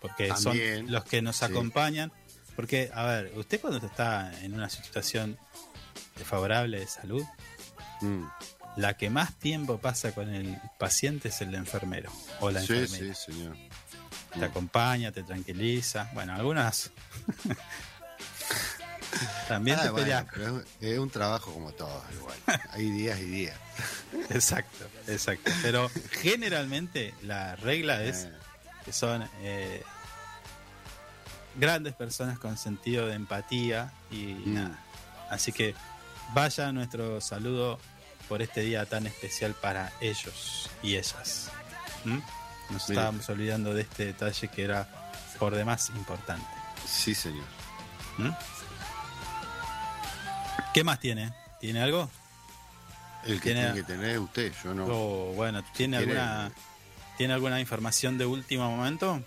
porque 0.00 0.28
También, 0.28 0.84
son 0.86 0.92
los 0.92 1.04
que 1.04 1.20
nos 1.22 1.36
sí. 1.36 1.44
acompañan. 1.44 2.10
Porque, 2.58 2.90
a 2.92 3.04
ver, 3.04 3.32
usted 3.36 3.60
cuando 3.60 3.86
está 3.86 4.32
en 4.42 4.52
una 4.52 4.68
situación 4.68 5.38
desfavorable 6.16 6.80
de 6.80 6.88
salud, 6.88 7.22
Mm. 8.00 8.24
la 8.78 8.96
que 8.96 9.10
más 9.10 9.32
tiempo 9.38 9.78
pasa 9.78 10.10
con 10.10 10.28
el 10.34 10.58
paciente 10.76 11.28
es 11.28 11.40
el 11.40 11.54
enfermero 11.54 12.10
o 12.40 12.50
la 12.50 12.60
Sí, 12.60 12.72
enfermera. 12.74 13.14
sí, 13.14 13.32
señor. 13.32 13.56
Te 14.36 14.44
acompaña, 14.44 15.12
te 15.12 15.22
tranquiliza. 15.22 16.10
Bueno, 16.14 16.34
algunas 16.34 16.90
también 19.48 19.78
Ah, 19.78 19.82
te 19.84 19.90
bueno, 19.90 20.04
peleas. 20.04 20.24
pero 20.32 20.58
es, 20.58 20.64
es 20.80 20.98
un 20.98 21.10
trabajo 21.10 21.52
como 21.52 21.72
todo, 21.72 22.02
igual. 22.12 22.36
Hay 22.72 22.90
días 22.90 23.18
y 23.20 23.24
días. 23.24 23.56
Exacto, 24.30 24.84
exacto. 25.06 25.50
Pero 25.62 25.90
generalmente 26.10 27.14
la 27.22 27.54
regla 27.56 28.02
es 28.02 28.24
Eh, 28.24 28.32
que 28.84 28.92
son 28.92 29.28
eh, 29.42 29.82
grandes 31.58 31.94
personas 31.94 32.38
con 32.38 32.56
sentido 32.56 33.06
de 33.06 33.14
empatía 33.14 33.92
y 34.10 34.34
Mm. 34.46 34.54
nada. 34.54 34.78
Así 35.30 35.52
que 35.52 35.74
vaya 36.34 36.72
nuestro 36.72 37.20
saludo 37.20 37.78
por 38.28 38.40
este 38.42 38.60
día 38.62 38.86
tan 38.86 39.06
especial 39.06 39.54
para 39.54 39.92
ellos 40.00 40.70
y 40.82 40.96
ellas. 40.96 41.50
¿Mm? 42.04 42.18
Nos 42.70 42.88
estábamos 42.90 43.28
olvidando 43.28 43.72
de 43.74 43.82
este 43.82 44.06
detalle 44.06 44.48
que 44.48 44.62
era 44.64 44.88
por 45.38 45.54
demás 45.54 45.90
importante. 45.96 46.46
sí, 46.86 47.14
señor. 47.14 47.44
¿Mm? 48.18 48.30
¿Qué 50.74 50.84
más 50.84 51.00
tiene? 51.00 51.32
¿Tiene 51.60 51.80
algo? 51.82 52.10
El 53.24 53.40
que 53.40 53.52
Tiene- 53.52 53.60
tiene 53.62 53.74
que 53.74 53.82
tener 53.84 54.10
es 54.10 54.18
usted, 54.18 54.52
yo 54.62 54.74
no. 54.74 54.86
O 54.86 55.32
bueno, 55.34 55.62
¿tiene 55.74 55.96
quiere- 55.98 56.18
alguna 56.20 56.52
¿Tiene 57.16 57.34
alguna 57.34 57.58
información 57.60 58.16
de 58.16 58.26
último 58.26 58.70
momento? 58.70 59.20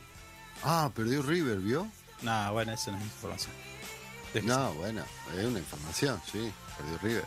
Ah, 0.64 0.90
perdió 0.96 1.22
River, 1.22 1.58
¿vio? 1.58 1.90
No, 2.22 2.54
bueno, 2.54 2.72
eso 2.74 2.92
no 2.92 2.98
es 2.98 3.04
información. 3.04 3.54
Déjese. 4.34 4.48
No, 4.54 4.74
bueno, 4.76 5.04
es 5.38 5.46
una 5.46 5.60
información, 5.60 6.22
sí. 6.32 6.52
Perdió 6.78 6.98
River. 7.00 7.26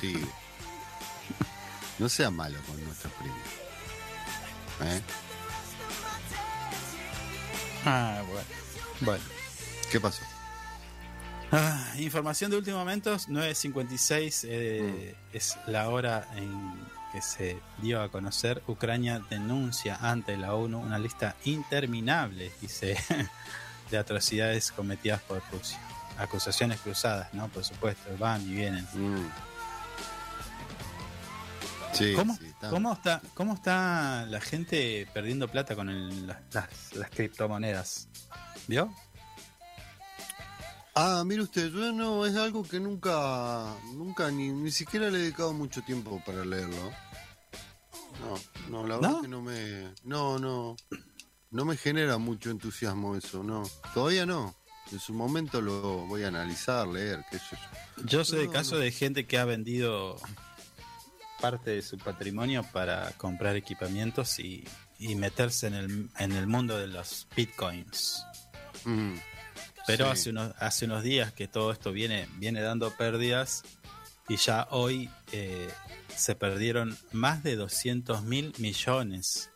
Tigre. 0.00 0.26
No 1.98 2.10
sea 2.10 2.30
malo 2.30 2.58
con 2.66 2.84
nuestros 2.84 3.10
primos. 3.14 3.38
¿Eh? 4.82 5.00
Ah, 7.86 8.22
bueno. 8.28 8.46
Bueno. 9.00 9.24
¿Qué 9.90 9.98
pasó? 10.00 10.22
Ah, 11.52 11.94
información 11.96 12.50
de 12.50 12.58
último 12.58 12.76
momento, 12.78 13.14
9.56 13.16 14.46
eh, 14.48 15.16
Mm. 15.32 15.36
es 15.36 15.56
la 15.68 15.88
hora 15.88 16.28
en 16.34 16.74
que 17.12 17.22
se 17.22 17.60
dio 17.78 18.02
a 18.02 18.10
conocer. 18.10 18.62
Ucrania 18.66 19.20
denuncia 19.30 19.96
ante 20.00 20.36
la 20.36 20.54
ONU 20.54 20.78
una 20.80 20.98
lista 20.98 21.36
interminable, 21.44 22.50
dice 22.60 22.96
de 23.90 23.98
atrocidades 23.98 24.72
cometidas 24.72 25.22
por 25.22 25.42
Rusia. 25.52 25.78
Acusaciones 26.18 26.80
cruzadas, 26.80 27.32
¿no? 27.34 27.48
Por 27.48 27.64
supuesto, 27.64 28.08
van 28.18 28.42
y 28.42 28.54
vienen. 28.54 28.86
Mm. 28.94 29.28
Sí, 31.92 32.12
¿Cómo, 32.14 32.36
sí, 32.36 32.46
está- 32.46 32.68
¿cómo 32.70 32.92
está, 32.92 33.22
¿Cómo 33.34 33.54
está 33.54 34.26
la 34.28 34.40
gente 34.40 35.08
perdiendo 35.14 35.48
plata 35.48 35.74
con 35.74 35.88
el- 35.88 36.26
las, 36.26 36.38
las- 36.52 36.92
las 36.94 37.10
criptomonedas? 37.10 38.08
¿Vio? 38.66 38.92
Ah, 40.98 41.24
mire 41.26 41.42
usted, 41.42 41.70
yo 41.70 41.92
no, 41.92 42.24
es 42.24 42.36
algo 42.36 42.62
que 42.62 42.80
nunca, 42.80 43.76
nunca, 43.92 44.30
ni, 44.30 44.48
ni 44.48 44.70
siquiera 44.70 45.10
le 45.10 45.18
he 45.18 45.20
dedicado 45.20 45.52
mucho 45.52 45.82
tiempo 45.82 46.22
para 46.24 46.42
leerlo. 46.42 46.90
No, 48.22 48.40
no, 48.70 48.86
la 48.86 48.96
verdad 48.96 49.10
¿No? 49.10 49.20
que 49.20 49.28
no 49.28 49.42
me, 49.42 49.92
no, 50.04 50.38
no, 50.38 50.74
no 51.50 51.64
me 51.66 51.76
genera 51.76 52.16
mucho 52.16 52.48
entusiasmo 52.48 53.14
eso, 53.14 53.42
no, 53.42 53.64
todavía 53.92 54.24
no. 54.24 54.56
En 54.90 54.98
su 54.98 55.12
momento 55.12 55.60
lo 55.60 56.06
voy 56.06 56.22
a 56.22 56.28
analizar, 56.28 56.88
leer, 56.88 57.22
qué 57.30 57.40
sé 57.40 57.56
yo. 57.96 58.04
Yo 58.04 58.24
sé 58.24 58.36
de 58.36 58.48
no. 58.48 58.78
de 58.78 58.90
gente 58.90 59.26
que 59.26 59.36
ha 59.36 59.44
vendido 59.44 60.16
parte 61.42 61.72
de 61.72 61.82
su 61.82 61.98
patrimonio 61.98 62.64
para 62.72 63.10
comprar 63.18 63.54
equipamientos 63.56 64.38
y, 64.38 64.66
y 64.98 65.14
meterse 65.14 65.66
en 65.66 65.74
el, 65.74 66.10
en 66.18 66.32
el 66.32 66.46
mundo 66.46 66.78
de 66.78 66.86
los 66.86 67.26
bitcoins. 67.36 68.24
Mm, 68.86 69.16
Pero 69.86 70.06
sí. 70.06 70.10
hace, 70.12 70.30
unos, 70.30 70.52
hace 70.58 70.84
unos 70.86 71.02
días 71.02 71.32
que 71.32 71.48
todo 71.48 71.70
esto 71.72 71.92
viene, 71.92 72.28
viene 72.38 72.60
dando 72.60 72.90
pérdidas 72.96 73.62
y 74.28 74.36
ya 74.36 74.66
hoy 74.70 75.08
eh, 75.32 75.68
se 76.14 76.34
perdieron 76.34 76.96
más 77.12 77.42
de 77.42 77.56
200 77.56 78.22
mil 78.22 78.52
millones 78.58 79.50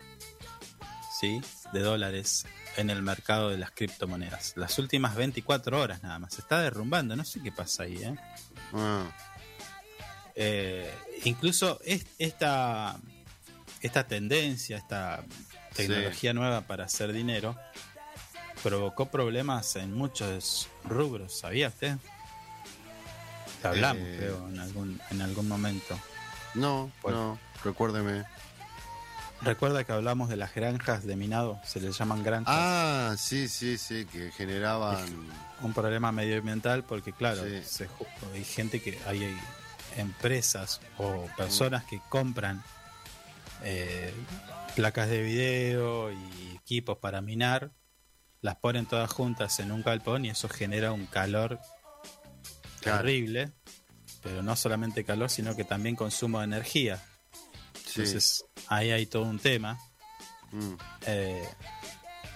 ¿sí? 1.20 1.40
de 1.72 1.80
dólares 1.80 2.46
en 2.76 2.88
el 2.90 3.02
mercado 3.02 3.50
de 3.50 3.58
las 3.58 3.72
criptomonedas. 3.72 4.52
Las 4.56 4.78
últimas 4.78 5.16
24 5.16 5.80
horas 5.80 6.02
nada 6.04 6.18
más. 6.20 6.34
Se 6.34 6.40
está 6.40 6.60
derrumbando, 6.60 7.16
no 7.16 7.24
sé 7.24 7.40
qué 7.42 7.50
pasa 7.50 7.82
ahí. 7.82 7.96
¿eh? 8.02 8.14
Ah, 8.72 9.10
Eh, 10.36 10.90
incluso 11.24 11.80
es- 11.84 12.06
esta, 12.18 12.96
esta 13.82 14.06
tendencia, 14.06 14.76
esta 14.78 15.24
tecnología 15.74 16.32
nueva 16.32 16.62
para 16.62 16.84
hacer 16.84 17.12
dinero, 17.12 17.56
provocó 18.62 19.06
problemas 19.10 19.76
en 19.76 19.94
muchos 19.94 20.68
rubros, 20.84 21.38
¿sabía 21.38 21.68
usted? 21.68 21.96
Te 23.62 23.68
hablamos, 23.68 24.02
Eh. 24.04 24.16
creo, 24.18 24.48
en 24.48 24.58
algún, 24.58 25.00
en 25.10 25.22
algún 25.22 25.48
momento. 25.48 25.98
no, 26.54 26.90
Pues- 27.00 27.14
no, 27.14 27.38
recuérdeme. 27.64 28.24
Recuerda 29.42 29.84
que 29.84 29.92
hablamos 29.92 30.28
de 30.28 30.36
las 30.36 30.52
granjas 30.54 31.04
de 31.06 31.14
minado, 31.16 31.60
se 31.64 31.80
les 31.80 31.96
llaman 31.96 32.22
granjas. 32.24 32.52
Ah, 32.58 33.14
sí, 33.16 33.48
sí, 33.48 33.78
sí, 33.78 34.04
que 34.06 34.30
generaban, 34.32 34.98
Un 35.62 35.72
problema 35.74 36.10
medioambiental 36.10 36.84
porque, 36.84 37.12
claro, 37.12 37.44
Sí. 37.44 37.62
se 37.64 37.86
ju- 37.88 38.06
hay 38.34 38.44
gente 38.44 38.80
que 38.82 38.98
hay, 39.06 39.24
hay 39.24 39.38
empresas 39.98 40.80
o 40.98 41.26
personas 41.36 41.84
que 41.84 42.00
compran 42.08 42.62
eh, 43.62 44.12
placas 44.74 45.08
de 45.10 45.22
video 45.22 46.10
y 46.10 46.56
equipos 46.56 46.96
para 46.98 47.20
minar, 47.20 47.70
las 48.42 48.56
ponen 48.56 48.86
todas 48.86 49.10
juntas 49.12 49.58
en 49.60 49.70
un 49.72 49.82
galpón 49.82 50.24
y 50.24 50.30
eso 50.30 50.48
genera 50.48 50.92
un 50.92 51.06
calor 51.06 51.58
Claro. 52.80 52.98
terrible, 52.98 53.52
pero 54.22 54.42
no 54.42 54.56
solamente 54.56 55.04
calor, 55.04 55.28
sino 55.30 55.54
que 55.54 55.64
también 55.64 55.96
consumo 55.96 56.38
de 56.38 56.44
energía. 56.44 56.96
sí, 57.74 58.00
Entonces, 58.00 58.44
ahí 58.68 58.90
hay 58.90 59.06
todo 59.06 59.24
un 59.24 59.38
tema. 59.38 59.78
mm, 60.52 60.74
Eh, 61.06 61.46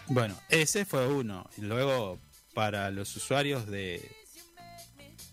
bueno, 0.08 0.38
ese 0.50 0.84
fue 0.84 1.08
uno. 1.08 1.48
Y 1.56 1.62
luego, 1.62 2.18
para 2.52 2.90
los 2.90 3.16
usuarios 3.16 3.66
de 3.66 4.06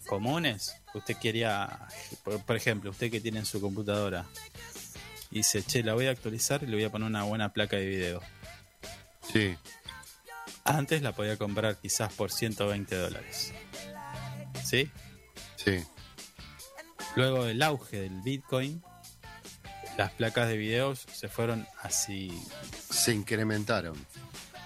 comunes, 0.07 0.75
usted 0.93 1.17
quería, 1.17 1.87
por, 2.23 2.41
por 2.45 2.55
ejemplo, 2.55 2.91
usted 2.91 3.11
que 3.11 3.19
tiene 3.21 3.39
en 3.39 3.45
su 3.45 3.59
computadora, 3.61 4.25
dice, 5.29 5.63
che, 5.63 5.83
la 5.83 5.93
voy 5.93 6.07
a 6.07 6.11
actualizar 6.11 6.63
y 6.63 6.67
le 6.67 6.75
voy 6.75 6.83
a 6.85 6.89
poner 6.89 7.07
una 7.07 7.23
buena 7.23 7.51
placa 7.53 7.75
de 7.77 7.85
video. 7.85 8.21
sí, 9.31 9.55
Antes 10.63 11.01
la 11.01 11.11
podía 11.13 11.37
comprar 11.37 11.77
quizás 11.77 12.13
por 12.13 12.31
120 12.31 12.95
dólares. 12.95 13.53
¿Sí? 14.63 14.89
sí, 15.55 15.83
Luego 17.15 17.43
del 17.45 17.61
auge 17.61 17.99
del 18.01 18.21
Bitcoin, 18.21 18.81
las 19.97 20.11
placas 20.11 20.47
de 20.47 20.55
videos 20.57 21.05
se 21.11 21.27
fueron 21.27 21.67
así 21.81 22.31
se 22.89 23.13
incrementaron. 23.13 23.95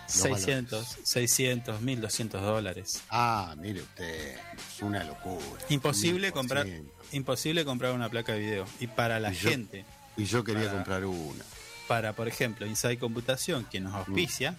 600, 0.07 0.97
600, 1.03 1.81
1200 1.81 2.41
dólares. 2.41 3.01
Ah, 3.09 3.55
mire 3.57 3.81
usted, 3.81 4.35
es 4.55 4.81
una 4.81 5.03
locura. 5.03 5.41
Imposible 5.69 6.27
1000%. 6.29 6.31
comprar, 6.33 6.67
imposible 7.11 7.65
comprar 7.65 7.93
una 7.93 8.09
placa 8.09 8.33
de 8.33 8.39
video. 8.39 8.65
Y 8.79 8.87
para 8.87 9.19
la 9.19 9.31
Y 9.31 9.35
yo- 9.35 9.49
gente, 9.49 9.85
Y 10.17 10.25
yo 10.25 10.43
quería 10.43 10.65
para- 10.65 10.73
comprar 10.73 11.05
una. 11.05 11.43
para 11.87 12.13
por 12.13 12.27
ejemplo 12.27 12.67
Inside 12.67 12.99
Computación, 12.99 13.63
quien 13.69 13.85
nos 13.85 13.95
auspicia, 13.95 14.55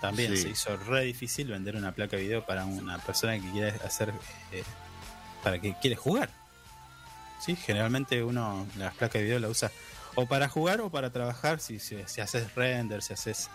también. 0.00 0.36
Sí. 0.36 0.42
se 0.42 0.48
hizo 0.50 0.76
re 0.76 1.04
difícil 1.04 1.48
vender 1.48 1.76
una 1.76 1.92
placa 1.92 2.16
de 2.16 2.22
video 2.22 2.44
para 2.44 2.64
una 2.64 2.98
persona 2.98 3.38
que 3.38 3.50
quiere 3.50 3.68
hacer, 3.84 4.12
eh, 4.52 4.62
para 5.42 5.60
que 5.60 5.74
quiere 5.80 5.96
jugar. 5.96 6.30
Sí, 7.40 7.56
generalmente 7.56 8.22
uno 8.22 8.66
las 8.76 8.94
placas 8.94 9.20
de 9.20 9.24
video 9.24 9.38
la 9.38 9.48
usa 9.48 9.70
o 10.14 10.26
para 10.26 10.48
jugar 10.48 10.80
o 10.80 10.90
para 10.90 11.10
trabajar. 11.10 11.60
Si, 11.60 11.78
si, 11.78 11.96
si 12.06 12.20
haces 12.20 12.54
render, 12.54 13.02
si 13.02 13.12
haces 13.12 13.50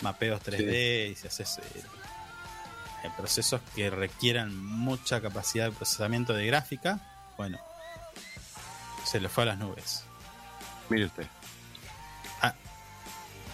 mapeos 0.00 0.40
3D, 0.42 1.10
y 1.10 1.14
si 1.14 1.26
haces 1.26 1.58
eh, 1.58 1.82
eh, 3.04 3.10
procesos 3.16 3.60
que 3.74 3.90
requieran 3.90 4.56
mucha 4.56 5.20
capacidad 5.20 5.66
de 5.66 5.72
procesamiento 5.72 6.32
de 6.34 6.46
gráfica, 6.46 7.00
bueno, 7.36 7.58
se 9.04 9.20
le 9.20 9.28
fue 9.28 9.44
a 9.44 9.46
las 9.46 9.58
nubes. 9.58 10.04
Mire 10.88 11.06
usted. 11.06 11.26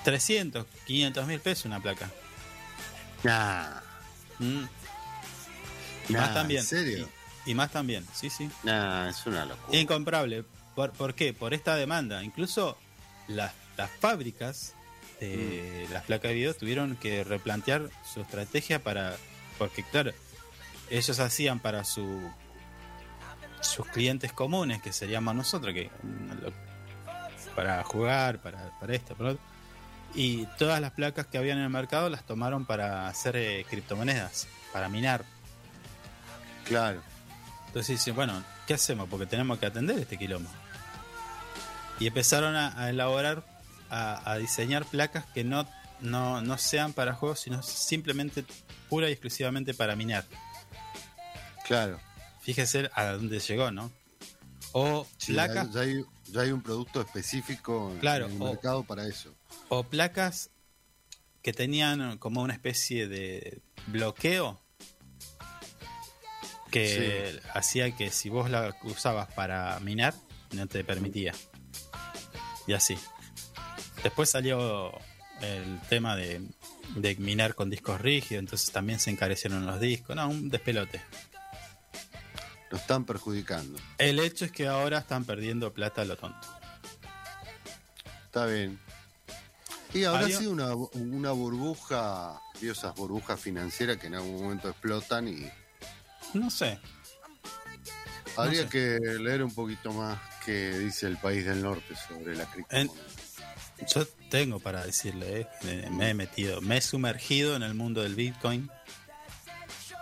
300, 0.05 0.67
500 0.87 1.27
mil 1.27 1.41
pesos 1.41 1.65
una 1.65 1.81
placa. 1.81 2.11
Nah, 3.25 3.81
Mm. 4.39 4.65
Y 6.09 6.13
Nah, 6.13 6.21
más 6.21 6.35
también. 6.35 6.61
¿en 6.61 6.67
serio? 6.67 7.09
Y, 7.47 7.53
y 7.53 7.55
más 7.55 7.71
también, 7.71 8.05
sí, 8.13 8.29
sí. 8.31 8.51
nah, 8.65 9.09
es 9.09 9.25
una 9.27 9.45
locura. 9.47 9.79
Incomparable. 9.79 10.45
¿Por, 10.75 10.93
por 10.93 11.15
qué? 11.15 11.33
Por 11.33 11.55
esta 11.55 11.77
demanda. 11.77 12.23
Incluso 12.23 12.77
las, 13.29 13.53
las 13.77 13.91
fábricas 13.91 14.75
de 15.21 15.87
las 15.93 16.03
placas 16.05 16.31
de 16.31 16.35
video 16.35 16.55
tuvieron 16.55 16.97
que 16.97 17.25
replantear 17.25 17.89
su 18.13 18.21
estrategia 18.21 18.83
para. 18.83 19.17
Porque, 19.57 19.83
claro, 19.85 20.11
ellos 20.91 21.19
hacían 21.21 21.61
para 21.61 21.85
su 21.85 22.21
sus 23.61 23.87
clientes 23.87 24.33
comunes, 24.33 24.83
que 24.83 24.93
seríamos 24.93 25.35
nosotros, 25.35 25.73
que 25.73 25.91
mm, 26.03 27.55
para 27.55 27.83
jugar, 27.85 28.43
para, 28.43 28.79
para 28.79 28.95
esto, 28.95 29.15
para 29.15 29.31
otro. 29.31 29.43
Y 30.15 30.47
todas 30.59 30.81
las 30.81 30.93
placas 30.93 31.27
que 31.27 31.39
habían 31.39 31.59
en 31.59 31.65
el 31.65 31.71
mercado 31.71 32.09
las 32.09 32.25
tomaron 32.25 32.65
para 32.67 33.09
hacer 33.09 33.37
eh, 33.37 33.67
criptomonedas, 33.69 34.47
para 34.73 34.89
minar. 34.89 35.25
Claro. 36.65 37.03
Entonces 37.67 37.99
dicen, 37.99 38.15
bueno, 38.15 38.43
¿qué 38.67 38.75
hacemos? 38.75 39.09
Porque 39.09 39.27
tenemos 39.27 39.59
que 39.59 39.67
atender 39.67 39.99
este 39.99 40.17
quilombo. 40.17 40.51
Y 41.99 42.07
empezaron 42.07 42.55
a, 42.55 42.81
a 42.81 42.91
elaborar, 42.91 43.45
a, 43.91 44.31
a 44.31 44.39
diseñar 44.39 44.85
placas 44.85 45.25
que 45.27 45.43
no, 45.43 45.67
no, 46.01 46.41
no 46.41 46.59
sean 46.59 46.93
para 46.93 47.15
juegos, 47.15 47.41
sino 47.41 47.63
simplemente 47.63 48.45
pura 48.89 49.09
y 49.09 49.13
exclusivamente 49.13 49.75
para 49.75 49.97
minar. 49.97 50.25
Claro. 51.67 51.99
Fíjese 52.41 52.91
a 52.95 53.07
dónde 53.13 53.41
llegó, 53.41 53.71
¿no? 53.71 53.91
O 54.73 55.07
Sí, 55.17 55.33
placas, 55.33 55.73
ya, 55.73 55.81
hay, 55.81 56.05
ya 56.33 56.43
hay 56.43 56.51
un 56.53 56.63
producto 56.63 57.01
específico 57.01 57.93
en 57.93 58.07
el 58.07 58.43
o- 58.43 58.47
mercado 58.51 58.83
para 58.85 59.07
eso. 59.07 59.35
o 59.69 59.83
placas 59.85 60.51
que 61.43 61.53
tenían 61.53 62.19
como 62.19 62.43
una 62.43 62.55
especie 62.55 63.07
de 63.09 63.61
bloqueo 63.89 64.61
que 66.71 67.41
hacía 67.53 67.95
que 67.95 68.11
si 68.11 68.29
vos 68.29 68.51
la 68.51 68.77
usabas 68.83 69.33
para 69.35 69.79
minar, 69.81 70.15
no 70.53 70.67
te 70.67 70.83
permitía. 70.85 71.33
Y 72.67 72.73
así. 72.73 72.97
Después 74.03 74.31
salió 74.31 74.93
el 75.41 75.81
tema 75.89 76.17
de, 76.17 76.43
de 76.97 77.15
minar 77.17 77.55
con 77.55 77.71
discos 77.71 78.01
rígidos, 78.01 78.41
entonces 78.41 78.71
también 78.73 78.99
se 78.99 79.11
encarecieron 79.11 79.67
los 79.67 79.79
discos. 79.81 80.17
No, 80.17 80.29
un 80.29 80.49
despelote. 80.51 81.01
Lo 82.75 82.81
están 82.81 83.05
perjudicando. 83.05 83.79
El 83.99 84.19
hecho 84.19 84.45
es 84.45 84.51
que 84.51 84.67
ahora 84.67 84.99
están 84.99 85.25
perdiendo 85.25 85.73
plata 85.73 86.03
a 86.03 86.05
lo 86.07 86.17
tonto. 86.17 86.49
Está 88.25 88.47
bien. 88.47 88.81
Y 89.93 90.03
habrá 90.03 90.27
sido 90.27 90.51
una, 90.51 90.75
una 90.75 91.31
burbuja, 91.31 92.41
esas 92.61 92.93
burbujas 92.97 93.39
financieras 93.39 93.99
que 93.99 94.09
en 94.09 94.17
algún 94.17 94.43
momento 94.43 94.69
explotan 94.71 95.29
y 95.29 95.49
No 96.37 96.51
sé. 96.51 96.81
habría 98.37 98.63
sé. 98.65 98.69
que 98.71 98.99
leer 99.21 99.45
un 99.45 99.55
poquito 99.55 99.93
más 99.93 100.19
qué 100.45 100.77
dice 100.77 101.07
el 101.07 101.17
país 101.19 101.45
del 101.45 101.63
norte 101.63 101.95
sobre 102.09 102.35
la 102.35 102.45
criptomoneda. 102.47 102.93
Yo 103.87 104.05
tengo 104.31 104.59
para 104.59 104.85
decirle, 104.85 105.47
eh, 105.63 105.89
me 105.93 106.11
he 106.11 106.15
metido, 106.15 106.61
me 106.61 106.79
he 106.79 106.81
sumergido 106.81 107.55
en 107.55 107.63
el 107.63 107.75
mundo 107.75 108.03
del 108.03 108.17
Bitcoin 108.17 108.69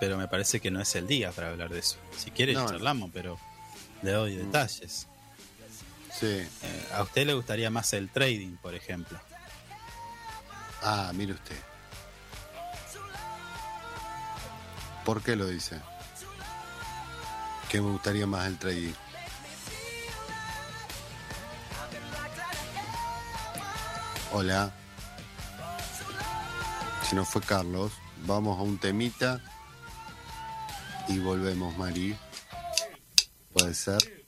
pero 0.03 0.17
me 0.17 0.27
parece 0.27 0.59
que 0.59 0.69
no 0.73 0.81
es 0.81 0.97
el 0.97 1.07
día 1.07 1.31
para 1.31 1.51
hablar 1.51 1.69
de 1.69 1.79
eso. 1.79 1.97
Si 2.17 2.33
quiere, 2.33 2.55
No, 2.55 2.67
charlamos, 2.67 3.11
pero 3.13 3.39
le 4.03 4.11
doy 4.11 4.35
detalles. 4.35 5.07
Sí. 6.13 6.27
Eh, 6.27 6.89
¿A 6.93 7.03
usted 7.05 7.25
le 7.25 7.35
gustaría 7.35 7.71
más 7.71 7.93
el 7.93 8.09
trading, 8.09 8.57
por 8.57 8.75
ejemplo? 8.75 9.17
Ah, 10.83 11.13
mire 11.15 11.35
usted. 11.35 11.57
¿Por 15.05 15.23
qué 15.23 15.37
lo 15.37 15.47
dice? 15.47 15.81
Que 17.71 17.81
me 17.81 17.93
gustaría 17.93 18.27
más 18.27 18.49
el 18.49 18.59
trading. 18.59 18.95
Hola. 24.33 24.73
Si 27.09 27.15
no 27.15 27.25
fue 27.25 27.41
Carlos, 27.41 27.93
vamos 28.27 28.59
a 28.59 28.63
un 28.63 28.79
temita 28.79 29.41
y 31.09 31.19
volvemos, 31.19 31.77
Mari. 31.77 32.17
Puede 33.53 33.75
ser. 33.75 34.22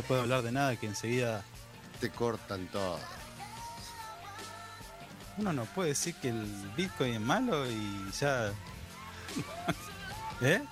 Se 0.00 0.06
puede 0.06 0.20
hablar 0.22 0.42
de 0.42 0.52
nada 0.52 0.76
que 0.76 0.86
enseguida 0.86 1.42
Te 2.00 2.10
cortan 2.10 2.66
todo. 2.68 2.98
uno 5.38 5.52
no 5.52 5.64
puede 5.66 5.90
decir 5.90 6.14
que 6.16 6.28
el 6.30 6.44
Bitcoin 6.76 7.14
es 7.14 7.20
malo 7.20 7.70
y 7.70 8.10
ya. 8.18 8.52
¿Eh? 10.42 10.62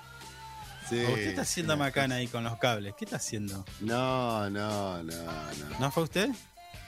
Sí, 0.87 1.03
¿O 1.05 1.15
¿Qué 1.15 1.29
está 1.29 1.41
haciendo. 1.43 1.77
Macana 1.77 2.15
ahí 2.15 2.27
con 2.27 2.43
los 2.43 2.57
cables? 2.57 2.93
¿Qué 2.97 3.05
está 3.05 3.17
haciendo? 3.17 3.63
No, 3.79 4.49
no, 4.49 5.03
no, 5.03 5.13
no. 5.53 5.79
¿No 5.79 5.91
fue 5.91 6.03
usted? 6.03 6.29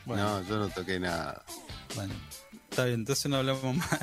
Bueno, 0.05 0.39
No, 0.41 0.47
yo 0.47 0.57
no 0.57 0.69
toqué 0.69 0.99
nada. 0.99 1.43
bueno. 1.95 2.13
Está 2.69 2.85
bien, 2.85 3.01
entonces 3.01 3.29
no 3.29 3.37
hablamos 3.37 3.75
más. 3.75 3.99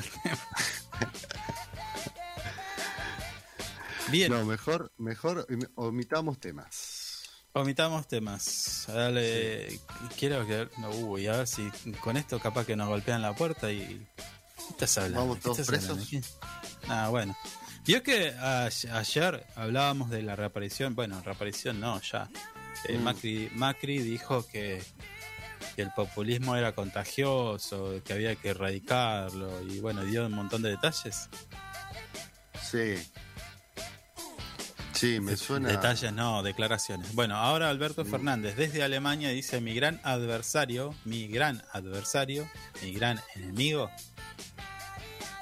Bien, 4.11 4.31
No, 4.31 4.43
mejor, 4.45 4.91
mejor 4.97 5.45
omitamos 5.75 6.39
temas. 6.39 6.98
Omitamos 7.53 8.07
temas. 8.07 8.85
Dale, 8.87 9.79
quiero 10.17 10.45
que. 10.45 10.67
No, 10.77 10.89
uy, 10.89 11.27
a 11.27 11.37
ver 11.37 11.47
si 11.47 11.69
con 12.01 12.17
esto 12.17 12.39
capaz 12.39 12.65
que 12.65 12.75
nos 12.75 12.87
golpean 12.87 13.21
la 13.21 13.35
puerta 13.35 13.71
y. 13.71 14.05
¿Qué 14.57 14.63
estás 14.85 14.97
hablando? 14.97 15.19
¿Vamos 15.21 15.37
¿Qué 15.37 15.43
todos 15.43 15.67
presos? 15.67 16.07
Ah, 16.87 17.07
bueno. 17.09 17.35
Vio 17.85 18.03
que 18.03 18.29
a- 18.39 18.65
ayer 18.93 19.45
hablábamos 19.55 20.09
de 20.09 20.21
la 20.21 20.35
reaparición. 20.35 20.95
Bueno, 20.95 21.21
reaparición 21.23 21.79
no, 21.79 21.99
ya. 22.01 22.29
Eh, 22.87 22.97
Mm. 22.97 23.03
Macri, 23.03 23.49
Macri 23.55 23.97
dijo 23.99 24.45
que, 24.47 24.81
que 25.75 25.81
el 25.81 25.91
populismo 25.91 26.55
era 26.55 26.73
contagioso, 26.73 27.99
que 28.05 28.13
había 28.13 28.35
que 28.35 28.49
erradicarlo 28.49 29.61
y 29.63 29.79
bueno, 29.79 30.03
dio 30.03 30.25
un 30.27 30.33
montón 30.33 30.61
de 30.61 30.69
detalles. 30.69 31.29
Sí. 32.61 32.95
Sí, 34.99 35.21
me 35.21 35.37
suena. 35.37 35.69
Detalles 35.69 36.11
no, 36.11 36.43
declaraciones. 36.43 37.15
Bueno, 37.15 37.37
ahora 37.37 37.69
Alberto 37.69 38.03
Fernández 38.03 38.57
desde 38.57 38.83
Alemania 38.83 39.29
dice 39.29 39.61
mi 39.61 39.73
gran 39.73 40.01
adversario, 40.03 40.93
mi 41.05 41.29
gran 41.29 41.63
adversario, 41.71 42.49
mi 42.81 42.91
gran 42.91 43.17
enemigo 43.33 43.89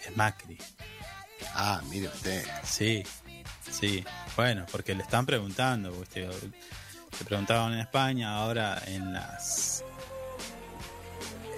es 0.05 0.15
Macri. 0.15 0.59
Ah, 1.55 1.81
mire 1.89 2.07
usted. 2.07 2.45
Sí, 2.63 3.01
sí. 3.71 4.05
Bueno, 4.35 4.67
porque 4.71 4.93
le 4.93 5.01
están 5.01 5.25
preguntando, 5.25 5.91
¿viste? 5.91 6.27
le 6.27 7.25
preguntaban 7.25 7.73
en 7.73 7.79
España, 7.79 8.35
ahora 8.35 8.79
en 8.85 9.11
las 9.11 9.83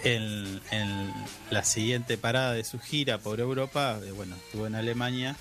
en, 0.06 0.62
en 0.72 1.14
la 1.50 1.66
siguiente 1.66 2.18
parada 2.18 2.54
de 2.54 2.64
su 2.64 2.80
gira 2.80 3.18
por 3.18 3.42
Europa, 3.42 4.00
eh, 4.02 4.12
bueno, 4.12 4.38
estuvo 4.38 4.68
en 4.68 4.76
Alemania 4.76 5.36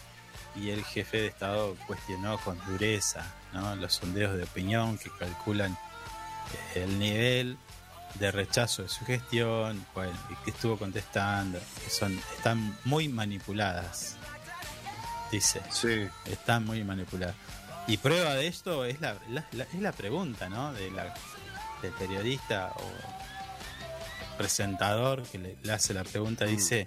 y 0.61 0.71
el 0.71 0.85
jefe 0.85 1.19
de 1.19 1.27
Estado 1.29 1.77
cuestionó 1.87 2.39
con 2.39 2.59
dureza 2.67 3.25
¿no? 3.53 3.75
los 3.77 3.95
sondeos 3.95 4.37
de 4.37 4.45
opinión 4.45 4.99
que 4.99 5.11
calculan 5.19 5.73
eh, 6.75 6.83
el 6.85 6.99
nivel 6.99 7.57
de 8.15 8.31
rechazo 8.33 8.83
de 8.83 8.89
su 8.89 9.05
gestión, 9.05 9.85
bueno, 9.95 10.13
y 10.31 10.45
que 10.45 10.51
estuvo 10.51 10.77
contestando, 10.79 11.59
que 11.85 11.91
son, 11.91 12.19
están 12.37 12.77
muy 12.85 13.09
manipuladas, 13.09 14.17
dice, 15.31 15.61
Sí. 15.71 16.09
están 16.25 16.65
muy 16.65 16.83
manipuladas. 16.85 17.37
Y 17.87 17.99
prueba 17.99 18.35
de 18.35 18.47
esto 18.47 18.85
es 18.85 19.01
la, 19.01 19.15
la- 19.31 19.47
la- 19.53 19.65
es 19.65 19.81
la 19.81 19.93
pregunta, 19.93 20.49
¿no? 20.49 20.73
De 20.73 20.91
la, 20.91 21.15
del 21.83 21.93
periodista 21.93 22.73
o 22.77 22.91
presentador 24.37 25.23
que 25.25 25.39
le, 25.39 25.57
le 25.63 25.73
hace 25.73 25.95
la 25.95 26.05
pregunta, 26.05 26.45
dice, 26.45 26.87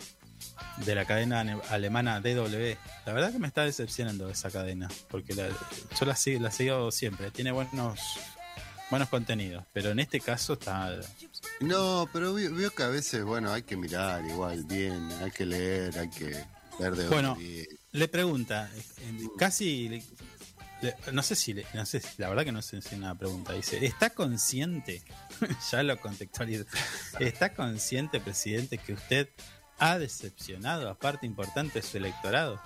de 0.85 0.95
la 0.95 1.05
cadena 1.05 1.41
alemana 1.69 2.19
DW. 2.21 2.75
La 3.05 3.13
verdad 3.13 3.31
que 3.31 3.39
me 3.39 3.47
está 3.47 3.63
decepcionando 3.65 4.29
esa 4.29 4.49
cadena, 4.51 4.87
porque 5.09 5.33
la- 5.35 5.47
yo 5.49 6.05
la, 6.05 6.15
sigo- 6.15 6.39
la 6.41 6.51
sigo 6.51 6.91
siempre, 6.91 7.31
tiene 7.31 7.51
buenos 7.51 7.99
buenos 8.89 9.07
contenidos, 9.07 9.63
pero 9.71 9.91
en 9.91 9.99
este 9.99 10.19
caso 10.19 10.53
está... 10.53 10.99
No, 11.61 12.09
pero 12.11 12.33
veo, 12.33 12.53
veo 12.53 12.71
que 12.71 12.83
a 12.83 12.87
veces, 12.89 13.23
bueno, 13.23 13.53
hay 13.53 13.63
que 13.63 13.77
mirar 13.77 14.25
igual 14.25 14.65
bien, 14.65 15.09
hay 15.23 15.31
que 15.31 15.45
leer, 15.45 15.97
hay 15.97 16.09
que 16.09 16.43
ver 16.77 16.95
de 16.97 17.07
Bueno. 17.07 17.37
Le 17.93 18.07
pregunta, 18.09 18.69
eh, 18.75 19.27
casi, 19.37 19.87
le- 19.87 20.03
le- 20.81 20.95
no 21.13 21.23
sé 21.23 21.35
si, 21.37 21.53
le- 21.53 21.65
no 21.73 21.85
sé, 21.85 22.01
la 22.17 22.27
verdad 22.27 22.43
que 22.43 22.51
no 22.51 22.61
sé 22.61 22.81
si 22.81 22.87
es 22.89 22.93
una 22.93 23.15
pregunta. 23.17 23.53
Dice, 23.53 23.85
¿está 23.85 24.09
consciente? 24.09 25.01
ya 25.71 25.83
lo 25.83 25.97
contextualizo. 26.01 26.65
¿Está 27.19 27.53
consciente, 27.53 28.19
presidente, 28.19 28.77
que 28.77 28.91
usted 28.91 29.29
ha 29.81 29.99
decepcionado 29.99 30.89
a 30.89 30.95
parte 30.95 31.25
importante 31.25 31.81
de 31.81 31.87
su 31.87 31.97
electorado? 31.97 32.61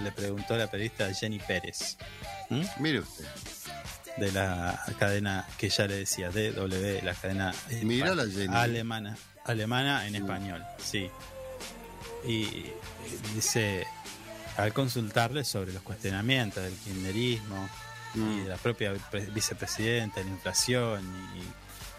Le 0.00 0.12
preguntó 0.12 0.56
la 0.56 0.70
periodista 0.70 1.12
Jenny 1.12 1.38
Pérez. 1.40 1.96
¿Mm? 2.50 2.62
Mire 2.78 3.00
usted. 3.00 3.24
de 4.18 4.30
la 4.32 4.78
cadena 4.98 5.46
que 5.58 5.70
ya 5.70 5.86
le 5.86 5.94
decía, 5.96 6.30
DW, 6.30 7.02
la 7.02 7.14
cadena 7.14 7.54
Mirá 7.82 8.14
la 8.14 8.26
Jenny. 8.26 8.54
alemana, 8.54 9.16
alemana 9.44 10.06
en 10.06 10.14
español, 10.16 10.62
sí. 10.78 11.10
Y 12.26 12.42
eh, 12.44 12.76
dice, 13.34 13.86
al 14.58 14.72
consultarle 14.74 15.44
sobre 15.44 15.72
los 15.72 15.82
cuestionamientos 15.82 16.62
del 16.62 16.74
kirchnerismo 16.74 17.68
y 18.14 18.18
Mm. 18.18 18.42
de 18.44 18.48
la 18.50 18.56
propia 18.58 18.92
pre- 19.10 19.24
vicepresidenta, 19.30 20.20
la 20.20 20.28
inflación 20.28 21.02
y 21.34 21.40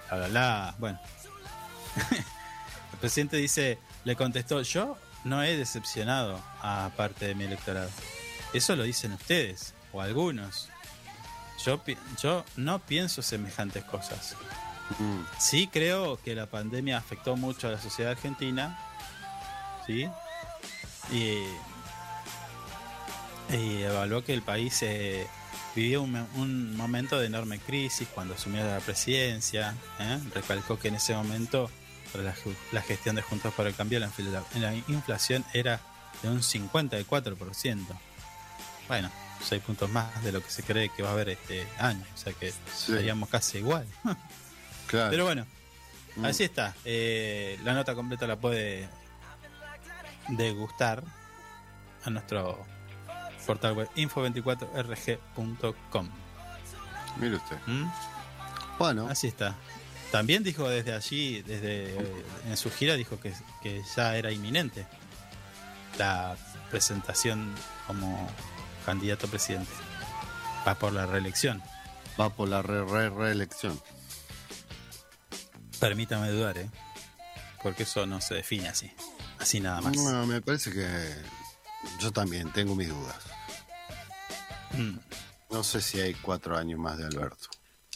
bla, 0.09 0.17
bla, 0.17 0.27
bla, 0.27 0.75
bueno. 0.77 0.99
El 2.93 2.99
presidente 2.99 3.37
dice, 3.37 3.77
le 4.05 4.15
contestó, 4.15 4.61
yo 4.61 4.97
no 5.23 5.43
he 5.43 5.57
decepcionado 5.57 6.41
a 6.61 6.91
parte 6.95 7.27
de 7.27 7.35
mi 7.35 7.43
electorado. 7.45 7.89
Eso 8.53 8.75
lo 8.75 8.83
dicen 8.83 9.13
ustedes, 9.13 9.73
o 9.91 10.01
algunos. 10.01 10.69
Yo, 11.65 11.81
yo 12.21 12.45
no 12.55 12.79
pienso 12.79 13.21
semejantes 13.21 13.83
cosas. 13.85 14.35
Mm. 14.99 15.21
Sí 15.39 15.67
creo 15.67 16.19
que 16.21 16.35
la 16.35 16.45
pandemia 16.47 16.97
afectó 16.97 17.35
mucho 17.35 17.67
a 17.67 17.71
la 17.71 17.81
sociedad 17.81 18.11
argentina, 18.11 18.77
¿sí? 19.85 20.07
Y, 21.11 21.43
y 23.55 23.81
evaluó 23.83 24.23
que 24.23 24.33
el 24.33 24.41
país 24.41 24.81
eh, 24.83 25.27
vivió 25.75 26.03
un 26.03 26.75
momento 26.75 27.19
de 27.19 27.27
enorme 27.27 27.59
crisis 27.59 28.07
cuando 28.13 28.35
asumió 28.35 28.63
la 28.65 28.79
presidencia. 28.79 29.75
¿eh? 29.99 30.19
Recalcó 30.33 30.77
que 30.77 30.89
en 30.89 30.95
ese 30.95 31.15
momento, 31.15 31.69
para 32.13 32.23
la, 32.23 32.33
la 32.71 32.81
gestión 32.81 33.15
de 33.17 33.21
Juntos 33.21 33.53
por 33.53 33.67
el 33.67 33.75
Cambio, 33.75 33.99
la, 33.99 34.09
la 34.55 34.73
inflación 34.87 35.43
era 35.53 35.81
de 36.21 36.29
un 36.29 36.39
54%. 36.41 37.85
Bueno, 38.87 39.11
6 39.41 39.61
puntos 39.63 39.89
más 39.89 40.23
de 40.23 40.31
lo 40.31 40.41
que 40.41 40.49
se 40.49 40.63
cree 40.63 40.87
que 40.89 41.03
va 41.03 41.09
a 41.09 41.13
haber 41.13 41.29
este 41.29 41.67
año, 41.79 42.05
o 42.13 42.17
sea 42.17 42.31
que 42.33 42.51
Sí. 42.51 42.57
estaríamos 42.93 43.27
casi 43.29 43.57
igual. 43.57 43.85
Claro. 44.87 45.09
Pero 45.11 45.25
bueno, 45.25 45.45
Mm. 46.15 46.25
así 46.25 46.43
está. 46.43 46.75
Eh, 46.85 47.57
la 47.63 47.73
nota 47.73 47.95
completa 47.95 48.27
la 48.27 48.35
puede 48.35 48.87
degustar 50.29 51.03
a 52.05 52.09
nuestro 52.11 52.63
portal 53.47 53.73
web 53.73 53.89
info24rg.com. 53.95 56.09
Mire 57.17 57.35
usted. 57.37 57.57
¿Mm? 57.65 57.89
Bueno, 58.77 59.07
Así 59.09 59.25
está. 59.27 59.55
También 60.13 60.43
dijo 60.43 60.69
desde 60.69 60.93
allí, 60.93 61.41
desde 61.41 61.85
eh, 61.85 62.25
en 62.45 62.55
su 62.55 62.69
gira, 62.69 62.93
dijo 62.93 63.19
que, 63.19 63.33
que 63.63 63.81
ya 63.95 64.15
era 64.15 64.31
inminente 64.31 64.85
la 65.97 66.37
presentación 66.69 67.51
como 67.87 68.29
candidato 68.85 69.25
a 69.25 69.29
presidente. 69.31 69.71
Va 70.67 70.75
por 70.75 70.93
la 70.93 71.07
reelección. 71.07 71.63
va 72.21 72.29
por 72.29 72.47
la 72.47 72.61
re- 72.61 72.85
re- 72.85 73.09
reelección. 73.09 73.81
Permítame 75.79 76.29
dudar, 76.29 76.59
¿eh? 76.59 76.69
Porque 77.63 77.81
eso 77.81 78.05
no 78.05 78.21
se 78.21 78.35
define 78.35 78.69
así. 78.69 78.91
Así 79.39 79.59
nada 79.59 79.81
más. 79.81 79.95
No, 79.95 80.27
me 80.27 80.41
parece 80.41 80.71
que 80.71 80.87
yo 81.99 82.11
también 82.11 82.51
tengo 82.53 82.75
mis 82.75 82.89
dudas. 82.89 83.17
Mm. 84.73 84.97
No 85.49 85.63
sé 85.63 85.81
si 85.81 85.99
hay 85.99 86.13
cuatro 86.13 86.55
años 86.55 86.79
más 86.79 86.99
de 86.99 87.05
Alberto. 87.07 87.47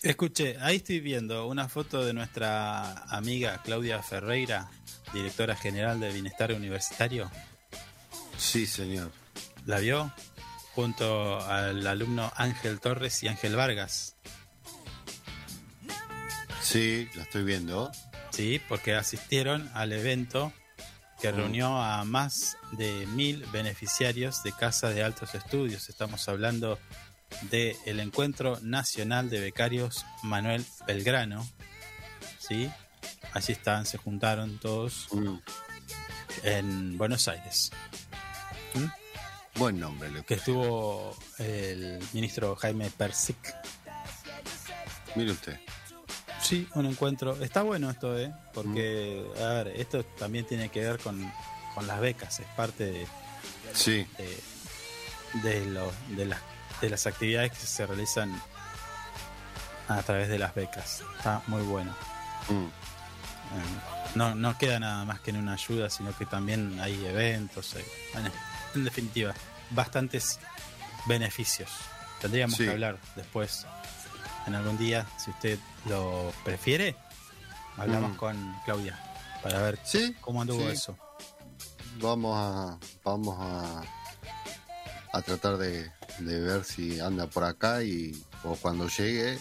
Escuche, 0.07 0.55
ahí 0.61 0.77
estoy 0.77 1.01
viendo 1.01 1.47
una 1.47 1.67
foto 1.67 2.05
de 2.05 2.13
nuestra 2.13 2.93
amiga 3.09 3.61
Claudia 3.61 4.01
Ferreira, 4.01 4.71
directora 5.11 5.53
general 5.53 5.99
de 5.99 6.13
Bienestar 6.13 6.53
Universitario. 6.53 7.29
Sí, 8.37 8.65
señor. 8.67 9.11
¿La 9.65 9.79
vio? 9.79 10.13
Junto 10.73 11.41
al 11.41 11.85
alumno 11.85 12.31
Ángel 12.37 12.79
Torres 12.79 13.21
y 13.23 13.27
Ángel 13.27 13.57
Vargas. 13.57 14.15
Sí, 16.61 17.09
la 17.13 17.23
estoy 17.23 17.43
viendo. 17.43 17.91
Sí, 18.31 18.61
porque 18.69 18.95
asistieron 18.95 19.69
al 19.73 19.91
evento 19.91 20.53
que 21.19 21.33
reunió 21.33 21.81
a 21.81 22.05
más 22.05 22.57
de 22.71 23.05
mil 23.07 23.45
beneficiarios 23.51 24.41
de 24.43 24.53
Casa 24.53 24.89
de 24.89 25.03
Altos 25.03 25.35
Estudios. 25.35 25.89
Estamos 25.89 26.29
hablando 26.29 26.79
del 27.49 27.99
Encuentro 27.99 28.59
Nacional 28.61 29.29
de 29.29 29.39
Becarios 29.39 30.05
Manuel 30.23 30.65
Belgrano. 30.85 31.47
¿Sí? 32.39 32.69
Allí 33.33 33.53
estaban, 33.53 33.85
se 33.85 33.97
juntaron 33.97 34.57
todos 34.59 35.07
Mm, 35.11 35.35
en 36.43 36.97
Buenos 36.97 37.27
Aires. 37.27 37.71
Buen 39.55 39.79
nombre, 39.79 40.09
Que 40.25 40.35
estuvo 40.35 41.17
el 41.39 41.99
ministro 42.13 42.55
Jaime 42.55 42.91
Persic. 42.91 43.37
Mire 45.15 45.31
usted. 45.31 45.59
Sí, 46.41 46.67
un 46.75 46.85
encuentro. 46.85 47.41
Está 47.43 47.63
bueno 47.63 47.89
esto, 47.89 48.17
¿eh? 48.17 48.31
Porque, 48.53 49.25
a 49.39 49.47
ver, 49.63 49.67
esto 49.75 50.05
también 50.05 50.45
tiene 50.45 50.69
que 50.69 50.81
ver 50.81 50.99
con, 50.99 51.31
con 51.73 51.87
las 51.87 51.99
becas. 51.99 52.39
Es 52.39 52.45
parte 52.55 52.85
de, 52.85 53.07
Sí, 53.73 54.05
de, 54.19 55.41
de, 55.41 55.65
lo- 55.65 55.91
de, 56.09 56.25
las, 56.27 56.39
de 56.81 56.89
las 56.89 57.07
actividades 57.07 57.51
que 57.51 57.65
se 57.65 57.85
realizan 57.85 58.41
a 59.87 60.01
través 60.03 60.27
de 60.29 60.37
las 60.39 60.53
becas. 60.53 61.01
Está 61.17 61.41
muy 61.47 61.61
bueno. 61.63 61.91
mm, 62.49 62.65
Eh, 62.65 64.09
No, 64.15 64.35
no 64.35 64.57
queda 64.57 64.77
nada 64.79 65.05
más 65.05 65.19
que 65.21 65.29
en 65.29 65.37
una 65.37 65.53
ayuda, 65.53 65.89
sino 65.89 66.15
que 66.17 66.25
también 66.25 66.79
hay 66.81 67.05
eventos. 67.05 67.75
hay- 67.75 67.85
bueno, 68.13 68.29
en 68.75 68.83
definitiva, 68.83 69.33
bastantes 69.69 70.39
beneficios. 71.05 71.69
Tendríamos 72.19 72.57
Sí. 72.57 72.65
que 72.65 72.71
hablar 72.71 72.97
después, 73.15 73.65
en 74.47 74.55
algún 74.55 74.77
día, 74.77 75.05
si 75.17 75.29
usted 75.31 75.59
lo 75.85 76.33
prefiere, 76.43 76.95
hablamos 77.77 78.11
Mm. 78.13 78.15
con 78.17 78.55
Claudia 78.65 78.99
para 79.43 79.61
ver 79.61 79.79
sí. 79.85 80.13
cómo 80.19 80.41
anduvo 80.41 80.63
sí. 80.63 80.71
eso. 80.73 80.97
Vamos 82.01 82.35
a, 82.37 82.77
vamos 83.05 83.37
a, 83.39 83.81
a 85.13 85.21
tratar 85.21 85.57
de, 85.57 85.89
de 86.19 86.39
ver 86.39 86.63
si 86.63 86.99
anda 86.99 87.27
por 87.27 87.43
acá 87.43 87.83
y 87.83 88.23
o 88.43 88.55
cuando 88.55 88.87
llegue 88.87 89.37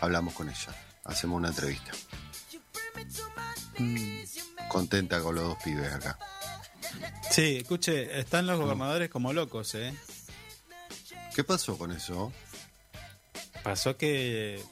hablamos 0.00 0.34
con 0.34 0.48
ella. 0.48 0.74
Hacemos 1.04 1.36
una 1.38 1.48
entrevista. 1.48 1.92
Mm. 3.78 4.18
Contenta 4.68 5.20
con 5.20 5.34
los 5.34 5.44
dos 5.44 5.58
pibes 5.62 5.92
acá. 5.92 6.18
Sí, 7.30 7.58
escuche, 7.58 8.18
están 8.18 8.46
los 8.46 8.58
gobernadores 8.58 9.10
como 9.10 9.32
locos, 9.32 9.74
¿eh? 9.74 9.94
¿Qué 11.34 11.44
pasó 11.44 11.76
con 11.76 11.92
eso? 11.92 12.32
Pasó 13.62 13.96
que 13.96 14.62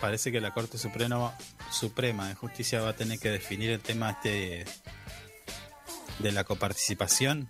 parece 0.00 0.30
que 0.30 0.40
la 0.40 0.54
Corte 0.54 0.78
Suprema, 0.78 1.36
Suprema 1.70 2.28
de 2.28 2.34
Justicia 2.34 2.80
va 2.80 2.90
a 2.90 2.96
tener 2.96 3.18
que 3.18 3.30
definir 3.30 3.70
el 3.70 3.80
tema 3.80 4.10
este 4.10 4.28
de, 4.28 4.66
de 6.20 6.32
la 6.32 6.44
coparticipación 6.44 7.48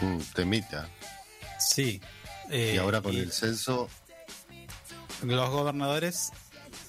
Mm, 0.00 0.18
temita. 0.34 0.88
Sí. 1.58 2.00
y 2.50 2.52
Eh, 2.54 2.78
ahora 2.78 3.02
con 3.02 3.12
y 3.12 3.18
el 3.18 3.32
censo, 3.32 3.88
Los 5.22 5.50
gobernadores 5.50 6.30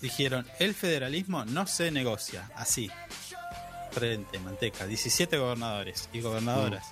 dijeron, 0.01 0.45
el 0.59 0.73
federalismo 0.73 1.45
no 1.45 1.67
se 1.67 1.91
negocia, 1.91 2.49
así. 2.55 2.89
Frente, 3.91 4.39
manteca. 4.39 4.85
17 4.85 5.37
gobernadores 5.37 6.09
y 6.13 6.21
gobernadoras 6.21 6.85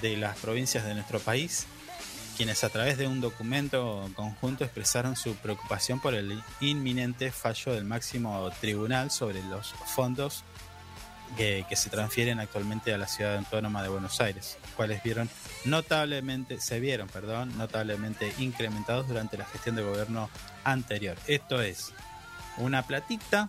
de 0.00 0.16
las 0.16 0.36
provincias 0.38 0.84
de 0.84 0.94
nuestro 0.94 1.20
país, 1.20 1.66
quienes 2.36 2.64
a 2.64 2.70
través 2.70 2.98
de 2.98 3.06
un 3.06 3.20
documento 3.20 4.10
conjunto 4.16 4.64
expresaron 4.64 5.16
su 5.16 5.36
preocupación 5.36 6.00
por 6.00 6.14
el 6.14 6.42
inminente 6.60 7.30
fallo 7.30 7.74
del 7.74 7.84
máximo 7.84 8.50
tribunal 8.60 9.10
sobre 9.10 9.42
los 9.44 9.72
fondos 9.94 10.42
que, 11.36 11.64
que 11.68 11.76
se 11.76 11.90
transfieren 11.90 12.38
actualmente 12.40 12.92
a 12.94 12.98
la 12.98 13.06
ciudad 13.08 13.36
autónoma 13.36 13.82
de 13.82 13.88
Buenos 13.88 14.20
Aires, 14.20 14.56
los 14.62 14.70
cuales 14.72 15.02
vieron 15.02 15.28
notablemente, 15.64 16.60
se 16.60 16.80
vieron, 16.80 17.08
perdón, 17.08 17.56
notablemente 17.58 18.32
incrementados 18.38 19.08
durante 19.08 19.36
la 19.38 19.44
gestión 19.44 19.76
de 19.76 19.82
gobierno 19.82 20.30
anterior. 20.64 21.16
Esto 21.26 21.60
es 21.60 21.92
una 22.58 22.82
platita 22.86 23.48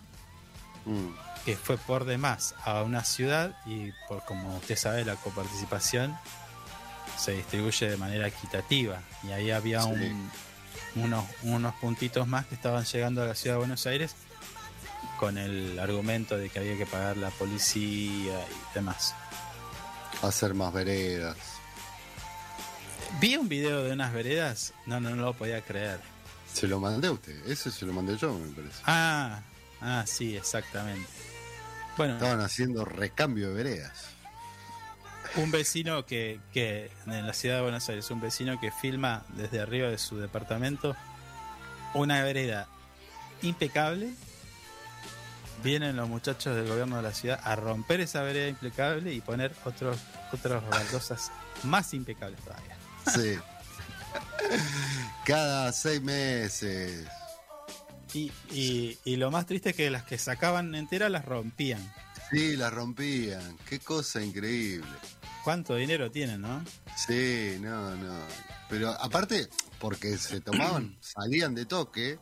mm, 0.84 1.08
que 1.44 1.56
fue 1.56 1.78
por 1.78 2.04
demás 2.04 2.54
a 2.64 2.82
una 2.82 3.04
ciudad 3.04 3.56
y 3.66 3.90
por 4.08 4.24
como 4.24 4.56
usted 4.56 4.76
sabe 4.76 5.04
la 5.04 5.14
coparticipación 5.16 6.16
se 7.18 7.32
distribuye 7.32 7.88
de 7.88 7.96
manera 7.96 8.26
equitativa 8.26 9.00
y 9.22 9.30
ahí 9.30 9.50
había 9.50 9.80
Sí. 9.82 9.88
un- 9.90 10.30
unos, 10.96 11.24
unos 11.42 11.74
puntitos 11.76 12.26
más 12.26 12.46
que 12.46 12.54
estaban 12.54 12.84
llegando 12.84 13.22
a 13.22 13.26
la 13.26 13.34
ciudad 13.34 13.56
de 13.56 13.58
Buenos 13.60 13.86
Aires 13.86 14.14
con 15.18 15.38
el 15.38 15.78
argumento 15.78 16.36
de 16.36 16.48
que 16.50 16.58
había 16.58 16.76
que 16.76 16.86
pagar 16.86 17.16
la 17.16 17.30
policía 17.30 18.40
y 18.40 18.74
demás. 18.74 19.14
hacer 20.22 20.54
más 20.54 20.72
veredas. 20.72 21.36
Vi 23.20 23.36
un 23.36 23.48
video 23.48 23.84
de 23.84 23.92
unas 23.92 24.12
veredas, 24.12 24.74
no, 24.86 25.00
no, 25.00 25.10
no 25.10 25.22
lo 25.22 25.32
podía 25.34 25.60
creer. 25.62 26.00
Se 26.52 26.66
lo 26.66 26.80
mandé 26.80 27.08
a 27.08 27.12
usted, 27.12 27.46
ese 27.46 27.70
se 27.70 27.84
lo 27.86 27.92
mandé 27.92 28.16
yo, 28.16 28.32
me 28.34 28.48
parece. 28.48 28.80
Ah, 28.86 29.40
ah, 29.80 30.04
sí, 30.06 30.36
exactamente. 30.36 31.08
Bueno, 31.96 32.14
Estaban 32.14 32.40
haciendo 32.40 32.84
recambio 32.84 33.48
de 33.48 33.54
veredas. 33.54 34.06
un 35.36 35.50
vecino 35.50 36.04
que, 36.06 36.40
que 36.52 36.90
en 37.06 37.26
la 37.26 37.32
ciudad 37.32 37.56
de 37.56 37.62
Buenos 37.62 37.88
Aires, 37.88 38.10
un 38.10 38.20
vecino 38.20 38.58
que 38.60 38.70
filma 38.70 39.24
desde 39.36 39.60
arriba 39.60 39.88
de 39.88 39.98
su 39.98 40.18
departamento 40.18 40.94
una 41.94 42.22
vereda 42.22 42.68
impecable. 43.42 44.10
Vienen 45.62 45.96
los 45.96 46.08
muchachos 46.08 46.54
del 46.54 46.68
gobierno 46.68 46.96
de 46.96 47.02
la 47.02 47.12
ciudad 47.12 47.40
a 47.42 47.56
romper 47.56 48.00
esa 48.00 48.22
vereda 48.22 48.48
impecable 48.48 49.12
y 49.12 49.20
poner 49.20 49.54
otros 49.64 49.98
otras 50.32 50.68
baldosas 50.68 51.32
más 51.64 51.92
impecables 51.94 52.40
todavía. 52.40 52.76
Sí. 53.14 53.38
Cada 55.24 55.72
seis 55.72 56.00
meses. 56.02 57.06
Y, 58.14 58.30
y, 58.50 58.98
y 59.04 59.16
lo 59.16 59.30
más 59.30 59.46
triste 59.46 59.70
es 59.70 59.76
que 59.76 59.90
las 59.90 60.04
que 60.04 60.18
sacaban 60.18 60.74
enteras 60.74 61.10
las 61.10 61.24
rompían. 61.24 61.92
Sí, 62.30 62.56
la 62.56 62.70
rompían. 62.70 63.56
Qué 63.68 63.80
cosa 63.80 64.22
increíble. 64.22 64.86
¿Cuánto 65.44 65.74
dinero 65.76 66.10
tienen, 66.10 66.40
no? 66.40 66.64
Sí, 66.96 67.56
no, 67.60 67.94
no. 67.94 68.18
Pero 68.68 68.90
aparte, 68.90 69.48
porque 69.78 70.18
se 70.18 70.40
tomaban, 70.40 70.96
salían 71.00 71.54
de 71.54 71.66
toque, 71.66 72.18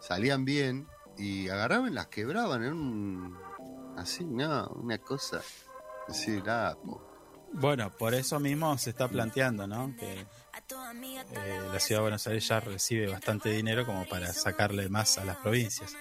salían 0.00 0.44
bien 0.44 0.86
y 1.18 1.48
agarraban, 1.48 1.94
las 1.94 2.08
quebraban 2.08 2.64
en 2.64 2.72
un. 2.72 3.38
Así, 3.96 4.24
no, 4.24 4.66
una 4.68 4.98
cosa. 4.98 5.40
Así, 6.08 6.42
nada. 6.42 6.76
Bueno, 7.52 7.90
por 7.90 8.14
eso 8.14 8.40
mismo 8.40 8.76
se 8.78 8.90
está 8.90 9.06
planteando, 9.06 9.66
¿no? 9.66 9.94
Que 9.96 10.12
eh, 10.20 11.60
la 11.72 11.78
ciudad 11.78 12.00
de 12.00 12.02
Buenos 12.02 12.26
Aires 12.26 12.48
ya 12.48 12.60
recibe 12.60 13.06
bastante 13.06 13.50
dinero 13.50 13.86
como 13.86 14.06
para 14.08 14.32
sacarle 14.32 14.88
más 14.88 15.18
a 15.18 15.24
las 15.24 15.36
provincias. 15.36 15.94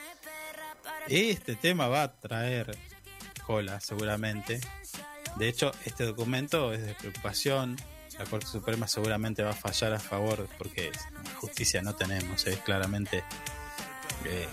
Este 1.08 1.56
tema 1.56 1.88
va 1.88 2.04
a 2.04 2.14
traer 2.14 2.76
cola 3.46 3.80
seguramente. 3.80 4.62
De 5.38 5.48
hecho, 5.48 5.72
este 5.86 6.06
documento 6.06 6.74
es 6.74 6.86
de 6.86 6.96
preocupación. 6.96 7.78
La 8.18 8.26
Corte 8.26 8.48
Suprema 8.48 8.88
seguramente 8.88 9.44
va 9.44 9.52
a 9.52 9.56
fallar 9.56 9.94
a 9.94 10.00
favor 10.00 10.48
porque 10.58 10.92
justicia 11.36 11.82
no 11.82 11.96
tenemos. 11.96 12.48
Es 12.48 12.58
claramente 12.60 13.24
eh, 14.26 14.48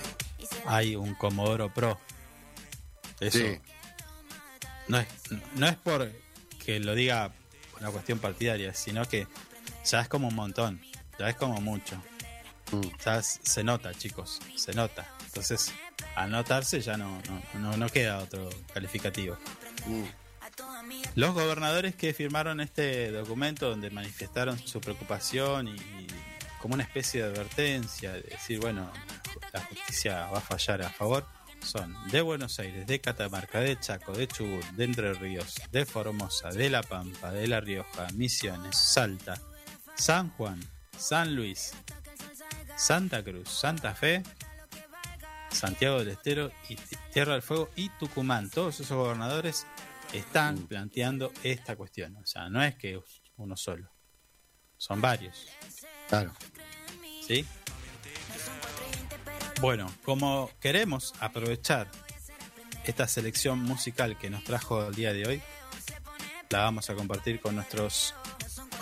hay 0.67 0.97
un 0.97 1.15
Comodoro 1.15 1.73
Pro. 1.73 1.99
Eso 3.21 3.39
Sí. 3.39 3.59
no 4.89 4.99
es, 4.99 5.07
no 5.55 5.67
es 5.67 5.77
por 5.77 6.11
que 6.65 6.81
lo 6.81 6.95
diga 6.95 7.33
una 7.81 7.91
cuestión 7.91 8.19
partidaria, 8.19 8.75
sino 8.75 9.07
que 9.07 9.27
ya 9.85 10.01
es 10.01 10.09
como 10.09 10.29
un 10.29 10.35
montón, 10.35 10.81
ya 11.19 11.29
es 11.29 11.37
como 11.37 11.61
mucho. 11.61 12.03
Mm. 12.73 12.81
Ya 13.05 13.19
es- 13.19 13.41
se 13.43 13.65
nota, 13.65 13.93
chicos, 13.95 14.41
se 14.57 14.73
nota. 14.75 15.07
Entonces, 15.27 15.73
al 16.15 16.31
notarse 16.31 16.81
ya 16.81 16.97
no, 16.97 17.21
no, 17.29 17.61
no, 17.61 17.77
no 17.77 17.89
queda 17.89 18.19
otro 18.19 18.49
calificativo. 18.73 19.37
Mm. 19.87 20.05
Los 21.15 21.35
gobernadores 21.35 21.95
que 21.95 22.13
firmaron 22.15 22.61
este 22.61 23.11
documento 23.11 23.69
donde 23.71 23.91
manifestaron 23.91 24.59
su 24.59 24.81
preocupación 24.81 25.69
y, 25.69 25.73
y 25.73 26.07
como 26.61 26.75
una 26.75 26.83
especie 26.85 27.23
de 27.23 27.29
advertencia, 27.31 28.13
de 28.13 28.21
decir, 28.23 28.61
bueno, 28.61 28.91
la 29.53 29.61
justicia 29.61 30.27
va 30.27 30.39
a 30.39 30.43
fallar 30.43 30.83
a 30.83 30.91
favor, 30.91 31.27
son 31.63 31.95
de 32.11 32.21
Buenos 32.21 32.59
Aires, 32.59 32.87
de 32.87 33.01
Catamarca, 33.01 33.61
de 33.61 33.79
Chaco, 33.79 34.13
de 34.13 34.27
Chubut, 34.27 34.65
de 34.73 34.85
Entre 34.85 35.13
Ríos, 35.15 35.57
de 35.71 35.85
Formosa, 35.85 36.51
de 36.51 36.71
La 36.71 36.83
Pampa, 36.83 37.31
de 37.33 37.47
La 37.47 37.61
Rioja, 37.61 38.09
Misiones, 38.15 38.77
Salta, 38.77 39.41
San 39.95 40.31
Juan, 40.31 40.61
San 40.97 41.35
Luis, 41.35 41.73
Santa 42.77 43.23
Cruz, 43.23 43.49
Santa 43.49 43.95
Fe, 43.95 44.23
Santiago 45.51 45.99
del 45.99 46.09
Estero 46.09 46.53
y 46.69 46.77
Tierra 47.13 47.35
del 47.35 47.43
Fuego 47.43 47.71
y 47.77 47.89
Tucumán. 47.91 48.51
Todos 48.51 48.81
esos 48.81 48.97
gobernadores 48.97 49.67
están 50.13 50.67
planteando 50.67 51.33
esta 51.43 51.77
cuestión. 51.77 52.17
O 52.17 52.27
sea, 52.27 52.49
no 52.49 52.63
es 52.63 52.77
que 52.77 53.01
uno 53.37 53.57
solo, 53.57 53.91
son 54.77 55.01
varios. 55.01 55.47
Claro. 56.09 56.33
¿Sí? 57.27 57.45
Bueno, 59.61 59.93
como 60.07 60.51
queremos 60.59 61.13
aprovechar 61.21 61.87
esta 62.85 63.07
selección 63.07 63.63
musical 63.63 64.17
que 64.17 64.31
nos 64.31 64.43
trajo 64.43 64.87
el 64.87 64.95
día 64.95 65.13
de 65.13 65.27
hoy, 65.27 65.43
la 66.49 66.61
vamos 66.61 66.89
a 66.89 66.95
compartir 66.95 67.41
con 67.41 67.57
nuestros 67.57 68.15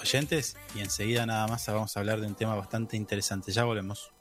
oyentes 0.00 0.56
y 0.76 0.80
enseguida 0.80 1.26
nada 1.26 1.48
más 1.48 1.66
vamos 1.66 1.96
a 1.96 2.00
hablar 2.00 2.20
de 2.20 2.28
un 2.28 2.36
tema 2.36 2.55
bastante 2.55 2.96
interesante. 2.96 3.50
Ya 3.50 3.64
volvemos. 3.64 4.12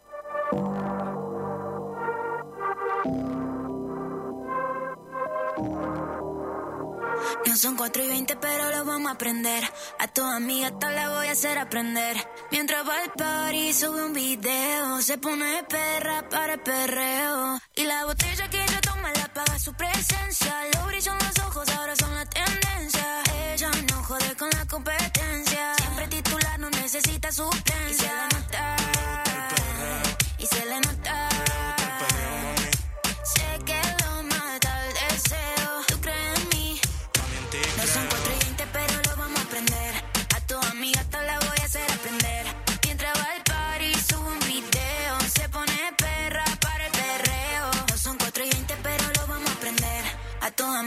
No 7.46 7.56
son 7.56 7.76
4 7.78 8.04
y 8.04 8.08
20, 8.08 8.36
pero 8.38 8.72
lo 8.72 8.84
vamos 8.84 9.12
a 9.12 9.14
aprender. 9.14 9.64
A 10.00 10.90
la 10.90 11.10
voy 11.10 11.28
a 11.28 11.32
hacer 11.32 11.60
aprender. 11.60 12.18
Mientras 12.52 12.88
va 12.88 12.96
al 13.04 13.12
party, 13.12 13.74
sube 13.74 14.06
un 14.06 14.14
video. 14.14 15.02
Se 15.02 15.18
pone 15.18 15.64
perra 15.64 16.28
para 16.30 16.54
el 16.54 16.60
perreo. 16.62 17.60
Y 17.76 17.84
la 17.84 18.06
botella 18.06 18.50
que 18.50 18.64
ella 18.64 18.82
toma 18.82 19.12
la 19.12 19.34
paga 19.34 19.60
su 19.60 19.74
presencia. 19.74 20.56
Lo 20.74 20.86
brillan 20.88 21.18
los 21.20 21.46
ojos, 21.46 21.70
ahora 21.76 21.96
son 21.96 22.16
la 22.16 22.26
tendencia. 22.26 23.24
Ella 23.54 23.72
no 23.90 24.04
jode 24.04 24.36
con 24.36 24.50
la 24.50 24.66
competencia. 24.66 25.76
Siempre 25.76 26.08
titular, 26.08 26.60
no 26.60 26.70
necesita 26.70 27.32
suplencia. 27.32 28.28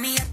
A 0.01 0.30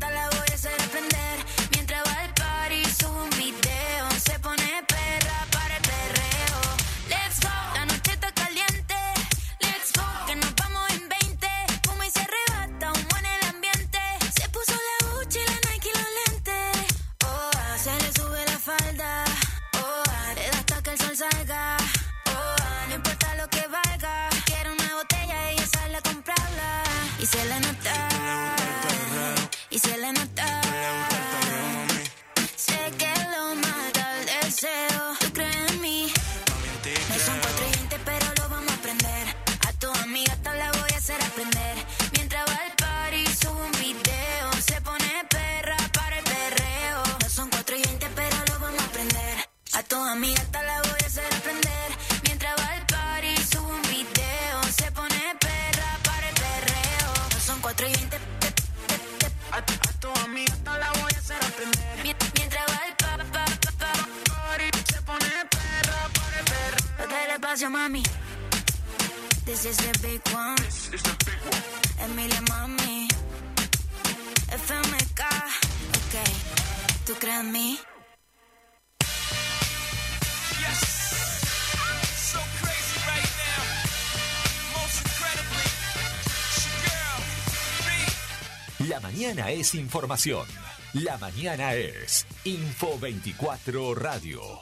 Gracias, 67.60 67.72
mami. 67.72 68.04
This 69.44 69.66
is 69.66 69.78
the 69.78 70.08
big 70.08 70.22
one. 70.32 70.56
This 70.58 70.94
is 70.94 71.02
the 71.02 71.16
big 71.26 71.42
one. 71.42 72.12
Emilia, 72.12 72.42
mami. 72.50 73.08
FMK. 74.52 75.22
Ok. 75.98 76.16
¿Tú 77.08 77.14
crees 77.16 77.40
en 77.40 77.52
mí? 77.52 77.80
La 88.88 89.00
mañana 89.00 89.50
es 89.50 89.74
información. 89.74 90.46
La 90.94 91.18
mañana 91.18 91.74
es 91.74 92.28
Info 92.44 93.00
24 93.00 93.96
Radio. 93.96 94.62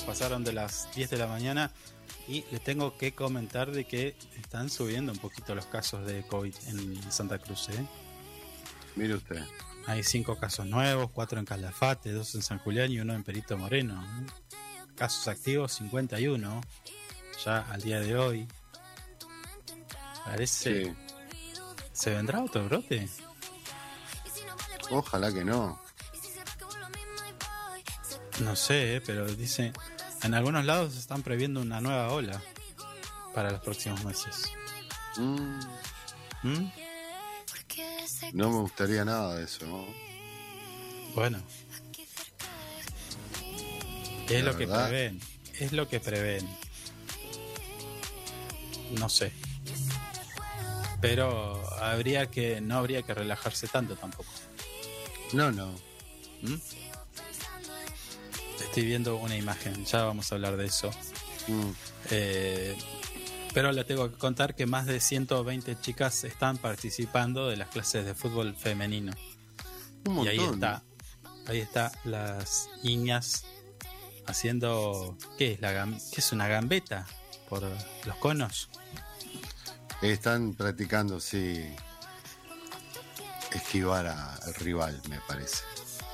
minutos 0.00 0.04
pasaron 0.04 0.44
de 0.44 0.52
las 0.52 0.88
10 0.94 1.10
de 1.10 1.16
la 1.16 1.26
mañana 1.26 1.70
y 2.28 2.44
les 2.50 2.62
tengo 2.62 2.96
que 2.96 3.12
comentar 3.12 3.70
de 3.70 3.84
que 3.84 4.16
están 4.36 4.70
subiendo 4.70 5.12
un 5.12 5.18
poquito 5.18 5.54
los 5.54 5.66
casos 5.66 6.06
de 6.06 6.22
COVID 6.26 6.54
en 6.68 7.12
Santa 7.12 7.38
Cruz. 7.38 7.68
¿eh? 7.70 7.86
Mire 8.96 9.14
usted. 9.14 9.42
Hay 9.86 10.02
5 10.02 10.36
casos 10.36 10.66
nuevos, 10.66 11.10
4 11.12 11.40
en 11.40 11.46
Calafate, 11.46 12.12
2 12.12 12.34
en 12.36 12.42
San 12.42 12.58
Julián 12.58 12.90
y 12.92 13.00
uno 13.00 13.14
en 13.14 13.24
Perito 13.24 13.56
Moreno. 13.56 14.02
¿eh? 14.02 14.26
Casos 14.96 15.28
activos 15.28 15.72
51 15.72 16.60
ya 17.44 17.60
al 17.70 17.82
día 17.82 18.00
de 18.00 18.16
hoy. 18.16 18.48
Parece. 20.24 20.84
Sí. 20.84 20.92
¿Se 21.92 22.10
vendrá 22.10 22.42
otro 22.42 22.64
brote? 22.64 23.08
Ojalá 24.90 25.32
que 25.32 25.44
no. 25.44 25.80
No 28.40 28.56
sé, 28.56 28.96
¿eh? 28.96 29.00
pero 29.00 29.26
dice. 29.26 29.72
En 30.22 30.34
algunos 30.34 30.64
lados 30.64 30.96
están 30.96 31.22
previendo 31.22 31.60
una 31.60 31.80
nueva 31.80 32.12
ola 32.12 32.42
para 33.34 33.50
los 33.50 33.60
próximos 33.60 34.04
meses. 34.04 34.52
Mm, 35.16 35.60
¿Mm? 36.42 36.72
no 38.34 38.50
me 38.50 38.58
gustaría 38.58 39.04
nada 39.04 39.36
de 39.36 39.44
eso, 39.44 39.66
¿no? 39.66 39.86
Bueno. 41.14 41.38
Es 44.28 44.44
La 44.44 44.52
lo 44.52 44.58
que 44.58 44.66
prevén. 44.66 45.20
Es 45.58 45.72
lo 45.72 45.88
que 45.88 46.00
prevén. 46.00 46.48
No 48.98 49.08
sé. 49.08 49.32
Pero 51.00 51.60
habría 51.82 52.30
que. 52.30 52.60
No 52.60 52.78
habría 52.78 53.02
que 53.02 53.14
relajarse 53.14 53.66
tanto 53.68 53.96
tampoco. 53.96 54.30
No, 55.32 55.50
no. 55.50 55.72
¿Mm? 56.42 56.54
Estoy 58.70 58.84
viendo 58.84 59.16
una 59.16 59.36
imagen, 59.36 59.84
ya 59.84 60.04
vamos 60.04 60.30
a 60.30 60.36
hablar 60.36 60.56
de 60.56 60.66
eso. 60.66 60.90
Mm, 61.48 61.70
Eh, 62.10 62.78
pero 63.52 63.72
le 63.72 63.82
tengo 63.82 64.08
que 64.08 64.16
contar 64.16 64.54
que 64.54 64.64
más 64.64 64.86
de 64.86 65.00
120 65.00 65.80
chicas 65.80 66.22
están 66.22 66.56
participando 66.56 67.48
de 67.48 67.56
las 67.56 67.68
clases 67.68 68.06
de 68.06 68.14
fútbol 68.14 68.54
femenino. 68.54 69.12
un 70.06 70.24
Y 70.24 70.28
ahí 70.28 70.38
está, 70.38 70.84
ahí 71.48 71.58
está 71.58 71.90
las 72.04 72.68
niñas 72.84 73.44
haciendo, 74.26 75.18
¿qué 75.36 75.54
es 75.54 75.60
la 75.60 75.86
qué 76.12 76.20
es 76.20 76.30
una 76.30 76.46
gambeta 76.46 77.08
por 77.48 77.64
los 78.06 78.16
conos? 78.20 78.70
Están 80.00 80.54
practicando, 80.54 81.18
sí. 81.18 81.74
Esquivar 83.52 84.06
al 84.06 84.54
rival, 84.54 85.02
me 85.08 85.18
parece. 85.26 85.64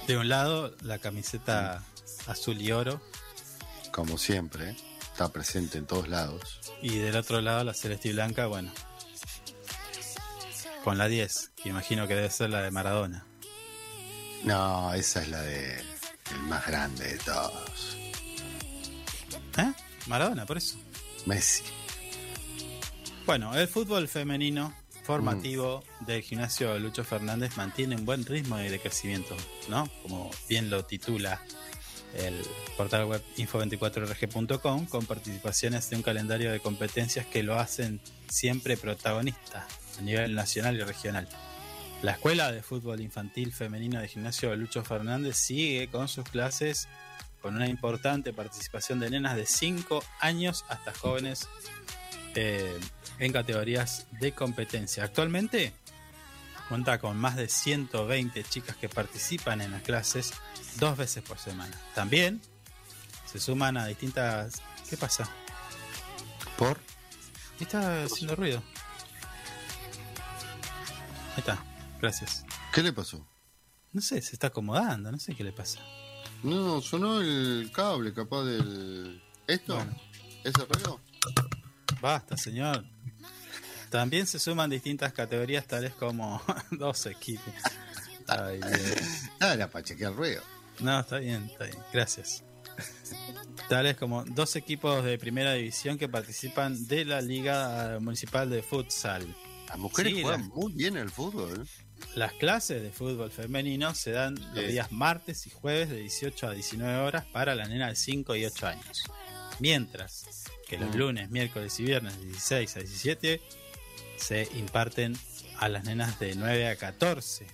De 0.09 0.17
un 0.17 0.31
lado 0.31 0.75
la 0.81 0.99
camiseta 0.99 1.83
azul 2.27 2.61
y 2.61 2.73
oro 2.73 3.01
Como 3.93 4.19
siempre, 4.19 4.77
está 5.13 5.33
presente 5.33 5.79
en 5.79 5.87
todos 5.87 6.09
lados. 6.09 6.61
y 6.83 6.99
del 6.99 7.17
otro 7.17 7.41
lado 7.41 7.65
la 7.65 7.75
celeste 7.75 8.09
y 8.09 8.13
blanca, 8.13 8.47
bueno, 8.47 8.73
con 10.85 10.99
la 10.99 11.09
10, 11.09 11.51
que 11.63 11.69
imagino 11.69 12.07
que 12.07 12.15
debe 12.15 12.31
ser 12.31 12.51
la 12.51 12.63
de 12.63 12.71
Maradona. 12.71 13.27
No, 14.45 14.93
esa 14.95 15.23
es 15.23 15.29
la 15.29 15.41
de 15.43 15.81
el 16.31 16.41
más 16.43 16.67
grande 16.67 17.05
de 17.09 17.19
todos. 17.19 17.97
¿Eh? 19.59 19.73
Maradona, 20.07 20.47
por 20.47 20.59
eso. 20.59 20.77
Messi. 21.25 21.65
Bueno, 23.25 23.55
el 23.57 23.67
fútbol 23.67 24.07
femenino 24.07 24.73
formativo 25.03 25.83
del 26.01 26.23
gimnasio 26.23 26.79
Lucho 26.79 27.03
Fernández 27.05 27.57
mantiene 27.57 27.97
un 27.97 28.05
buen 28.05 28.25
ritmo 28.25 28.57
de 28.57 28.79
crecimiento, 28.79 29.37
¿no? 29.69 29.89
Como 30.03 30.31
bien 30.49 30.71
lo 30.71 30.85
titula 30.85 31.41
el 32.19 32.35
portal 32.77 33.07
web 33.07 33.23
info24rg.com 33.37 34.87
con 34.87 35.07
participaciones 35.07 35.91
de 35.91 35.97
un 35.97 36.03
calendario 36.03 36.53
de 36.53 36.61
competencias 36.61 37.27
que 37.27 37.43
lo 37.43 37.59
hacen 37.59 38.01
siempre 38.29 38.77
protagonista 38.77 39.67
a 39.99 40.03
nivel 40.03 40.35
nacional 40.35 40.77
y 40.77 40.83
regional. 40.83 41.29
La 42.03 42.13
Escuela 42.13 42.53
de 42.53 42.63
Fútbol 42.63 43.01
Infantil 43.01 43.53
Femenino 43.53 44.01
de 44.01 44.09
Gimnasio 44.09 44.55
Lucho 44.55 44.85
Fernández 44.85 45.37
sigue 45.37 45.89
con 45.89 46.09
sus 46.09 46.25
clases 46.25 46.89
con 47.41 47.57
una 47.57 47.69
importante 47.69 48.33
participación 48.33 49.01
de 49.01 49.11
nenas 49.11 49.37
de 49.37 49.47
5 49.47 50.03
años 50.21 50.65
hasta 50.69 50.93
jóvenes 50.93 51.49
eh, 52.35 52.79
en 53.19 53.33
categorías 53.33 54.09
de 54.21 54.33
competencia. 54.33 55.05
Actualmente 55.05 55.73
cuenta 56.67 56.99
con 56.99 57.17
más 57.17 57.37
de 57.37 57.49
120 57.49 58.45
chicas 58.45 58.77
que 58.77 58.89
participan 58.89 59.61
en 59.61 59.73
las 59.73 59.83
clases 59.83 60.33
dos 60.79 60.97
veces 60.97 61.23
por 61.23 61.39
semana. 61.39 61.77
También 61.95 62.41
se 63.25 63.39
suman 63.39 63.77
a 63.77 63.87
distintas... 63.87 64.63
¿Qué 64.89 64.97
pasa? 64.97 65.29
¿Por? 66.57 66.79
¿Qué 67.59 67.65
está 67.65 68.05
haciendo 68.05 68.37
ruido? 68.37 68.63
Ahí 71.33 71.39
está, 71.39 71.63
gracias. 72.01 72.45
¿Qué 72.73 72.83
le 72.83 72.93
pasó? 72.93 73.27
No 73.93 74.01
sé, 74.01 74.21
se 74.23 74.35
está 74.35 74.49
acomodando, 74.49 75.11
no 75.11 75.19
sé 75.19 75.35
qué 75.35 75.45
le 75.45 75.53
pasa. 75.53 75.81
No, 76.43 76.81
sonó 76.81 77.21
el 77.21 77.71
cable, 77.75 78.13
capaz 78.13 78.45
del. 78.45 79.23
¿Esto? 79.47 79.77
Bueno. 79.77 79.97
¿Ese 80.45 80.65
ruido? 80.65 81.01
Basta, 82.01 82.37
señor. 82.37 82.85
También 83.91 84.27
se 84.27 84.39
suman 84.39 84.71
distintas 84.71 85.13
categorías 85.13 85.67
tales 85.67 85.93
como 85.93 86.43
dos 86.71 87.07
equipos. 87.07 87.53
Ay. 88.29 88.61
Ah, 89.41 89.55
era 89.55 89.69
para 89.71 89.85
chequear 89.85 90.13
el 90.13 90.17
ruido. 90.19 90.43
No, 90.81 91.01
está 91.01 91.19
bien, 91.19 91.45
está 91.51 91.65
bien. 91.65 91.79
Gracias. 91.93 92.43
Tales 93.69 93.97
como 93.97 94.25
dos 94.25 94.55
equipos 94.57 95.05
de 95.05 95.19
primera 95.19 95.55
división 95.55 95.97
que 95.99 96.09
participan 96.09 96.87
de 96.87 97.05
la 97.05 97.21
Liga 97.21 97.99
Municipal 98.01 98.49
de 98.51 98.63
Futsal. 98.63 99.27
Las 99.69 99.79
mujeres 99.79 100.15
Sí, 100.15 100.23
juegan 100.23 100.43
la- 100.43 100.55
muy 100.55 100.73
bien 100.73 100.97
el 100.97 101.11
fútbol. 101.11 101.63
¿eh? 101.67 102.05
Las 102.15 102.33
clases 102.35 102.83
de 102.83 102.91
fútbol 102.93 103.31
femenino 103.31 103.95
se 103.95 104.11
dan 104.13 104.35
los 104.55 104.65
Sí. 104.67 104.73
días 104.73 104.93
martes 104.93 105.47
y 105.47 105.51
jueves 105.51 105.89
de 105.89 105.97
18 105.97 106.49
a 106.49 106.53
19 106.53 106.99
horas 106.99 107.25
para 107.33 107.55
la 107.55 107.67
nena 107.67 107.89
de 107.89 107.97
5 107.97 108.37
y 108.37 108.45
8 108.45 108.67
años. 108.67 109.03
Mientras 109.59 110.27
que 110.69 110.77
los 110.79 110.95
Mm. 110.95 110.99
lunes, 110.99 111.31
miércoles 111.31 111.81
y 111.81 111.85
viernes 111.85 112.17
de 112.19 112.27
16 112.27 112.77
a 112.77 112.81
17 112.81 113.41
se 114.17 114.49
imparten 114.55 115.17
a 115.59 115.69
las 115.69 115.85
nenas 115.85 116.19
de 116.19 116.35
9 116.35 116.69
a 116.69 116.77
14 116.77 117.47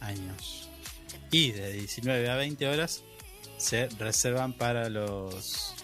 años. 0.00 0.68
Y 1.30 1.52
de 1.52 1.72
19 1.72 2.30
a 2.30 2.36
20 2.36 2.68
horas 2.68 3.02
se 3.58 3.88
reservan 3.98 4.52
para 4.52 4.88
los 4.88 5.74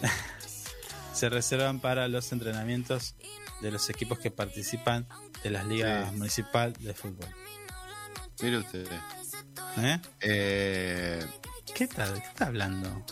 se 1.14 1.28
reservan 1.28 1.80
para 1.80 2.08
los 2.08 2.30
entrenamientos 2.32 3.14
de 3.62 3.70
los 3.70 3.88
equipos 3.90 4.18
que 4.18 4.30
participan 4.30 5.06
de 5.42 5.50
las 5.50 5.66
ligas 5.66 6.10
Sí. 6.10 6.16
municipal 6.16 6.72
de 6.74 6.94
fútbol. 6.94 7.28
Mire 8.42 8.58
usted. 8.58 8.86
¿Eh? 9.78 9.98
Eh, 10.20 11.26
¿Qué 11.74 11.84
está, 11.84 12.12
¿Qué 12.12 12.18
está 12.28 12.46
hablando? 12.46 13.04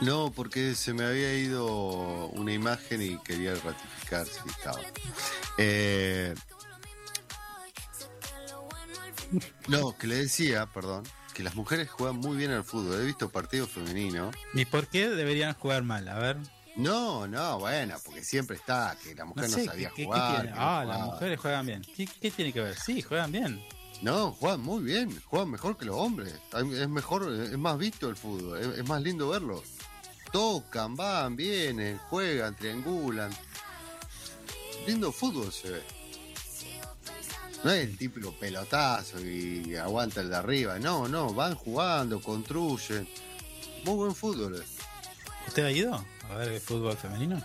no, 0.00 0.30
porque 0.32 0.74
se 0.76 0.92
me 0.92 1.04
había 1.04 1.34
ido 1.34 1.66
una 2.28 2.52
imagen 2.52 3.02
y 3.02 3.18
quería 3.18 3.52
ratificar 3.54 3.97
estaba. 4.16 4.80
Eh, 5.58 6.34
no, 9.68 9.96
que 9.98 10.06
le 10.06 10.16
decía, 10.16 10.66
perdón, 10.66 11.04
que 11.34 11.42
las 11.42 11.54
mujeres 11.54 11.90
juegan 11.90 12.16
muy 12.16 12.36
bien 12.36 12.50
al 12.50 12.64
fútbol. 12.64 13.00
He 13.00 13.04
visto 13.04 13.28
partidos 13.30 13.70
femeninos. 13.70 14.34
¿Y 14.54 14.64
por 14.64 14.86
qué 14.88 15.08
deberían 15.08 15.54
jugar 15.54 15.82
mal? 15.82 16.08
A 16.08 16.18
ver. 16.18 16.36
No, 16.76 17.26
no, 17.26 17.58
bueno, 17.58 17.96
porque 18.04 18.22
siempre 18.22 18.56
está 18.56 18.96
que 19.02 19.14
la 19.14 19.24
mujer 19.24 19.50
no, 19.50 19.56
sé, 19.56 19.64
sabía 19.64 19.88
¿qué- 19.90 19.96
qué- 19.96 20.02
qué 20.02 20.06
jugar. 20.06 20.50
no 20.50 20.54
Ah, 20.56 20.84
las 20.84 21.00
mujeres 21.00 21.40
juegan 21.40 21.66
bien. 21.66 21.82
¿Qué, 21.96 22.06
qué 22.06 22.30
tiene 22.30 22.52
que 22.52 22.60
ver? 22.60 22.76
Sí, 22.78 23.02
juegan 23.02 23.32
bien. 23.32 23.62
No, 24.00 24.30
juegan 24.32 24.60
muy 24.60 24.84
bien, 24.84 25.20
juegan 25.26 25.50
mejor 25.50 25.76
que 25.76 25.84
los 25.86 25.96
hombres. 25.96 26.32
Es 26.54 26.88
mejor, 26.88 27.32
es 27.32 27.58
más 27.58 27.76
visto 27.78 28.08
el 28.08 28.14
fútbol, 28.16 28.60
es, 28.60 28.78
es 28.78 28.88
más 28.88 29.02
lindo 29.02 29.28
verlo. 29.28 29.60
Tocan, 30.30 30.94
van, 30.94 31.34
vienen, 31.34 31.98
juegan, 31.98 32.54
triangulan. 32.54 33.30
Lindo 34.88 35.12
fútbol 35.12 35.52
se 35.52 35.70
ve. 35.70 35.82
No 37.62 37.70
es 37.72 37.88
el 37.88 37.98
típico 37.98 38.32
pelotazo 38.32 39.20
y 39.20 39.76
aguanta 39.76 40.20
el 40.22 40.30
de 40.30 40.36
arriba. 40.36 40.78
No, 40.78 41.06
no, 41.08 41.34
van 41.34 41.54
jugando, 41.56 42.20
construyen. 42.22 43.06
Muy 43.84 43.94
buen 43.96 44.14
fútbol. 44.14 44.64
¿Usted 45.46 45.64
ha 45.64 45.70
ido 45.70 46.04
a 46.30 46.34
ver 46.36 46.48
el 46.52 46.60
fútbol 46.60 46.96
femenino? 46.96 47.42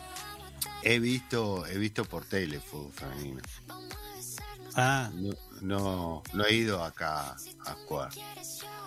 He 0.83 0.99
visto, 0.99 1.65
he 1.67 1.77
visto 1.77 2.05
por 2.05 2.25
tele 2.25 2.59
fútbol 2.59 2.93
femenino. 2.93 3.41
Ah, 4.75 5.09
No, 5.13 5.33
no, 5.61 6.23
no 6.33 6.45
he 6.45 6.53
ido 6.55 6.83
acá 6.83 7.35
a 7.65 7.73
jugar, 7.87 8.09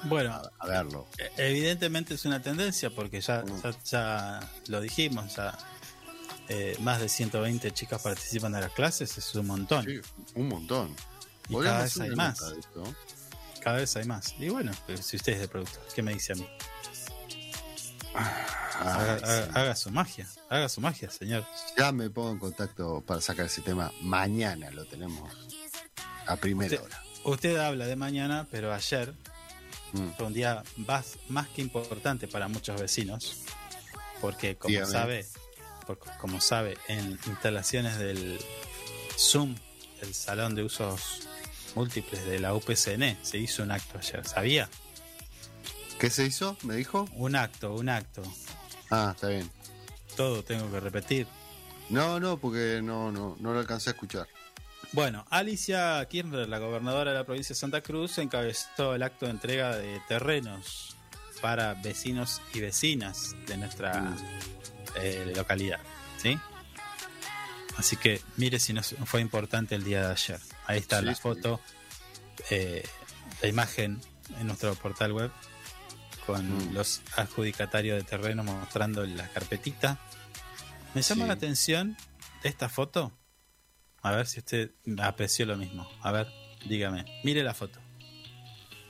bueno, 0.05 0.33
a, 0.35 0.51
a 0.59 0.67
verlo. 0.67 1.07
evidentemente 1.37 2.15
es 2.15 2.25
una 2.25 2.43
tendencia 2.43 2.91
porque 2.91 3.21
ya, 3.21 3.43
Mm. 3.43 3.63
ya, 3.63 3.71
ya 3.85 4.51
lo 4.67 4.81
dijimos, 4.81 5.37
ya 5.37 5.57
eh, 6.49 6.77
más 6.81 7.01
de 7.01 7.09
120 7.09 7.71
chicas 7.73 8.01
participan 8.03 8.53
de 8.53 8.61
las 8.61 8.73
clases, 8.73 9.17
es 9.19 9.35
un 9.35 9.47
montón. 9.47 9.85
Sí, 9.85 10.01
un 10.35 10.49
montón. 10.49 10.95
Y 11.49 11.59
cada 11.63 11.83
vez 11.85 11.99
hay 12.01 12.11
más. 12.11 12.41
esto. 12.43 12.83
Cada 13.63 13.79
vez 13.79 13.97
hay 13.97 14.05
más. 14.05 14.35
Y 14.39 14.49
bueno, 14.49 14.73
si 15.01 15.17
usted 15.17 15.33
es 15.35 15.41
de 15.41 15.49
producto, 15.49 15.81
¿qué 15.95 16.03
me 16.03 16.13
dice 16.15 16.33
a 16.33 16.37
mí? 16.37 16.49
Haga, 18.15 19.15
Ay, 19.15 19.21
haga- 19.23 19.45
sí. 19.47 19.51
haga 19.55 19.77
su 19.77 19.91
magia, 19.91 20.27
haga 20.49 20.69
su 20.69 20.81
magia, 20.81 21.11
señor. 21.11 21.45
Ya 21.77 21.93
me 21.93 22.11
pongo 22.11 22.31
en 22.33 22.39
contacto 22.39 23.01
para 23.07 23.21
sacar 23.21 23.47
ese 23.47 23.63
tema. 23.63 23.93
Mañana 24.03 24.71
lo 24.71 24.85
tenemos 24.87 25.31
a 26.27 26.37
primera 26.37 26.75
Usted, 26.75 26.85
hora. 26.85 27.03
usted 27.25 27.57
habla 27.57 27.87
de 27.87 27.97
mañana, 27.97 28.47
pero 28.51 28.73
ayer 28.73 29.13
Mm. 29.93 30.09
fue 30.17 30.27
un 30.27 30.35
día 30.35 30.63
más, 30.79 31.17
más 31.29 31.49
que 31.49 31.63
importante 31.63 32.27
para 32.29 32.49
muchos 32.49 32.79
vecinos, 32.81 33.43
porque 34.21 34.57
como 34.57 34.73
Dígame. 34.73 34.93
sabe, 34.93 35.27
porque 35.87 36.11
como 36.21 36.41
sabe, 36.41 36.77
en 36.89 37.19
instalaciones 37.27 37.99
del 37.99 38.39
Zoom, 39.19 39.55
el 40.03 40.15
salón 40.15 40.55
de 40.55 40.65
usos 40.65 41.21
múltiples 41.75 42.25
de 42.27 42.39
la 42.39 42.55
UPCN, 42.55 43.17
se 43.23 43.39
hizo 43.39 43.63
un 43.63 43.71
acto 43.71 43.99
ayer, 43.99 44.27
¿sabía? 44.27 44.69
¿Qué 45.99 46.11
se 46.11 46.27
hizo? 46.27 46.57
¿Me 46.63 46.75
dijo? 46.77 47.09
Un 47.15 47.37
acto, 47.37 47.75
un 47.75 47.89
acto. 47.89 48.23
Ah, 48.91 49.13
está 49.15 49.29
bien. 49.29 49.51
Todo 50.17 50.43
tengo 50.43 50.71
que 50.71 50.81
repetir. 50.81 51.27
No, 51.89 52.19
no, 52.21 52.39
porque 52.39 52.81
no, 52.83 53.13
no, 53.13 53.37
no 53.39 53.53
lo 53.53 53.61
alcancé 53.61 53.91
a 53.91 53.93
escuchar. 53.93 54.27
Bueno, 54.93 55.27
Alicia 55.31 56.05
Kirchner, 56.09 56.49
la 56.49 56.59
gobernadora 56.59 57.13
de 57.13 57.19
la 57.19 57.25
provincia 57.25 57.55
de 57.55 57.59
Santa 57.61 57.81
Cruz, 57.81 58.19
encabezó 58.19 58.95
el 58.95 59.03
acto 59.03 59.27
de 59.27 59.33
entrega 59.33 59.77
de 59.77 60.01
terrenos 60.09 60.97
para 61.41 61.75
vecinos 61.75 62.41
y 62.55 62.61
vecinas 62.61 63.35
de 63.47 63.57
nuestra 63.57 63.93
Mm. 64.01 64.17
Eh, 64.97 65.33
localidad. 65.37 65.81
¿sí? 66.19 66.39
Así 67.77 67.97
que 67.97 68.21
mire 68.37 68.59
si 68.59 68.73
no 68.73 68.83
fue 68.83 69.21
importante 69.21 69.75
el 69.75 69.85
día 69.85 70.07
de 70.07 70.13
ayer. 70.13 70.41
Ahí 70.67 70.79
está 70.79 71.01
Sí, 71.01 71.05
la 71.07 71.15
foto, 71.15 71.61
eh, 72.51 72.83
la 73.43 73.49
imagen 73.49 74.01
en 74.41 74.47
nuestro 74.47 74.75
portal 74.75 75.13
web 75.13 75.31
con 76.27 76.71
Mm. 76.71 76.75
los 76.75 77.03
adjudicatarios 77.17 77.99
de 77.99 78.03
terreno 78.03 78.43
mostrando 78.43 79.05
la 79.07 79.29
carpetita. 79.29 79.99
Me 80.95 81.03
llama 81.03 81.23
Sí. 81.25 81.29
la 81.29 81.35
atención 81.35 81.97
de 82.43 82.49
esta 82.49 82.69
foto. 82.69 83.13
A 84.03 84.11
ver 84.13 84.27
si 84.27 84.39
usted 84.41 84.73
apreció 84.99 85.47
lo 85.47 85.57
mismo. 85.57 85.89
A 86.03 86.11
ver, 86.13 86.29
dígame. 86.67 87.05
Mire 87.25 87.43
la 87.45 87.55
foto. 87.55 87.79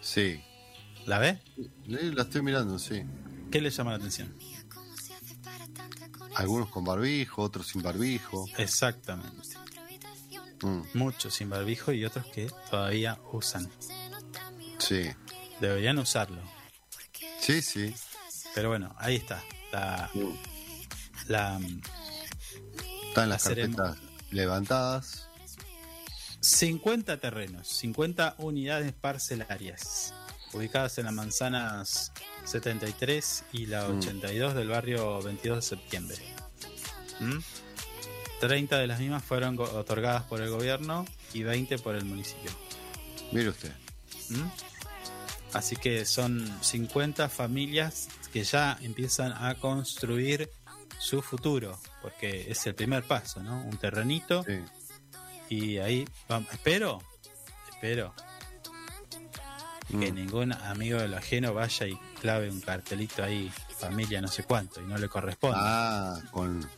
Sí. 0.00 0.40
¿La 1.06 1.18
ve? 1.18 1.38
La 1.86 2.22
estoy 2.22 2.42
mirando, 2.42 2.78
sí. 2.78 3.02
¿Qué 3.50 3.60
le 3.60 3.70
llama 3.70 3.90
la 3.92 3.96
atención? 3.96 4.34
Algunos 6.36 6.68
con 6.68 6.84
barbijo, 6.84 7.42
otros 7.42 7.68
sin 7.68 7.82
barbijo. 7.82 8.46
Exactamente. 8.58 9.56
Mm, 10.62 10.82
Muchos 10.94 11.34
sin 11.34 11.50
barbijo 11.50 11.92
y 11.92 12.04
otros 12.04 12.26
que 12.26 12.50
todavía 12.70 13.18
usan. 13.32 13.70
sí. 14.78 15.02
Deberían 15.60 15.98
usarlo. 15.98 16.42
Sí, 17.40 17.62
sí. 17.62 17.94
Pero 18.54 18.68
bueno, 18.68 18.94
ahí 18.98 19.16
está. 19.16 19.42
La, 19.72 20.10
Mm. 20.12 20.34
la 21.28 21.60
Están 23.08 23.28
las 23.30 23.44
La 23.46 23.54
carpetas 23.54 23.96
levantadas. 24.30 25.28
50 26.40 27.18
terrenos, 27.18 27.66
50 27.68 28.34
unidades 28.38 28.92
parcelarias, 28.92 30.12
ubicadas 30.56 30.98
en 30.98 31.04
las 31.04 31.14
manzanas 31.14 32.12
73 32.44 33.44
y 33.52 33.66
la 33.66 33.86
Mm. 33.88 33.98
82 33.98 34.54
del 34.54 34.68
barrio 34.68 35.20
22 35.22 35.56
de 35.58 35.62
septiembre. 35.62 36.16
¿Mm? 37.20 37.38
30 38.40 38.78
de 38.78 38.86
las 38.86 39.00
mismas 39.00 39.24
fueron 39.24 39.58
otorgadas 39.58 40.24
por 40.24 40.40
el 40.42 40.50
gobierno 40.50 41.06
y 41.32 41.42
20 41.42 41.78
por 41.78 41.94
el 41.96 42.04
municipio. 42.04 42.50
Mire 43.32 43.48
usted. 43.48 43.72
¿Mm? 44.30 44.42
Así 45.54 45.76
que 45.76 46.04
son 46.04 46.46
50 46.62 47.28
familias 47.30 48.08
que 48.32 48.44
ya 48.44 48.76
empiezan 48.82 49.32
a 49.32 49.54
construir 49.54 50.50
su 50.98 51.22
futuro, 51.22 51.78
porque 52.02 52.50
es 52.50 52.66
el 52.66 52.74
primer 52.74 53.04
paso, 53.04 53.42
¿no? 53.42 53.62
Un 53.64 53.78
terrenito 53.78 54.44
Sí. 54.44 54.58
y 55.48 55.78
ahí 55.78 56.06
vamos. 56.28 56.52
Espero, 56.52 57.02
espero 57.72 58.14
que 59.88 60.12
Mm. 60.12 60.14
ningún 60.14 60.52
amigo 60.52 60.98
de 60.98 61.08
lo 61.08 61.16
ajeno 61.18 61.54
vaya 61.54 61.86
y 61.86 61.96
clave 62.20 62.50
un 62.50 62.60
cartelito 62.60 63.22
ahí, 63.22 63.50
familia 63.78 64.20
no 64.20 64.28
sé 64.28 64.42
cuánto, 64.44 64.80
y 64.80 64.84
no 64.84 64.98
le 64.98 65.08
corresponde. 65.08 65.56
Ah, 65.60 66.18
con. 66.30 66.68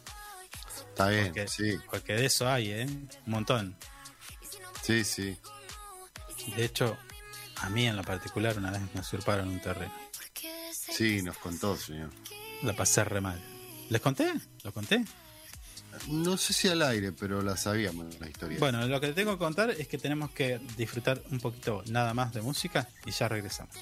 Está 0.90 1.08
bien, 1.08 1.26
porque, 1.26 1.48
sí. 1.48 1.76
porque 1.90 2.12
de 2.14 2.26
eso 2.26 2.48
hay, 2.48 2.70
¿eh? 2.70 2.84
Un 2.86 3.08
montón. 3.26 3.76
Sí, 4.82 5.04
sí. 5.04 5.36
De 6.56 6.64
hecho, 6.64 6.96
a 7.56 7.68
mí 7.70 7.86
en 7.86 7.96
lo 7.96 8.02
particular 8.02 8.56
una 8.58 8.70
vez 8.70 8.80
me 8.94 9.00
usurparon 9.00 9.48
un 9.48 9.60
terreno. 9.60 9.92
Sí, 10.72 11.22
nos 11.22 11.36
contó, 11.38 11.76
señor. 11.76 12.10
La 12.62 12.72
pasé 12.72 13.04
re 13.04 13.20
mal. 13.20 13.40
¿Les 13.90 14.00
conté? 14.00 14.32
¿Lo 14.64 14.72
conté? 14.72 15.04
No 16.08 16.36
sé 16.36 16.52
si 16.52 16.68
al 16.68 16.82
aire, 16.82 17.12
pero 17.12 17.42
la 17.42 17.56
sabíamos 17.56 18.18
la 18.20 18.28
historia. 18.28 18.58
Bueno, 18.58 18.86
lo 18.86 19.00
que 19.00 19.12
tengo 19.12 19.32
que 19.32 19.38
contar 19.38 19.70
es 19.70 19.88
que 19.88 19.98
tenemos 19.98 20.30
que 20.30 20.60
disfrutar 20.76 21.22
un 21.30 21.40
poquito 21.40 21.82
nada 21.90 22.14
más 22.14 22.32
de 22.32 22.42
música 22.42 22.88
y 23.04 23.10
ya 23.10 23.28
regresamos. 23.28 23.74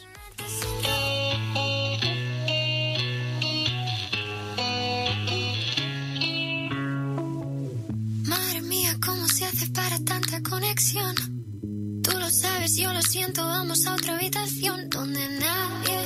Madre 8.25 8.61
mía, 8.63 8.97
¿cómo 9.05 9.29
se 9.29 9.45
hace 9.45 9.67
para 9.71 9.99
tanta 10.05 10.43
conexión? 10.43 11.15
Tú 12.03 12.17
lo 12.19 12.31
sabes, 12.31 12.77
yo 12.77 12.93
lo 12.93 13.03
siento, 13.03 13.45
vamos 13.45 13.87
a 13.87 13.95
otra 13.95 14.15
habitación 14.17 14.89
donde 14.91 15.29
nadie, 15.41 15.97
nadie 15.97 16.06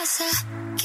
Que 0.00 0.79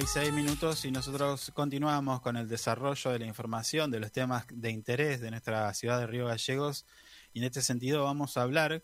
36 0.00 0.32
minutos 0.32 0.86
y 0.86 0.90
nosotros 0.90 1.52
continuamos 1.52 2.22
con 2.22 2.38
el 2.38 2.48
desarrollo 2.48 3.10
de 3.10 3.18
la 3.18 3.26
información 3.26 3.90
de 3.90 4.00
los 4.00 4.10
temas 4.10 4.46
de 4.50 4.70
interés 4.70 5.20
de 5.20 5.30
nuestra 5.30 5.74
ciudad 5.74 5.98
de 5.98 6.06
Río 6.06 6.24
Gallegos 6.24 6.86
y 7.34 7.40
en 7.40 7.44
este 7.44 7.60
sentido 7.60 8.04
vamos 8.04 8.38
a 8.38 8.42
hablar 8.42 8.82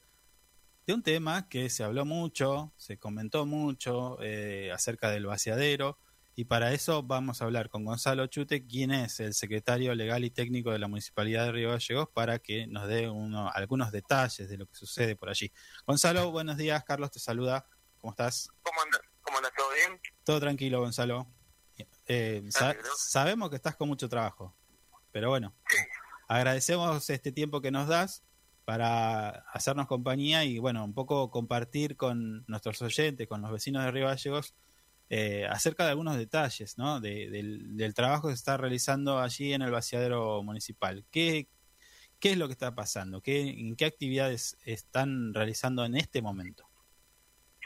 de 0.87 0.93
un 0.93 1.03
tema 1.03 1.49
que 1.49 1.71
se 1.71 1.85
habló 1.85 2.05
mucho, 2.05 2.75
se 2.77 2.99
comentó 2.99 3.47
mucho 3.47 4.19
eh, 4.21 4.71
acerca 4.75 5.11
del 5.11 5.25
vaciadero 5.25 5.99
y 6.35 6.45
para 6.45 6.75
eso 6.75 7.03
vamos 7.03 7.41
a 7.41 7.47
hablar 7.47 7.71
con 7.71 7.87
Gonzalo 7.87 8.27
Chute, 8.27 8.67
quien 8.67 8.91
es 8.91 9.19
el 9.19 9.33
secretario 9.33 9.95
legal 9.95 10.23
y 10.23 10.29
técnico 10.29 10.71
de 10.71 10.81
la 10.81 10.87
Municipalidad 10.87 11.47
de 11.47 11.53
Río 11.53 11.71
Gallegos 11.71 12.11
para 12.13 12.41
que 12.41 12.67
nos 12.67 12.89
dé 12.89 13.09
uno, 13.09 13.51
algunos 13.55 13.91
detalles 13.91 14.51
de 14.51 14.59
lo 14.59 14.67
que 14.67 14.75
sucede 14.75 15.17
por 15.17 15.31
allí. 15.31 15.51
Gonzalo, 15.87 16.31
buenos 16.31 16.59
días, 16.59 16.85
Carlos 16.85 17.11
te 17.11 17.21
saluda, 17.21 17.67
¿cómo 17.97 18.13
estás? 18.13 18.51
¿Cómo 18.61 18.83
andas? 18.83 19.01
¿Cómo 19.23 19.39
andas? 19.39 19.53
¿Todo 19.57 19.71
bien? 19.73 19.99
Todo 20.27 20.41
tranquilo, 20.41 20.81
Gonzalo. 20.81 21.29
Eh, 22.09 22.43
sa- 22.51 22.75
sabemos 22.97 23.49
que 23.49 23.55
estás 23.55 23.77
con 23.77 23.87
mucho 23.87 24.09
trabajo, 24.09 24.57
pero 25.13 25.29
bueno, 25.31 25.55
agradecemos 26.27 27.09
este 27.11 27.31
tiempo 27.31 27.61
que 27.61 27.71
nos 27.71 27.87
das 27.87 28.25
para 28.65 29.29
hacernos 29.53 29.87
compañía 29.87 30.43
y 30.45 30.59
bueno, 30.59 30.85
un 30.85 30.95
poco 30.95 31.31
compartir 31.31 31.97
con 31.97 32.45
nuestros 32.49 32.83
oyentes, 32.83 33.29
con 33.29 33.41
los 33.41 33.53
vecinos 33.53 33.85
de 33.85 33.93
Río 33.93 34.07
Gallegos, 34.09 34.57
eh, 35.11 35.47
acerca 35.49 35.85
de 35.85 35.91
algunos 35.91 36.17
detalles, 36.17 36.77
¿no? 36.77 36.99
De- 37.01 37.31
del, 37.31 37.77
del 37.77 37.95
trabajo 37.95 38.27
que 38.27 38.35
se 38.35 38.39
está 38.39 38.57
realizando 38.57 39.21
allí 39.21 39.53
en 39.53 39.63
el 39.63 39.71
vaciadero 39.71 40.43
municipal. 40.43 41.05
¿Qué, 41.13 41.47
qué 42.19 42.33
es 42.33 42.37
lo 42.37 42.49
que 42.49 42.53
está 42.55 42.75
pasando? 42.75 43.21
¿Qué, 43.21 43.43
¿En 43.51 43.77
qué 43.77 43.85
actividades 43.85 44.57
están 44.65 45.33
realizando 45.35 45.85
en 45.85 45.95
este 45.97 46.21
momento? 46.21 46.69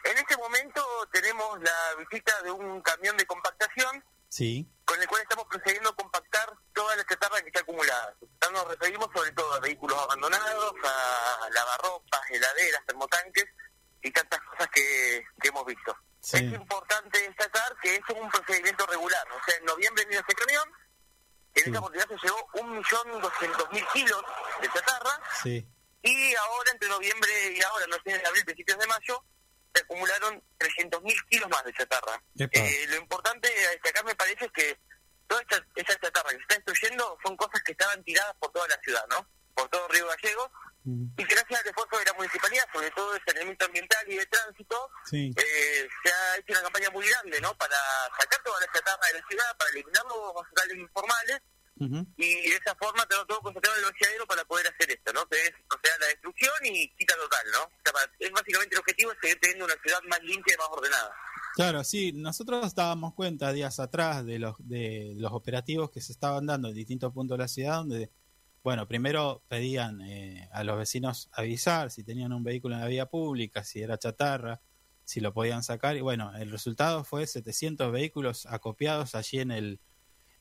En 0.04 0.18
este 0.18 0.36
momento 0.36 0.82
tenemos 1.08 1.60
la 1.62 1.94
visita 1.98 2.42
de 2.42 2.50
un 2.50 2.80
camión 2.82 3.16
de 3.16 3.26
compactación 3.26 4.04
Sí, 4.28 4.64
con 4.84 5.00
el 5.02 5.08
cual 5.08 5.22
estamos 5.22 5.44
procediendo 5.48 5.90
a 5.90 5.96
compactar 5.96 6.52
toda 6.72 6.94
la 6.94 7.04
chatarra 7.04 7.40
que 7.42 7.48
está 7.48 7.60
acumulada. 7.60 8.14
Nos 8.52 8.68
referimos 8.68 9.08
sobre 9.12 9.32
todo 9.32 9.52
a 9.54 9.58
vehículos 9.60 9.98
abandonados, 10.00 10.72
a 10.84 11.48
lavarropas, 11.50 12.20
heladeras, 12.30 12.84
termotanques 12.86 13.44
y 14.02 14.10
tantas 14.12 14.40
cosas 14.42 14.68
que, 14.72 15.24
que 15.42 15.48
hemos 15.48 15.66
visto. 15.66 15.96
sí, 16.20 16.36
Es 16.36 16.52
importante 16.52 17.18
destacar 17.22 17.76
que 17.82 17.96
eso 17.96 18.04
es 18.08 18.20
un 18.20 18.30
procedimiento 18.30 18.86
regular. 18.86 19.26
O 19.32 19.44
sea, 19.44 19.56
en 19.56 19.64
noviembre 19.64 20.04
vino 20.04 20.20
este 20.20 20.34
camión, 20.34 20.68
en 21.54 21.64
Sí. 21.64 21.70
esa 21.70 21.78
oportunidad 21.80 22.08
se 22.08 22.26
llevó 22.26 22.48
1.200.000 22.52 23.92
kilos 23.92 24.22
de 24.60 24.68
chatarra 24.68 25.20
sí. 25.42 25.66
Y 26.02 26.34
ahora, 26.36 26.70
entre 26.70 26.88
noviembre 26.88 27.30
y 27.52 27.60
ahora, 27.62 27.86
no 27.88 27.96
sé, 28.04 28.16
de 28.16 28.26
abril, 28.26 28.44
principios 28.44 28.78
de 28.78 28.86
mayo, 28.86 29.22
se 29.74 29.82
acumularon 29.82 30.42
300.000 30.58 31.28
kilos 31.28 31.48
más 31.48 31.64
de 31.64 31.72
chatarra. 31.72 32.22
Eh, 32.38 32.86
lo 32.88 32.96
importante 32.96 33.48
a 33.66 33.70
destacar, 33.70 34.04
me 34.04 34.14
parece, 34.14 34.44
es 34.46 34.52
que 34.52 34.78
toda 35.26 35.40
esta, 35.42 35.64
esa 35.76 35.96
chatarra 36.00 36.30
que 36.30 36.36
se 36.36 36.42
está 36.42 36.54
destruyendo 36.56 37.18
son 37.24 37.36
cosas 37.36 37.62
que 37.62 37.72
estaban 37.72 38.02
tiradas 38.04 38.34
por 38.40 38.50
toda 38.52 38.66
la 38.68 38.76
ciudad, 38.82 39.04
¿no? 39.10 39.26
Por 39.54 39.68
todo 39.68 39.86
Río 39.88 40.06
Gallegos. 40.08 40.50
Mm, 40.84 41.06
Y 41.18 41.24
gracias 41.24 41.60
al 41.60 41.66
esfuerzo 41.68 41.98
de 41.98 42.04
la 42.06 42.12
municipalidad, 42.14 42.64
sobre 42.72 42.90
todo 42.92 43.12
de 43.12 43.20
saneamiento 43.26 43.64
ambiental 43.66 44.10
y 44.10 44.16
de 44.16 44.26
tránsito, 44.26 44.90
Sí. 45.04 45.30
eh, 45.36 45.88
se 46.02 46.12
ha 46.12 46.36
hecho 46.38 46.52
una 46.52 46.62
campaña 46.62 46.90
muy 46.90 47.06
grande, 47.08 47.40
¿no? 47.40 47.54
Para 47.58 47.76
sacar 48.18 48.42
toda 48.42 48.58
la 48.60 48.72
chatarra 48.72 49.06
de 49.12 49.20
la 49.20 49.26
ciudad, 49.28 49.56
para 49.58 49.70
eliminar 49.72 50.04
los 50.06 50.34
basurales 50.34 50.76
informales 50.78 51.40
Ujú. 51.80 52.06
y 52.18 52.24
de 52.50 52.56
esa 52.56 52.74
forma 52.76 53.06
tener 53.06 53.24
todo 53.26 53.40
concentrado 53.40 53.78
en 53.78 53.84
el 53.84 53.90
vaciadero 53.90 54.26
para 54.26 54.44
poder 54.44 54.66
hacer 54.68 54.90
esto, 54.90 55.12
¿no? 55.14 55.26
Que 55.26 55.36
es, 55.40 55.52
o 55.74 55.78
sea, 55.82 55.92
la 55.98 56.06
destrucción 56.08 56.52
y 56.64 56.88
quita 56.94 57.14
total, 57.16 57.40
¿no? 57.52 57.62
O 57.64 57.80
sea, 57.82 57.92
para- 57.94 58.12
es 58.18 58.30
básicamente 58.30 58.74
el 58.74 58.80
objetivo 58.80 59.12
es 59.12 59.18
seguir 59.22 59.38
teniendo 59.40 59.64
una 59.64 59.74
ciudad 59.82 59.98
más 60.08 60.22
limpia 60.22 60.54
y 60.54 60.58
más 60.58 60.68
ordenada. 60.70 61.10
Claro, 61.54 61.82
sí, 61.82 62.12
nosotros 62.12 62.74
dábamos 62.74 63.14
cuenta 63.14 63.52
días 63.52 63.80
atrás 63.80 64.24
de 64.26 64.38
los, 64.38 64.56
de 64.58 65.14
los 65.16 65.32
operativos 65.32 65.90
que 65.90 66.00
se 66.02 66.12
estaban 66.12 66.46
dando 66.46 66.68
en 66.68 66.74
distintos 66.74 67.12
puntos 67.14 67.38
de 67.38 67.42
la 67.44 67.48
ciudad, 67.48 67.76
donde, 67.76 68.10
bueno, 68.62 68.86
primero 68.86 69.42
pedían 69.48 70.02
eh, 70.02 70.48
a 70.52 70.62
los 70.64 70.76
vecinos 70.78 71.28
avisar 71.32 71.90
si 71.90 72.04
tenían 72.04 72.32
un 72.34 72.44
vehículo 72.44 72.74
en 72.74 72.82
la 72.82 72.86
vía 72.88 73.06
pública, 73.06 73.64
si 73.64 73.80
era 73.82 73.98
chatarra, 73.98 74.60
si 75.04 75.20
lo 75.20 75.32
podían 75.32 75.62
sacar, 75.64 75.96
y 75.96 76.02
bueno, 76.02 76.36
el 76.36 76.50
resultado 76.50 77.02
fue 77.04 77.26
700 77.26 77.90
vehículos 77.90 78.46
acopiados 78.46 79.14
allí 79.16 79.40
en 79.40 79.50
el, 79.50 79.80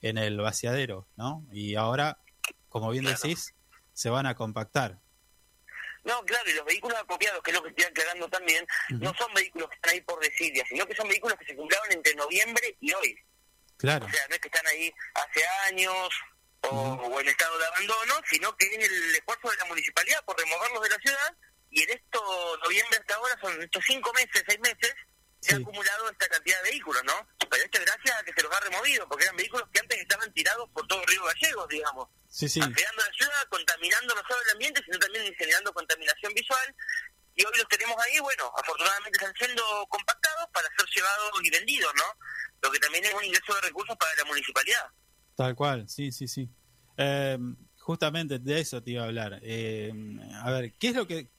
en 0.01 0.17
el 0.17 0.37
vaciadero, 0.37 1.07
¿no? 1.15 1.45
Y 1.51 1.75
ahora, 1.75 2.17
como 2.69 2.89
bien 2.91 3.05
Claro. 3.05 3.19
decís, 3.21 3.53
se 3.93 4.09
van 4.09 4.25
a 4.25 4.35
compactar. 4.35 4.99
No, 6.03 6.23
claro, 6.23 6.49
y 6.49 6.53
los 6.53 6.65
vehículos 6.65 6.97
acopiados, 6.97 7.43
que 7.43 7.51
es 7.51 7.57
lo 7.57 7.61
que 7.63 7.69
estoy 7.69 7.85
aclarando 7.85 8.29
también, 8.29 8.65
no 8.89 9.13
son 9.15 9.33
vehículos 9.33 9.69
que 9.69 9.75
están 9.75 9.93
ahí 9.93 10.01
por 10.01 10.19
desidia, 10.21 10.63
sino 10.69 10.85
que 10.85 10.95
son 10.95 11.07
vehículos 11.09 11.37
que 11.37 11.45
se 11.45 11.55
compraron 11.55 11.91
entre 11.91 12.15
noviembre 12.15 12.77
y 12.79 12.93
hoy. 12.93 13.17
Claro, 13.77 14.05
O 14.05 14.09
sea, 14.09 14.25
no 14.29 14.35
es 14.35 14.41
que 14.41 14.47
están 14.47 14.65
ahí 14.67 14.91
hace 15.13 15.41
años 15.67 16.09
o, 16.63 16.69
o 16.69 17.19
en 17.21 17.27
estado 17.27 17.57
de 17.59 17.65
abandono, 17.67 18.13
sino 18.29 18.55
que 18.57 18.65
es 18.67 18.89
el 18.89 19.15
esfuerzo 19.15 19.49
de 19.51 19.57
la 19.57 19.65
municipalidad 19.65 20.23
por 20.25 20.37
removerlos 20.37 20.83
de 20.83 20.89
la 20.89 20.97
ciudad 20.97 21.37
y 21.69 21.83
en 21.83 21.89
esto, 21.91 22.57
noviembre 22.63 22.97
hasta 22.97 23.15
ahora, 23.15 23.37
son 23.41 23.61
estos 23.61 23.83
cinco 23.85 24.11
meses, 24.13 24.43
seis 24.47 24.59
meses, 24.61 24.93
se 25.39 25.55
ha 25.55 25.57
acumulado 25.57 26.09
esta 26.09 26.27
cantidad 26.27 26.61
de 26.63 26.69
vehículos, 26.71 27.03
¿no? 27.05 27.27
Pero 27.49 27.63
esto 27.63 27.79
es 27.79 27.85
gracias 27.85 28.19
a 28.19 28.23
que 28.23 28.33
se 28.33 28.43
los 28.43 28.51
ha 28.53 28.59
removido, 28.59 29.07
porque 29.07 29.23
eran 29.23 29.37
vehículos 29.37 29.67
que 29.71 29.79
antes 29.79 29.99
estaban 29.99 30.31
tirados 30.33 30.69
por 30.71 30.85
todo 30.87 31.01
Río 31.05 31.23
Gallegos, 31.23 31.67
digamos, 31.69 32.07
sí, 32.27 32.49
sí, 32.49 32.59
afeando 32.59 33.03
la 33.03 33.13
ciudad, 33.13 33.47
contaminando 33.49 34.15
no 34.15 34.21
solo 34.27 34.41
el 34.43 34.51
ambiente, 34.51 34.81
sino 34.83 34.99
también 34.99 35.33
generando 35.35 35.73
contaminación 35.73 36.33
visual. 36.33 36.75
Y 37.35 37.45
hoy 37.45 37.53
los 37.57 37.67
tenemos 37.69 37.95
ahí, 38.03 38.19
bueno, 38.19 38.51
afortunadamente 38.57 39.17
están 39.17 39.33
siendo 39.35 39.63
compactados 39.87 40.47
para 40.53 40.67
ser 40.75 40.85
llevados 40.93 41.31
y 41.41 41.49
vendidos, 41.49 41.93
¿no? 41.95 42.03
Lo 42.61 42.71
que 42.71 42.79
también 42.79 43.05
es 43.05 43.13
un 43.13 43.23
ingreso 43.23 43.53
de 43.55 43.61
recursos 43.61 43.95
para 43.95 44.13
la 44.17 44.25
municipalidad. 44.25 44.87
Tal 45.37 45.55
cual, 45.55 45.87
sí, 45.87 46.11
sí, 46.11 46.27
sí. 46.27 46.49
Eh, 46.97 47.37
justamente 47.77 48.39
de 48.39 48.59
eso 48.59 48.83
te 48.83 48.91
iba 48.91 49.03
a 49.03 49.05
hablar. 49.05 49.39
Eh, 49.41 49.93
a 50.43 50.51
ver, 50.51 50.73
¿qué 50.77 50.89
es 50.89 50.95
lo 50.95 51.07
que...? 51.07 51.29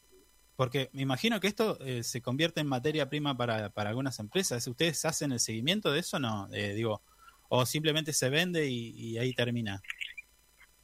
Porque 0.60 0.90
me 0.92 1.00
imagino 1.00 1.40
que 1.40 1.46
esto 1.46 1.78
eh, 1.80 2.02
se 2.04 2.20
convierte 2.20 2.60
en 2.60 2.66
materia 2.66 3.08
prima 3.08 3.34
para, 3.34 3.70
para 3.70 3.88
algunas 3.88 4.18
empresas. 4.18 4.66
¿Ustedes 4.66 5.02
hacen 5.06 5.32
el 5.32 5.40
seguimiento 5.40 5.90
de 5.90 6.00
eso 6.00 6.18
o 6.18 6.20
no? 6.20 6.50
Eh, 6.52 6.74
digo, 6.74 7.00
o 7.48 7.64
simplemente 7.64 8.12
se 8.12 8.28
vende 8.28 8.66
y, 8.66 8.90
y 8.94 9.16
ahí 9.16 9.32
termina. 9.32 9.80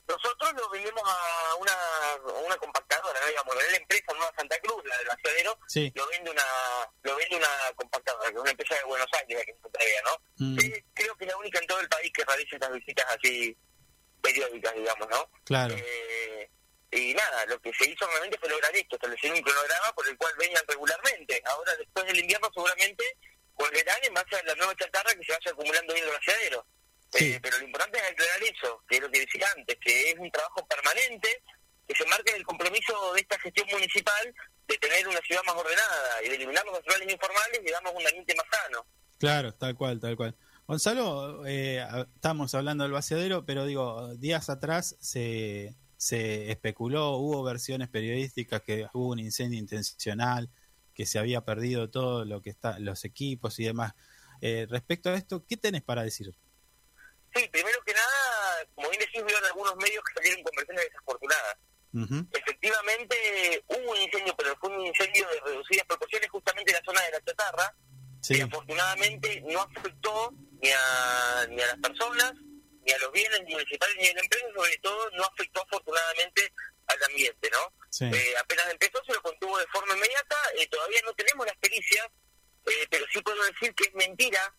Nosotros 0.08 0.54
lo 0.56 0.70
vendemos 0.70 1.02
a 1.04 1.54
una, 1.56 1.72
a 1.72 2.40
una 2.46 2.56
compactadora, 2.56 3.20
¿no? 3.20 3.26
digamos, 3.28 3.54
la 3.54 3.76
empresa 3.76 4.12
Nueva 4.14 4.32
Santa 4.34 4.58
Cruz, 4.60 4.82
la 4.86 4.96
del 4.96 5.08
vaciadero, 5.08 5.58
Sí. 5.68 5.92
lo 5.94 6.08
vende 6.08 6.30
una 6.30 6.42
lo 7.02 7.16
vende 7.16 7.36
una 7.36 7.48
compactadora, 7.74 8.30
que 8.30 8.34
es 8.34 8.40
una 8.40 8.50
empresa 8.52 8.74
de 8.76 8.84
Buenos 8.84 9.08
Aires, 9.20 9.44
que 9.44 9.68
traía, 9.70 10.00
¿no? 10.06 10.46
Mm, 10.46 10.58
Sí, 10.58 10.72
creo 10.94 11.14
que 11.16 11.24
es 11.26 11.30
la 11.30 11.36
única 11.36 11.58
en 11.58 11.66
todo 11.66 11.80
el 11.80 11.88
país 11.90 12.10
que 12.14 12.24
realiza 12.24 12.56
estas 12.56 12.72
visitas 12.72 13.04
así 13.14 13.54
periódicas, 14.22 14.74
digamos, 14.74 15.06
¿no? 15.10 15.30
claro, 15.44 15.74
Eh, 15.76 16.50
y 16.90 17.14
nada, 17.14 17.44
lo 17.46 17.60
que 17.60 17.72
se 17.74 17.90
hizo 17.90 18.06
realmente 18.06 18.38
fue 18.38 18.48
lograr 18.48 18.74
esto, 18.74 18.96
establecer 18.96 19.32
un 19.32 19.42
cronograma 19.42 19.92
por 19.94 20.08
el 20.08 20.16
cual 20.16 20.32
vengan 20.38 20.62
regularmente. 20.68 21.42
Ahora, 21.46 21.74
después 21.76 22.06
del 22.06 22.20
invierno, 22.20 22.48
seguramente 22.54 23.04
volverán 23.54 23.98
en 24.02 24.14
base 24.14 24.36
a 24.36 24.42
la 24.44 24.54
nueva 24.54 24.74
chatarra 24.76 25.12
que 25.14 25.24
se 25.24 25.32
vaya 25.32 25.50
acumulando 25.50 25.94
en 25.94 26.04
el 26.04 26.10
vaciadero. 26.10 26.66
Sí. 27.12 27.32
Eh, 27.32 27.40
pero 27.42 27.58
lo 27.58 27.64
importante 27.64 27.98
es 27.98 28.04
aclarar 28.04 28.42
eso, 28.42 28.82
que 28.88 28.96
es 28.96 29.02
lo 29.02 29.10
que 29.10 29.20
decía 29.20 29.46
antes, 29.56 29.76
que 29.80 30.10
es 30.10 30.18
un 30.18 30.30
trabajo 30.30 30.66
permanente, 30.66 31.42
que 31.86 31.94
se 31.94 32.06
marca 32.06 32.30
en 32.32 32.38
el 32.38 32.44
compromiso 32.44 33.14
de 33.14 33.20
esta 33.20 33.38
gestión 33.40 33.66
municipal 33.70 34.34
de 34.68 34.78
tener 34.78 35.06
una 35.08 35.20
ciudad 35.20 35.42
más 35.44 35.54
ordenada 35.54 36.22
y 36.24 36.28
de 36.28 36.34
eliminar 36.36 36.64
los 36.64 36.74
basurales 36.74 37.12
informales 37.12 37.60
y 37.64 37.70
damos 37.70 37.92
un 37.94 38.06
ambiente 38.06 38.34
más 38.34 38.46
sano. 38.50 38.86
claro, 39.18 39.54
tal 39.54 39.76
cual, 39.76 40.00
tal 40.00 40.16
cual. 40.16 40.36
Gonzalo, 40.66 41.46
eh, 41.46 41.86
estamos 42.16 42.52
hablando 42.54 42.82
del 42.82 42.92
vaciadero, 42.92 43.46
pero 43.46 43.66
digo, 43.66 44.16
días 44.16 44.50
atrás 44.50 44.96
se, 45.00 45.76
se 46.06 46.52
especuló, 46.52 47.16
hubo 47.16 47.42
versiones 47.42 47.88
periodísticas 47.88 48.62
que 48.62 48.86
hubo 48.92 49.08
un 49.08 49.18
incendio 49.18 49.58
intencional, 49.58 50.48
que 50.94 51.04
se 51.04 51.18
había 51.18 51.40
perdido 51.40 51.90
todo 51.90 52.24
lo 52.24 52.40
que 52.40 52.50
está, 52.50 52.78
los 52.78 53.04
equipos 53.04 53.58
y 53.58 53.64
demás. 53.64 53.92
Eh, 54.40 54.68
respecto 54.70 55.10
a 55.10 55.16
esto, 55.16 55.44
¿qué 55.44 55.56
tenés 55.56 55.82
para 55.82 56.04
decir? 56.04 56.32
Sí, 57.34 57.48
primero 57.50 57.78
que 57.84 57.92
nada, 57.92 58.66
como 58.76 58.88
bien 58.88 59.00
decís, 59.00 59.20
vieron 59.24 59.44
algunos 59.46 59.74
medios 59.78 60.04
que 60.04 60.12
salieron 60.14 60.44
con 60.44 60.52
versiones 60.56 60.84
desafortunadas. 60.84 61.56
Ujú. 61.92 62.26
Efectivamente 62.30 63.64
hubo 63.66 63.90
un 63.90 63.98
incendio, 63.98 64.34
pero 64.38 64.56
fue 64.60 64.76
un 64.76 64.86
incendio 64.86 65.26
de 65.26 65.40
reducidas 65.40 65.86
proporciones 65.88 66.30
justamente 66.30 66.70
en 66.70 66.76
la 66.76 66.84
zona 66.84 67.00
de 67.02 67.10
la 67.10 67.24
chatarra, 67.24 67.74
Sí, 68.20 68.34
que 68.36 68.42
afortunadamente 68.42 69.42
no 69.48 69.60
afectó 69.60 70.32
ni 70.62 70.70
a, 70.70 71.46
ni 71.48 71.60
a 71.60 71.66
las 71.66 71.78
personas, 71.78 72.32
ni 72.86 72.92
a 72.92 72.98
los 72.98 73.12
bienes 73.12 73.40
municipales, 73.42 73.96
ni 73.98 74.08
a 74.08 74.14
la 74.14 74.20
empresa, 74.20 74.46
sobre 74.54 74.78
todo 74.78 75.10
no 75.10 75.24
afectó 75.24 75.62
afortunadamente 75.62 76.52
al 76.86 77.02
ambiente, 77.02 77.50
¿no? 77.50 77.72
sí. 77.90 78.04
Eh, 78.04 78.34
apenas 78.40 78.70
empezó 78.70 79.04
se 79.04 79.12
lo 79.12 79.22
contuvo 79.22 79.58
de 79.58 79.66
forma 79.66 79.94
inmediata, 79.94 80.36
eh, 80.56 80.66
todavía 80.68 81.00
no 81.04 81.12
tenemos 81.14 81.46
las 81.46 81.56
pericias, 81.56 82.06
eh, 82.66 82.86
pero 82.88 83.04
sí 83.12 83.20
puedo 83.22 83.42
decir 83.44 83.74
que 83.74 83.88
es 83.88 83.94
mentira 83.94 84.54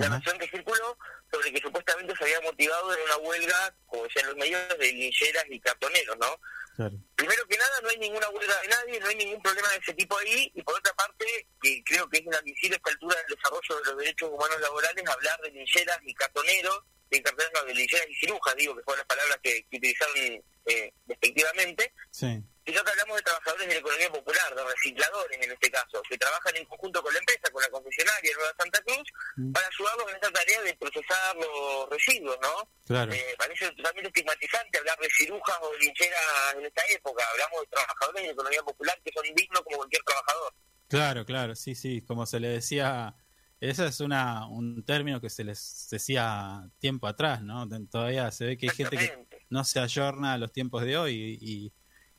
la 0.00 0.08
versión 0.08 0.38
que 0.38 0.48
circuló 0.48 0.96
sobre 1.30 1.52
que 1.52 1.60
supuestamente 1.60 2.14
se 2.16 2.24
había 2.24 2.40
motivado 2.40 2.94
en 2.94 3.02
una 3.02 3.16
huelga, 3.18 3.74
como 3.86 4.04
decían 4.04 4.26
los 4.26 4.36
medios, 4.36 4.60
de 4.78 4.92
lincheras 4.92 5.44
y 5.48 5.60
cartoneros, 5.60 6.16
¿no? 6.18 6.40
Claro. 6.76 6.96
Primero 7.14 7.46
que 7.46 7.58
nada, 7.58 7.80
no 7.82 7.88
hay 7.90 7.98
ninguna 7.98 8.28
huelga 8.30 8.60
de 8.62 8.68
nadie, 8.68 9.00
no 9.00 9.06
hay 9.08 9.16
ningún 9.16 9.42
problema 9.42 9.68
de 9.68 9.76
ese 9.76 9.94
tipo 9.94 10.18
ahí, 10.18 10.50
y 10.54 10.62
por 10.62 10.74
otra 10.78 10.92
parte, 10.94 11.26
que 11.62 11.82
creo 11.84 12.08
que 12.08 12.18
es 12.18 12.24
inadmisible 12.24 12.76
a 12.76 12.78
esta 12.78 12.90
altura 12.90 13.16
del 13.16 13.36
desarrollo 13.36 13.76
de 13.76 13.90
los 13.90 13.98
derechos 13.98 14.30
humanos 14.30 14.60
laborales 14.60 15.04
hablar 15.08 15.40
de 15.42 15.50
lincheras 15.50 15.98
y 16.02 16.14
cartoneros, 16.14 16.80
de 17.10 17.22
cartoneros, 17.22 17.60
no, 17.60 17.66
de 17.66 17.74
lincheras 17.74 18.06
y 18.08 18.14
cirujas, 18.14 18.56
digo, 18.56 18.76
que 18.76 18.82
fueron 18.82 18.98
las 18.98 19.06
palabras 19.06 19.38
que, 19.42 19.66
que 19.70 19.76
utilizaron 19.76 20.16
eh, 20.66 20.92
despectivamente, 21.06 21.92
Sí, 22.10 22.42
sino 22.70 22.84
que 22.84 22.90
hablamos 22.90 23.16
de 23.16 23.22
trabajadores 23.22 23.66
de 23.66 23.74
la 23.74 23.80
economía 23.80 24.10
popular, 24.10 24.54
de 24.54 24.64
recicladores 24.64 25.38
en 25.42 25.50
este 25.50 25.70
caso, 25.70 26.02
que 26.08 26.16
trabajan 26.18 26.56
en 26.56 26.64
conjunto 26.66 27.02
con 27.02 27.12
la 27.12 27.18
empresa, 27.18 27.50
con 27.50 27.62
la 27.62 27.68
concesionaria 27.70 28.30
Nueva 28.36 28.54
Santa 28.58 28.80
Cruz, 28.82 29.08
Mm. 29.36 29.52
para 29.52 29.66
ayudarlos 29.66 30.08
en 30.08 30.14
esta 30.16 30.30
tarea 30.30 30.62
de 30.62 30.74
procesar 30.74 31.36
los 31.36 31.88
residuos, 31.90 32.38
¿no? 32.42 32.68
claro. 32.86 33.12
Eh, 33.12 33.34
parece 33.38 33.70
totalmente 33.72 34.08
estigmatizante 34.08 34.78
hablar 34.78 34.98
de 34.98 35.08
cirujas 35.10 35.56
o 35.62 35.72
de 35.72 35.78
lincheras 35.78 36.20
en 36.56 36.66
esta 36.66 36.82
época. 36.90 37.24
Hablamos 37.32 37.60
de 37.62 37.66
trabajadores 37.68 38.22
de 38.22 38.26
la 38.26 38.32
economía 38.32 38.62
popular 38.62 39.00
que 39.04 39.12
son 39.12 39.34
dignos 39.34 39.62
como 39.62 39.76
cualquier 39.78 40.02
trabajador. 40.02 40.54
Claro, 40.88 41.24
claro, 41.24 41.54
sí, 41.54 41.74
sí, 41.74 42.02
como 42.02 42.26
se 42.26 42.40
le 42.40 42.48
decía, 42.48 43.14
ese 43.60 43.86
es 43.86 44.00
una, 44.00 44.48
un 44.48 44.84
término 44.84 45.20
que 45.20 45.30
se 45.30 45.44
les 45.44 45.86
decía 45.90 46.68
tiempo 46.80 47.06
atrás, 47.06 47.42
¿no? 47.42 47.68
Todavía 47.88 48.30
se 48.32 48.46
ve 48.46 48.58
que 48.58 48.68
hay 48.68 48.76
gente 48.76 48.96
que 48.96 49.26
no 49.50 49.64
se 49.64 49.78
ayorna 49.78 50.32
a 50.32 50.38
los 50.38 50.52
tiempos 50.52 50.82
de 50.82 50.96
hoy 50.96 51.38
y, 51.40 51.66
y, 51.66 51.72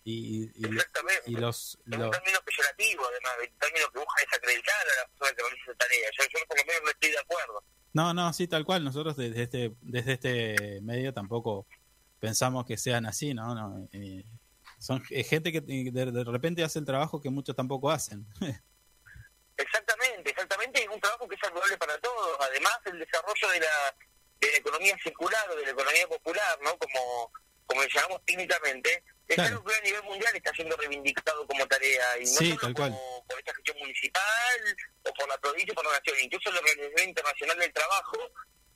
y, 0.04 0.44
y- 0.56 0.66
exactamente. 0.76 1.24
y 1.28 1.32
los... 1.36 1.78
es 1.86 1.94
un 1.96 2.00
los- 2.02 2.12
término 2.12 2.40
peyorativo, 2.44 3.04
además, 3.08 3.32
un 3.52 3.60
término 3.60 3.86
que 3.92 4.00
busca 4.00 4.22
desacreditar 4.26 4.76
a 4.82 5.02
la 5.02 5.08
persona 5.08 5.32
que 5.36 5.42
realiza 5.44 5.64
esa 5.64 5.76
tarea. 5.76 6.10
Yo, 6.18 6.24
yo 6.40 6.46
por 6.48 6.58
lo 6.58 6.66
menos 6.66 6.82
no 6.84 6.90
estoy 6.92 7.12
de 7.12 7.20
acuerdo. 7.20 7.64
No, 7.94 8.14
no, 8.14 8.34
sí, 8.34 8.48
tal 8.48 8.66
cual, 8.66 8.84
nosotros 8.84 9.18
desde 9.18 9.44
este, 9.44 9.72
desde 9.82 10.14
este 10.14 10.82
medio 10.82 11.14
tampoco 11.14 11.68
pensamos 12.20 12.66
que 12.66 12.78
sean 12.78 13.06
así, 13.06 13.34
¿no? 13.34 13.54
no 13.54 13.88
eh, 13.92 14.24
son 14.80 15.04
eh, 15.10 15.24
gente 15.24 15.52
que 15.52 15.60
de, 15.62 15.92
de 15.92 16.24
repente 16.24 16.64
hace 16.64 16.80
el 16.80 16.86
trabajo 16.86 17.22
que 17.22 17.30
muchos 17.30 17.56
tampoco 17.56 17.90
hacen. 17.92 18.26
Exactamente, 19.58 20.32
exactamente, 20.32 20.82
es 20.82 20.88
un 20.90 21.00
trabajo 21.00 21.28
que 21.28 21.36
es 21.36 21.42
saludable 21.42 21.78
para 21.78 21.98
todos. 22.00 22.38
Además, 22.40 22.80
el 22.86 22.98
desarrollo 22.98 23.50
de 23.50 23.60
la, 23.60 23.96
de 24.40 24.52
la 24.52 24.58
economía 24.58 24.98
circular 25.04 25.52
o 25.52 25.56
de 25.56 25.64
la 25.66 25.70
economía 25.72 26.08
popular, 26.08 26.58
¿no? 26.64 26.76
Como, 26.80 27.32
como 27.68 27.82
le 27.84 27.90
llamamos 27.94 28.22
técnicamente, 28.26 29.04
es 29.34 29.36
Claro. 29.36 29.50
algo 29.58 29.64
que 29.66 29.76
a 29.76 29.82
nivel 29.82 30.04
mundial 30.04 30.36
está 30.36 30.52
siendo 30.54 30.76
reivindicado 30.78 31.48
como 31.48 31.66
tarea. 31.68 32.18
Y 32.18 32.22
no 32.22 32.28
Sí, 32.28 32.58
solo 32.60 32.74
como 32.76 33.26
por 33.28 33.40
esta 33.40 33.54
gestión 33.56 33.78
municipal 33.80 34.78
o 35.04 35.14
por 35.14 35.28
la 35.30 35.38
provincia 35.38 35.72
o 35.72 35.76
por 35.76 35.86
la 35.86 35.92
nación. 35.98 36.16
Incluso 36.22 36.52
la 36.52 36.60
Organización 36.60 37.10
Internacional 37.10 37.60
del 37.60 37.74
Trabajo 37.74 38.18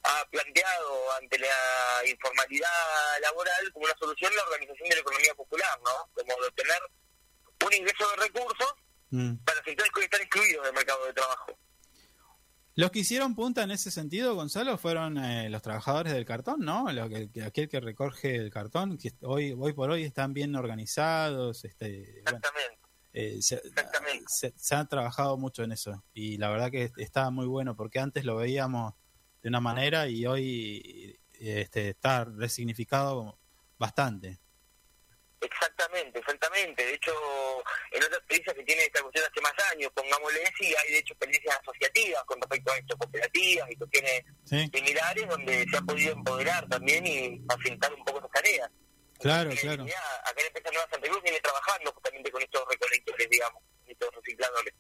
ha 0.04 0.26
planteado 0.30 1.12
ante 1.14 1.40
la 1.40 2.02
informalidad 2.06 3.20
laboral 3.22 3.72
como 3.74 3.86
una 3.86 3.96
solución 3.98 4.36
la 4.36 4.44
organización 4.44 4.90
de 4.90 4.96
la 4.96 5.02
economía 5.02 5.34
popular, 5.36 5.80
¿no? 5.84 6.10
Como 6.14 6.42
de 6.42 6.48
obtener 6.48 6.80
un 7.66 7.74
ingreso 7.74 8.10
de 8.12 8.16
recursos 8.18 8.74
Mm. 9.12 9.36
para 9.46 9.64
sectores 9.64 9.92
que 9.94 10.04
están 10.04 10.22
excluidos 10.22 10.66
del 10.66 10.74
mercado 10.74 11.06
de 11.06 11.14
trabajo. 11.14 11.58
Los 12.78 12.92
que 12.92 13.00
hicieron 13.00 13.36
punta 13.36 13.64
en 13.64 13.72
ese 13.72 13.90
sentido, 13.90 14.36
Gonzalo, 14.36 14.78
fueron 14.78 15.18
eh, 15.18 15.50
los 15.50 15.62
trabajadores 15.62 16.12
del 16.12 16.26
cartón, 16.26 16.60
¿no? 16.60 16.92
Lo 16.92 17.08
que, 17.08 17.32
que- 17.32 17.44
aquel 17.44 17.70
que 17.70 17.80
recoge 17.80 18.36
el 18.36 18.50
cartón, 18.52 18.98
que 18.98 19.14
hoy, 19.22 19.56
hoy 19.58 19.72
por 19.74 19.90
hoy 19.92 20.04
están 20.04 20.34
bien 20.34 20.56
organizados, 20.56 21.64
este, 21.64 22.22
bueno, 22.24 22.38
Exactamente. 22.40 22.80
eh, 23.14 23.42
se, 23.42 23.56
Exactamente. 23.56 24.26
se, 24.28 24.54
se 24.58 24.76
ha 24.76 24.84
trabajado 24.86 25.38
mucho 25.38 25.64
en 25.64 25.72
eso 25.72 26.04
y 26.14 26.38
la 26.38 26.50
verdad 26.50 26.70
que 26.70 26.92
está 26.98 27.30
muy 27.30 27.46
bueno 27.48 27.78
porque 27.78 28.00
antes 28.00 28.26
lo 28.26 28.36
veíamos 28.36 28.94
de 29.42 29.48
una 29.50 29.62
manera 29.62 30.10
y 30.10 30.26
hoy 30.26 31.18
este, 31.40 31.90
está 31.90 32.26
resignificado 32.26 33.40
bastante. 33.80 34.40
Exactamente, 35.40 35.75
exactamente. 35.98 36.86
De 36.86 36.94
hecho, 36.94 37.14
en 37.92 38.04
otras 38.04 38.20
experiencias 38.20 38.56
que 38.56 38.64
tiene 38.64 38.84
esta 38.84 39.02
cuestión 39.02 39.26
hace 39.30 39.42
más 39.42 39.54
años, 39.72 39.92
pongámosle 39.94 40.40
sí, 40.58 40.74
hay 40.76 40.92
de 40.92 40.98
hecho 41.00 41.14
experiencias 41.14 41.60
asociativas 41.62 42.24
con 42.26 42.40
respecto 42.42 42.72
a 42.72 42.78
esto, 42.78 42.98
cooperativas 42.98 43.72
y 43.72 43.76
cuestiones 43.76 44.24
Sí, 44.44 44.70
similares 44.74 45.28
donde 45.28 45.66
se 45.70 45.78
ha 45.78 45.82
podido 45.82 46.14
empoderar 46.14 46.68
también 46.68 47.06
y 47.06 47.40
facilitar 47.50 47.94
un 47.94 48.04
poco 48.06 48.20
esas 48.20 48.32
tareas. 48.32 48.70
claro, 49.20 49.50
claro. 49.62 49.86
ya, 49.86 50.02
acá 50.26 50.42
en 50.42 50.48
Empresa 50.48 50.70
Nueva 50.72 50.88
Santa 50.92 51.08
Cruz 51.10 51.24
viene 51.24 51.40
trabajando 51.42 51.92
justamente 51.94 52.32
con 52.32 52.42
estos 52.42 52.64
recolectores, 52.70 53.30
digamos, 53.30 53.64
estos 53.88 54.10
recicladores, 54.16 54.74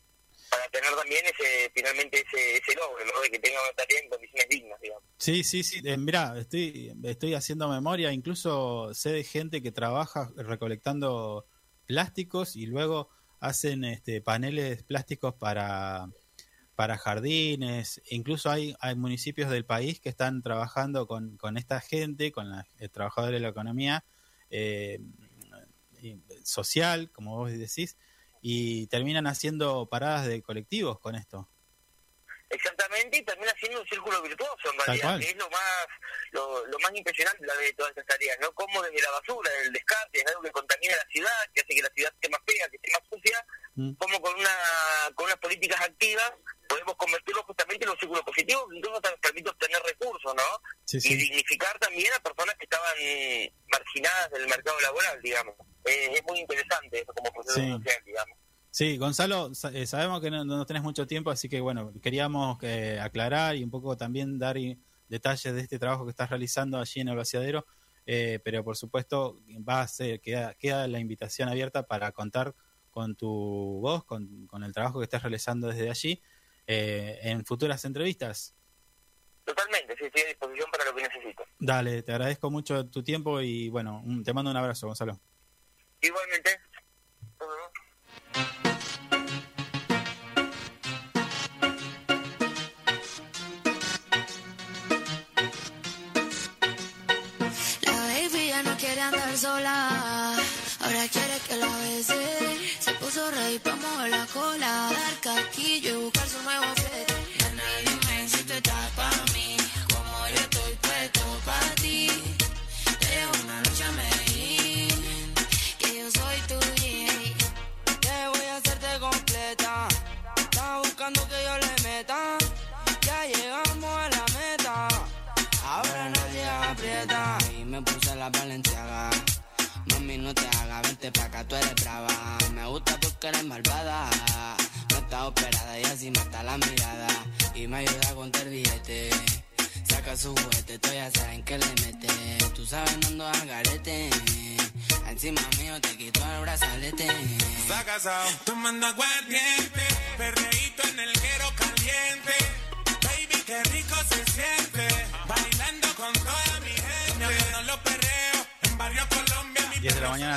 para 0.49 0.67
tener 0.69 0.93
también 0.95 1.21
ese 1.25 1.71
finalmente 1.73 2.23
ese, 2.25 2.57
ese 2.57 2.75
logro, 2.75 3.03
¿no? 3.05 3.21
de 3.21 3.29
que 3.29 3.39
tengan 3.39 3.61
una 3.63 4.09
condiciones 4.09 4.49
dignas, 4.49 4.81
digamos. 4.81 5.03
Sí, 5.17 5.43
sí, 5.43 5.63
sí. 5.63 5.81
Eh, 5.83 5.97
mirá, 5.97 6.37
estoy, 6.37 6.93
estoy 7.03 7.33
haciendo 7.33 7.67
memoria. 7.67 8.11
Incluso 8.11 8.93
sé 8.93 9.11
de 9.11 9.23
gente 9.23 9.61
que 9.61 9.71
trabaja 9.71 10.31
recolectando 10.35 11.45
plásticos 11.85 12.55
y 12.55 12.65
luego 12.65 13.09
hacen 13.39 13.83
este, 13.83 14.21
paneles 14.21 14.83
plásticos 14.83 15.35
para, 15.35 16.09
para 16.75 16.97
jardines. 16.97 18.01
Incluso 18.09 18.49
hay, 18.49 18.75
hay 18.79 18.95
municipios 18.95 19.49
del 19.49 19.65
país 19.65 19.99
que 19.99 20.09
están 20.09 20.41
trabajando 20.41 21.07
con, 21.07 21.37
con 21.37 21.57
esta 21.57 21.81
gente, 21.81 22.31
con 22.31 22.49
la, 22.49 22.67
el 22.79 22.91
de 22.91 23.39
la 23.39 23.49
economía 23.49 24.05
eh, 24.49 24.99
social, 26.43 27.11
como 27.11 27.35
vos 27.35 27.51
decís, 27.51 27.97
y 28.47 28.85
terminan 28.89 29.25
haciendo 29.25 29.87
paradas 29.89 30.27
de 30.27 30.43
colectivos 30.43 30.99
con 30.99 31.15
esto. 31.15 31.49
Exactamente, 32.49 33.17
y 33.17 33.23
también 33.23 33.49
haciendo 33.49 33.81
un 33.81 33.87
círculo 33.87 34.21
virtuoso 34.21 34.71
en 34.71 34.79
realidad, 34.79 35.19
que 35.19 35.29
es 35.29 35.35
lo 35.35 35.49
más 35.49 35.87
lo, 36.31 36.65
lo 36.67 36.79
más 36.79 36.91
impresionante 36.93 37.45
la 37.45 37.55
de 37.55 37.73
todas 37.73 37.89
estas 37.91 38.05
tareas, 38.05 38.37
¿no? 38.39 38.51
Como 38.53 38.81
desde 38.83 39.01
la 39.01 39.11
basura, 39.11 39.49
el 39.63 39.73
descarte, 39.73 40.19
es 40.19 40.27
algo 40.27 40.41
que 40.43 40.51
contamina 40.51 40.95
la 40.95 41.05
ciudad, 41.11 41.49
que 41.53 41.61
hace 41.61 41.75
que 41.75 41.81
la 41.81 41.89
ciudad 41.95 42.13
esté 42.13 42.29
más 42.29 42.41
fea, 42.45 42.69
que 42.69 42.75
esté 42.77 42.91
más 42.91 43.01
sucia, 43.09 43.45
Mm. 43.77 43.93
como 43.95 44.21
con 44.21 44.33
una 44.39 44.49
con 45.15 45.25
unas 45.25 45.37
políticas 45.39 45.81
activas 45.81 46.31
podemos 46.69 46.95
convertirlo 46.95 47.43
justamente 47.43 47.83
en 47.83 47.91
un 47.91 47.99
círculo 47.99 48.23
positivo, 48.23 48.67
que 48.69 48.77
incluso 48.77 49.01
nos 49.01 49.19
permite 49.19 49.49
obtener 49.49 49.81
recursos, 49.83 50.33
¿no? 50.33 50.43
Sí, 50.85 50.97
Y 51.03 51.15
dignificar 51.15 51.77
también 51.79 52.11
a 52.13 52.19
personas 52.21 52.55
que 52.55 52.63
estaban 52.63 52.93
marginadas 53.67 54.31
del 54.31 54.47
mercado 54.47 54.79
laboral, 54.79 55.21
digamos. 55.21 55.55
Eh, 55.85 56.09
es 56.15 56.23
muy 56.23 56.39
interesante 56.39 57.01
eso 57.01 57.13
como 57.13 57.31
proceso 57.33 57.55
Sí. 57.59 57.69
social, 57.71 58.01
digamos. 58.05 58.37
Sí, 58.75 58.97
Gonzalo, 58.97 59.51
eh, 59.71 59.87
sabemos 59.87 60.19
que 60.19 60.29
no, 60.29 60.43
no 60.43 60.65
tenés 60.65 60.83
mucho 60.83 61.07
tiempo, 61.07 61.29
así 61.29 61.47
que 61.47 61.61
bueno, 61.61 61.93
queríamos 62.01 62.61
eh, 62.61 62.99
aclarar 63.01 63.55
y 63.55 63.63
un 63.63 63.71
poco 63.71 63.95
también 63.95 64.37
dar 64.37 64.57
detalles 65.07 65.53
de 65.53 65.61
este 65.61 65.79
trabajo 65.79 66.03
que 66.03 66.09
estás 66.09 66.29
realizando 66.29 66.77
allí 66.77 66.99
en 66.99 67.07
el 67.07 67.15
vaciadero, 67.15 67.65
eh, 68.05 68.41
pero 68.43 68.65
por 68.65 68.75
supuesto 68.75 69.39
va 69.65 69.79
a 69.79 69.87
ser, 69.87 70.19
queda, 70.19 70.55
queda 70.55 70.89
la 70.89 70.99
invitación 70.99 71.47
abierta 71.47 71.83
para 71.83 72.11
contar 72.11 72.53
con 72.91 73.15
tu 73.15 73.79
voz, 73.79 74.03
con, 74.03 74.45
con 74.45 74.61
el 74.65 74.73
trabajo 74.73 74.99
que 74.99 75.05
estás 75.05 75.23
realizando 75.23 75.69
desde 75.69 75.89
allí 75.89 76.21
eh, 76.67 77.19
en 77.21 77.45
futuras 77.45 77.85
entrevistas. 77.85 78.57
Totalmente, 79.45 79.95
sí, 79.97 80.03
estoy 80.03 80.23
a 80.23 80.27
disposición 80.27 80.69
para 80.69 80.83
lo 80.83 80.93
que 80.93 81.03
necesito. 81.03 81.43
Dale, 81.59 82.03
te 82.03 82.11
agradezco 82.11 82.51
mucho 82.51 82.85
tu 82.89 83.01
tiempo 83.01 83.39
y 83.39 83.69
bueno, 83.69 84.03
te 84.25 84.33
mando 84.33 84.51
un 84.51 84.57
abrazo, 84.57 84.87
Gonzalo. 84.87 85.17
Igualmente. 86.01 86.59
Quiere 98.95 99.09
andar 99.09 99.37
sola. 99.37 100.37
Ahora 100.79 101.07
quiere 101.11 101.37
que 101.47 101.55
la 101.57 101.67
bese. 101.83 102.23
Se 102.79 102.91
puso 102.93 103.29
rey 103.31 103.59
pa' 103.59 103.75
mover 103.75 104.09
la 104.09 104.25
cola. 104.27 104.71
Dar 104.99 105.15
caquillo 105.21 105.89
y 105.89 106.03
buscar 106.05 106.27
su 106.27 106.41
nuevo 106.43 106.54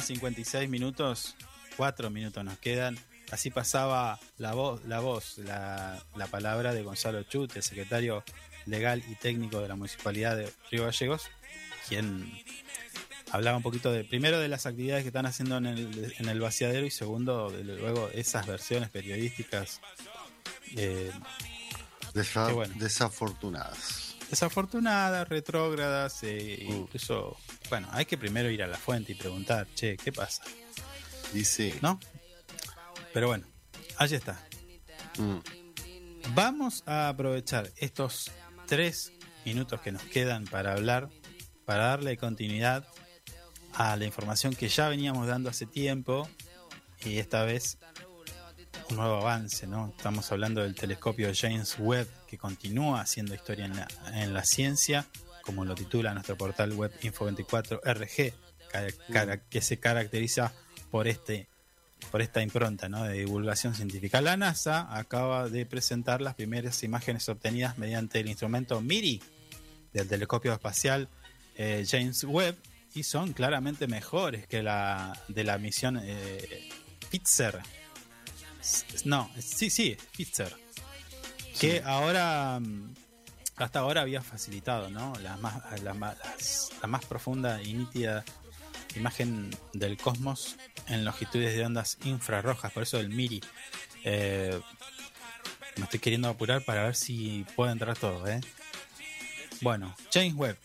56 0.08 0.68
minutos. 0.68 1.36
4 1.76 2.10
minutos 2.10 2.42
nos 2.44 2.58
quedan. 2.58 2.98
Así 3.30 3.50
pasaba 3.50 4.18
la 4.38 4.54
voz, 4.54 4.84
la, 4.86 5.00
voz 5.00 5.38
la, 5.38 6.02
la 6.16 6.26
palabra 6.26 6.72
de 6.74 6.82
Gonzalo 6.82 7.22
Chute, 7.24 7.60
secretario 7.62 8.24
legal 8.66 9.02
y 9.08 9.14
técnico 9.14 9.60
de 9.60 9.68
la 9.68 9.76
Municipalidad 9.76 10.36
de 10.36 10.50
Río 10.70 10.84
Gallegos, 10.86 11.28
quien 11.88 12.32
hablaba 13.30 13.58
un 13.58 13.62
poquito 13.62 13.92
de, 13.92 14.02
primero 14.04 14.40
de 14.40 14.48
las 14.48 14.64
actividades 14.66 15.04
que 15.04 15.08
están 15.08 15.26
haciendo 15.26 15.58
en 15.58 15.66
el, 15.66 16.14
en 16.18 16.28
el 16.28 16.40
vaciadero 16.40 16.86
y 16.86 16.90
segundo, 16.90 17.50
de 17.50 17.62
luego 17.64 18.08
esas 18.14 18.46
versiones 18.46 18.88
periodísticas 18.88 19.80
eh, 20.76 21.12
Desa- 22.14 22.46
Qué 22.48 22.52
bueno. 22.54 22.74
Desafortunadas. 22.78 24.07
Desafortunadas, 24.30 25.28
retrógradas, 25.28 26.22
eh, 26.22 26.66
incluso, 26.68 27.36
bueno, 27.70 27.88
hay 27.92 28.04
que 28.04 28.18
primero 28.18 28.50
ir 28.50 28.62
a 28.62 28.66
la 28.66 28.76
fuente 28.76 29.12
y 29.12 29.14
preguntar, 29.14 29.66
che, 29.74 29.96
¿qué 29.96 30.12
pasa? 30.12 30.42
Dice. 31.32 31.74
¿No? 31.82 31.98
Pero 33.12 33.28
bueno, 33.28 33.46
allí 33.96 34.14
está. 34.16 34.40
Mm. 35.18 35.38
Vamos 36.34 36.82
a 36.86 37.08
aprovechar 37.08 37.70
estos 37.76 38.30
tres 38.66 39.12
minutos 39.44 39.80
que 39.80 39.92
nos 39.92 40.02
quedan 40.02 40.44
para 40.44 40.72
hablar, 40.72 41.08
para 41.64 41.86
darle 41.86 42.16
continuidad 42.16 42.86
a 43.74 43.96
la 43.96 44.04
información 44.04 44.54
que 44.54 44.68
ya 44.68 44.88
veníamos 44.88 45.26
dando 45.26 45.48
hace 45.48 45.64
tiempo 45.66 46.28
y 47.04 47.18
esta 47.18 47.44
vez 47.44 47.78
un 48.90 48.96
nuevo 48.96 49.16
avance, 49.16 49.66
¿no? 49.66 49.92
Estamos 49.96 50.30
hablando 50.32 50.62
del 50.62 50.74
telescopio 50.74 51.30
James 51.34 51.76
Webb 51.78 52.08
que 52.28 52.38
continúa 52.38 53.00
haciendo 53.00 53.34
historia 53.34 53.64
en 53.64 53.74
la, 53.76 53.88
en 54.12 54.32
la 54.34 54.44
ciencia, 54.44 55.06
como 55.42 55.64
lo 55.64 55.74
titula 55.74 56.12
nuestro 56.14 56.36
portal 56.36 56.72
web 56.74 56.92
Info24RG, 57.02 58.34
ca- 58.70 58.86
cara- 59.12 59.40
que 59.48 59.60
se 59.60 59.78
caracteriza 59.78 60.52
por 60.90 61.08
este 61.08 61.48
por 62.12 62.22
esta 62.22 62.40
impronta 62.42 62.88
¿no? 62.88 63.02
de 63.02 63.14
divulgación 63.18 63.74
científica. 63.74 64.20
La 64.20 64.36
NASA 64.36 64.86
acaba 64.96 65.48
de 65.48 65.66
presentar 65.66 66.20
las 66.22 66.36
primeras 66.36 66.82
imágenes 66.84 67.28
obtenidas 67.28 67.76
mediante 67.76 68.20
el 68.20 68.28
instrumento 68.28 68.80
MIRI 68.80 69.20
del 69.92 70.06
telescopio 70.08 70.52
espacial 70.52 71.08
eh, 71.56 71.84
James 71.90 72.22
Webb 72.22 72.56
y 72.94 73.02
son 73.02 73.32
claramente 73.32 73.88
mejores 73.88 74.46
que 74.46 74.62
la 74.62 75.20
de 75.26 75.42
la 75.42 75.58
misión 75.58 75.98
eh, 76.00 76.68
Spitzer. 77.04 77.58
S- 78.60 78.84
No, 79.04 79.28
sí, 79.40 79.68
sí, 79.68 79.96
Spitzer. 80.14 80.54
Que 81.60 81.82
ahora, 81.84 82.58
mm, 82.60 82.94
hasta 83.56 83.80
ahora 83.80 84.02
había 84.02 84.22
facilitado, 84.22 84.88
¿no? 84.90 85.12
La 85.22 85.36
más, 85.38 85.82
la 85.82 85.94
más, 85.94 86.16
las- 86.18 86.70
la 86.80 86.86
más 86.88 87.04
profunda 87.04 87.62
y 87.62 87.72
nítida 87.74 88.24
imagen 88.96 89.50
del 89.74 89.96
cosmos 89.96 90.56
en 90.86 91.04
longitudes 91.04 91.54
de 91.56 91.64
ondas 91.64 91.98
infrarrojas, 92.04 92.72
por 92.72 92.82
eso 92.84 92.98
el 92.98 93.10
MIRI. 93.10 93.40
Eh, 94.04 94.58
me 95.76 95.84
estoy 95.84 96.00
queriendo 96.00 96.28
apurar 96.28 96.64
para 96.64 96.84
ver 96.84 96.96
si 96.96 97.44
puedo 97.54 97.70
entrar 97.70 97.96
todo, 97.98 98.26
¿eh? 98.26 98.40
Bueno, 99.60 99.94
James 100.12 100.34
Webb. 100.34 100.56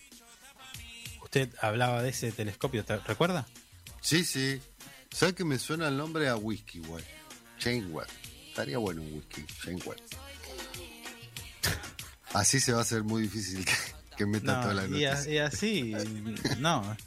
Usted 1.24 1.49
hablaba 1.61 2.02
de 2.03 2.10
ese 2.10 2.32
telescopio, 2.32 2.86
¿te 2.86 2.98
recuerda? 2.98 3.45
Sí, 4.02 4.24
sí. 4.24 4.61
¿Sabes 5.11 5.36
que 5.36 5.44
me 5.45 5.57
suena 5.60 5.88
el 5.88 5.98
nombre 5.98 6.30
a 6.30 6.36
whisky, 6.36 6.80
güey? 6.80 7.03
Jane 7.60 7.86
Webb. 7.88 8.07
Estaría 8.49 8.78
bueno 8.78 9.02
un 9.02 9.14
whisky, 9.15 9.44
Jane 9.61 9.82
Webb. 9.86 9.99
Así 12.34 12.60
se 12.60 12.73
va 12.73 12.80
a 12.80 12.81
hacer 12.81 13.03
muy 13.03 13.22
difícil 13.23 13.64
que, 13.65 13.72
que 14.18 14.26
meta 14.26 14.61
toda 14.61 14.73
la 14.73 14.88
No, 14.88 14.97
y, 14.97 15.05
a- 15.05 15.11
noticia. 15.14 15.34
y 15.34 15.38
así, 15.39 15.93
no. 16.60 16.97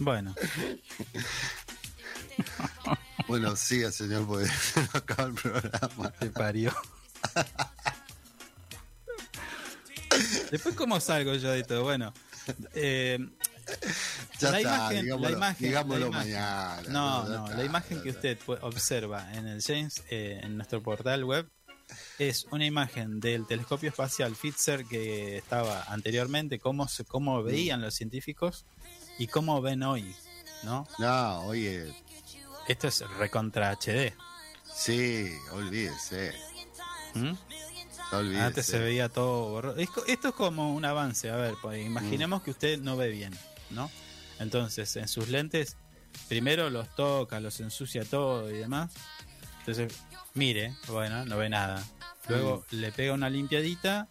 Bueno, 0.00 0.34
Bueno, 3.26 3.56
siga, 3.56 3.90
señor, 3.90 4.26
porque 4.26 4.46
se 4.74 4.80
nos 4.80 4.94
acaba 4.94 5.28
el 5.28 5.34
programa. 5.34 6.10
te 6.18 6.30
parió. 6.30 6.72
Después, 10.50 10.74
¿cómo 10.74 11.00
salgo 11.00 11.34
yo 11.34 11.50
de 11.50 11.62
todo? 11.64 11.82
Bueno, 11.84 12.12
eh, 12.74 13.18
Ya 14.38 14.50
la, 14.50 14.58
está, 14.58 14.76
imagen, 14.76 15.02
digámoslo, 15.04 15.28
la 15.30 15.36
imagen, 15.36 15.66
digámoslo 15.68 15.98
la 16.00 16.06
imagen- 16.06 16.32
mañana. 16.32 16.82
No, 16.88 17.28
no, 17.28 17.44
está, 17.46 17.56
la 17.58 17.64
imagen 17.64 18.02
que 18.02 18.10
usted 18.10 18.38
observa 18.62 19.32
en 19.34 19.46
el 19.48 19.62
James, 19.62 20.02
eh, 20.10 20.40
en 20.42 20.56
nuestro 20.56 20.82
portal 20.82 21.24
web, 21.24 21.48
es 22.18 22.46
una 22.50 22.66
imagen 22.66 23.20
del 23.20 23.46
telescopio 23.46 23.90
espacial 23.90 24.34
Spitzer 24.34 24.84
que 24.84 25.38
estaba 25.38 25.84
anteriormente, 25.84 26.58
cómo, 26.58 26.88
se, 26.88 27.04
cómo 27.04 27.42
veían 27.42 27.80
los 27.80 27.94
científicos 27.94 28.66
y 29.18 29.26
cómo 29.26 29.60
ven 29.60 29.82
hoy, 29.82 30.14
¿no? 30.64 30.86
No, 30.98 31.42
oye, 31.46 31.92
Esto 32.66 32.88
es 32.88 33.00
recontra 33.18 33.72
HD. 33.72 34.12
sí, 34.74 35.30
olvídese. 35.52 36.34
¿m? 37.14 37.36
olvídese. 38.12 38.42
Antes 38.42 38.66
se 38.66 38.78
veía 38.78 39.08
todo 39.08 39.50
borroso. 39.50 39.78
Esto 40.06 40.28
es 40.28 40.34
como 40.34 40.74
un 40.74 40.84
avance. 40.84 41.30
A 41.30 41.36
ver, 41.36 41.54
pues, 41.60 41.84
imaginemos 41.84 42.42
que 42.42 42.50
usted 42.50 42.80
no 42.80 42.96
ve 42.96 43.08
bien, 43.08 43.36
¿no? 43.70 43.90
Entonces, 44.38 44.94
en 44.96 45.08
sus 45.08 45.28
lentes, 45.28 45.76
primero 46.28 46.70
los 46.70 46.94
toca, 46.94 47.40
los 47.40 47.60
ensucia 47.60 48.04
todo 48.04 48.50
y 48.50 48.58
demás. 48.58 48.92
Entonces, 49.68 49.98
mire, 50.32 50.74
bueno, 50.86 51.26
no 51.26 51.36
ve 51.36 51.50
nada. 51.50 51.84
Luego 52.26 52.64
le 52.70 52.90
pega 52.90 53.12
una 53.12 53.28
limpiadita 53.28 54.08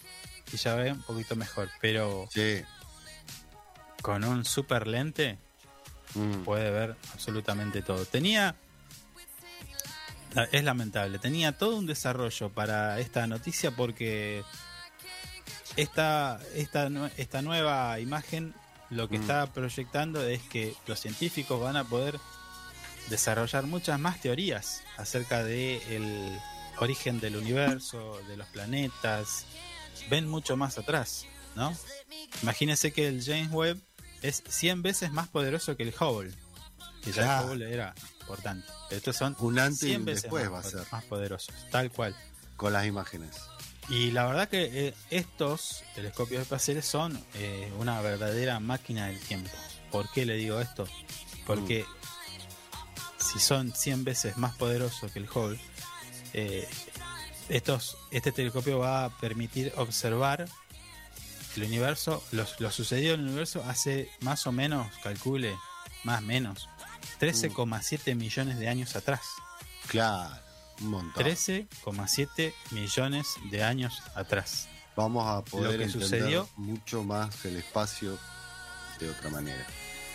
y 0.54 0.58
ya 0.58 0.76
ve 0.76 0.92
un 0.92 1.02
poquito 1.02 1.36
mejor. 1.36 1.68
Pero 1.82 2.28
Sí. 2.32 2.62
con 4.04 4.24
un 4.24 4.46
super 4.46 4.86
lente 4.86 5.40
mm, 6.14 6.44
puede 6.44 6.70
ver 6.70 6.96
absolutamente 7.12 7.82
todo. 7.82 8.06
Tenía. 8.06 8.56
Es 10.52 10.64
lamentable, 10.64 11.18
tenía 11.18 11.58
todo 11.58 11.76
un 11.78 11.88
desarrollo 11.88 12.50
para 12.50 13.00
esta 13.00 13.26
noticia 13.26 13.72
porque 13.72 14.44
esta, 15.76 16.40
esta, 16.54 16.88
esta 17.18 17.42
nueva 17.42 18.00
imagen 18.00 18.54
lo 18.92 19.10
que 19.10 19.18
Mm. 19.18 19.22
está 19.22 19.48
proyectando 19.52 20.22
es 20.22 20.44
que 20.44 20.76
los 20.86 21.00
científicos 21.00 21.60
van 21.60 21.78
a 21.78 21.84
poder 21.86 22.20
desarrollar 23.10 23.66
muchas 23.66 24.00
más 24.00 24.20
teorías 24.22 24.84
acerca 24.98 25.44
del 25.44 25.82
el 25.90 26.40
origen 26.80 27.20
del 27.20 27.36
universo, 27.36 28.20
de 28.28 28.38
los 28.38 28.48
planetas, 28.48 29.46
ven 30.10 30.28
mucho 30.28 30.58
más 30.58 30.78
atrás, 30.78 31.26
¿no? 31.56 31.76
Imagínense 32.42 32.92
que 32.92 33.08
el 33.08 33.24
James 33.24 33.52
Webb 33.52 33.82
es 34.22 34.44
100 34.48 34.82
veces 34.82 35.12
más 35.12 35.28
poderoso 35.28 35.76
que 35.76 35.84
el 35.84 35.94
Hubble. 36.00 36.34
Que 37.04 37.12
ya 37.12 37.40
el 37.40 37.46
Hubble 37.46 37.74
era 37.74 37.94
importante. 38.22 38.68
Estos 38.90 39.16
son 39.16 39.36
Un 39.40 39.60
antes 39.60 39.84
y 39.84 39.88
100 39.88 40.00
un 40.00 40.06
veces 40.06 40.24
después 40.24 40.50
más, 40.50 40.54
va 40.54 40.60
a 40.60 40.64
ser. 40.64 40.92
más 40.92 41.04
poderosos, 41.06 41.56
tal 41.72 41.92
cual. 41.92 42.16
Con 42.56 42.74
las 42.74 42.86
imágenes. 42.86 43.36
Y 43.90 44.12
la 44.12 44.26
verdad 44.26 44.50
que 44.50 44.88
eh, 44.88 44.94
estos 45.10 45.84
telescopios 45.96 46.42
espaciales 46.42 46.86
son 46.86 47.18
eh, 47.36 47.72
una 47.80 48.02
verdadera 48.02 48.60
máquina 48.60 49.08
del 49.08 49.20
tiempo. 49.20 49.50
¿Por 49.92 50.12
qué 50.12 50.26
le 50.26 50.36
digo 50.36 50.60
esto? 50.60 50.86
Porque 51.46 51.86
si 53.20 53.40
son 53.40 53.72
100 53.74 54.04
veces 54.04 54.38
más 54.38 54.56
poderosos 54.56 55.12
que 55.12 55.20
el 55.20 55.30
Hubble, 55.30 55.60
eh, 56.34 56.68
estos, 57.50 57.98
este 58.12 58.32
telescopio 58.32 58.80
va 58.80 59.06
a 59.06 59.10
permitir 59.18 59.74
observar 59.78 60.48
el 61.56 61.64
universo, 61.64 62.24
los- 62.32 62.60
lo 62.60 62.70
sucedido 62.72 63.14
en 63.16 63.22
el 63.22 63.26
universo 63.28 63.64
hace 63.68 64.10
más 64.22 64.46
o 64.48 64.52
menos, 64.52 64.88
calcule, 65.02 65.56
más 66.04 66.20
o 66.20 66.26
menos, 66.26 66.70
13,7 67.20 68.14
millones 68.16 68.60
de 68.60 68.68
años 68.70 68.96
atrás. 68.96 69.22
Claro, 69.88 70.36
un 70.82 70.90
montón. 70.90 71.24
13,7 71.24 72.54
millones 72.72 73.28
de 73.50 73.64
años 73.64 74.02
atrás. 74.16 74.68
Vamos 74.96 75.26
a 75.28 75.44
poder 75.44 75.78
que 75.78 75.84
entender 75.86 76.08
sucedió- 76.10 76.50
mucho 76.58 77.04
más 77.04 77.46
el 77.46 77.56
espacio 77.58 78.18
de 79.00 79.10
otra 79.10 79.30
manera. 79.30 79.66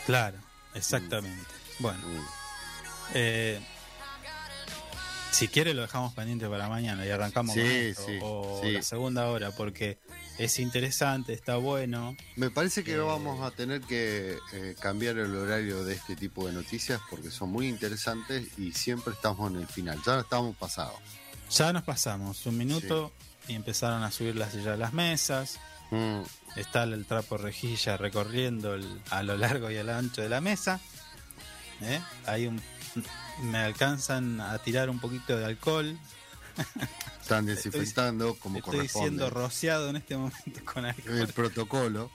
Claro, 0.06 0.38
exactamente. 0.74 1.46
Bueno, 1.78 1.98
Mm. 2.06 2.26
Eh, 3.14 3.60
Si 5.32 5.48
quiere 5.48 5.72
lo 5.74 5.82
dejamos 5.82 6.12
pendiente 6.14 6.46
para 6.48 6.68
mañana 6.68 7.06
y 7.06 7.10
arrancamos 7.10 7.54
Sí, 7.54 7.60
con 7.60 7.70
esto, 7.70 8.06
sí, 8.06 8.18
o 8.22 8.60
sí. 8.62 8.72
la 8.72 8.82
segunda 8.82 9.26
hora 9.28 9.50
porque 9.50 9.98
es 10.38 10.58
interesante, 10.58 11.32
está 11.32 11.56
bueno. 11.56 12.14
Me 12.36 12.50
parece 12.50 12.84
que 12.84 12.92
Eh, 12.94 12.98
vamos 12.98 13.40
a 13.42 13.50
tener 13.50 13.80
que 13.80 14.36
eh, 14.52 14.74
cambiar 14.78 15.16
el 15.18 15.34
horario 15.34 15.84
de 15.84 15.94
este 15.94 16.16
tipo 16.16 16.46
de 16.46 16.52
noticias 16.52 17.00
porque 17.08 17.30
son 17.30 17.50
muy 17.50 17.66
interesantes 17.68 18.46
y 18.58 18.72
siempre 18.72 19.14
estamos 19.14 19.50
en 19.50 19.58
el 19.60 19.66
final. 19.66 19.98
Ya 20.06 20.20
estamos 20.20 20.54
pasados. 20.56 20.98
Ya 21.50 21.72
nos 21.72 21.82
pasamos 21.82 22.44
un 22.46 22.56
minuto 22.58 23.12
y 23.48 23.54
empezaron 23.54 24.02
a 24.04 24.10
subir 24.10 24.36
las 24.36 24.52
sillas 24.52 24.68
a 24.68 24.76
las 24.76 24.92
mesas. 24.92 25.58
Mm, 25.90 26.20
Está 26.56 26.82
el 26.84 27.06
trapo 27.06 27.38
rejilla 27.38 27.96
recorriendo 27.96 28.74
el- 28.74 29.00
a 29.10 29.22
lo 29.22 29.38
largo 29.38 29.70
y 29.70 29.78
a 29.78 29.82
lo 29.84 29.94
ancho 29.94 30.20
de 30.20 30.28
la 30.28 30.42
mesa. 30.42 30.78
¿Eh? 31.80 32.00
Hay 32.26 32.46
un, 32.46 32.60
me 33.42 33.58
alcanzan 33.58 34.40
a 34.40 34.58
tirar 34.58 34.90
un 34.90 34.98
poquito 34.98 35.36
de 35.36 35.44
alcohol. 35.44 35.98
están 37.22 37.46
desinfectando 37.46 38.34
como 38.38 38.58
Estoy 38.58 38.74
corresponde. 38.76 39.08
siendo 39.08 39.30
rociado 39.30 39.88
en 39.88 39.96
este 39.96 40.16
momento 40.16 40.60
con 40.64 40.84
alcohol. 40.84 41.18
el 41.18 41.28
protocolo. 41.28 42.10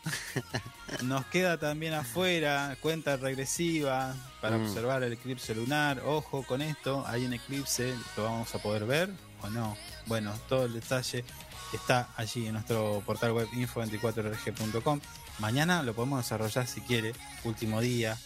Nos 1.04 1.26
queda 1.28 1.58
también 1.58 1.94
afuera 1.96 2.78
cuenta 2.82 3.18
regresiva 3.18 4.16
para 4.42 4.58
Mm. 4.58 4.66
observar 4.68 5.02
el 5.04 5.14
eclipse 5.14 5.56
lunar. 5.56 6.02
Ojo 6.06 6.44
con 6.44 6.62
esto, 6.62 7.04
hay 7.08 7.26
un 7.26 7.34
eclipse, 7.34 7.96
lo 8.16 8.26
vamos 8.26 8.54
a 8.54 8.60
poder 8.60 8.86
ver 8.86 9.10
o 9.42 9.50
no. 9.50 9.76
Bueno, 10.06 10.34
todo 10.48 10.66
el 10.66 10.74
detalle 10.74 11.26
está 11.74 12.10
allí 12.16 12.46
en 12.46 12.54
nuestro 12.54 13.02
portal 13.06 13.32
web 13.32 13.48
info24rg.com. 13.54 15.02
Mañana 15.40 15.82
lo 15.84 15.94
podemos 15.96 16.20
desarrollar 16.24 16.68
si 16.68 16.82
quiere, 16.82 17.14
último 17.44 17.82
día. 17.82 18.18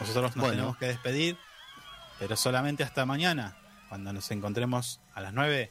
Nosotros 0.00 0.24
nos 0.24 0.34
Bueno. 0.36 0.50
tenemos 0.50 0.76
que 0.76 0.86
despedir, 0.86 1.38
pero 2.18 2.36
solamente 2.36 2.82
hasta 2.82 3.06
mañana, 3.06 3.56
cuando 3.88 4.12
nos 4.12 4.30
encontremos 4.30 5.00
a 5.14 5.20
las 5.20 5.32
9 5.32 5.70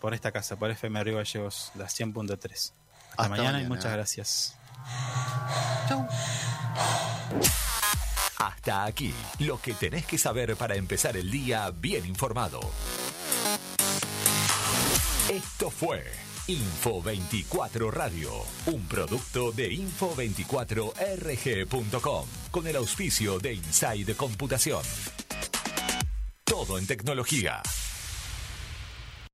por 0.00 0.14
esta 0.14 0.32
casa, 0.32 0.56
por 0.56 0.70
FM 0.70 1.04
Río 1.04 1.16
Gallegos, 1.16 1.70
la 1.74 1.86
100.3. 1.86 2.42
Hasta, 2.42 2.74
Hasta 3.10 3.28
mañana, 3.28 3.62
y 3.62 3.66
muchas 3.66 3.92
gracias. 3.92 4.56
Hasta 8.38 8.84
aquí, 8.84 9.14
lo 9.38 9.60
que 9.60 9.74
tenés 9.74 10.06
que 10.06 10.18
saber 10.18 10.56
para 10.56 10.74
empezar 10.74 11.16
el 11.16 11.30
día 11.30 11.70
bien 11.70 12.04
informado. 12.06 12.60
Esto 15.30 15.70
fue 15.70 16.04
Info 16.48 17.00
24 17.00 17.92
Radio, 17.92 18.32
un 18.66 18.88
producto 18.88 19.52
de 19.52 19.70
info24rg.com, 19.70 22.26
con 22.50 22.66
el 22.66 22.74
auspicio 22.74 23.38
de 23.38 23.54
Inside 23.54 24.16
Computación. 24.16 24.82
Todo 26.52 26.76
en 26.76 26.86
tecnología. 26.86 27.62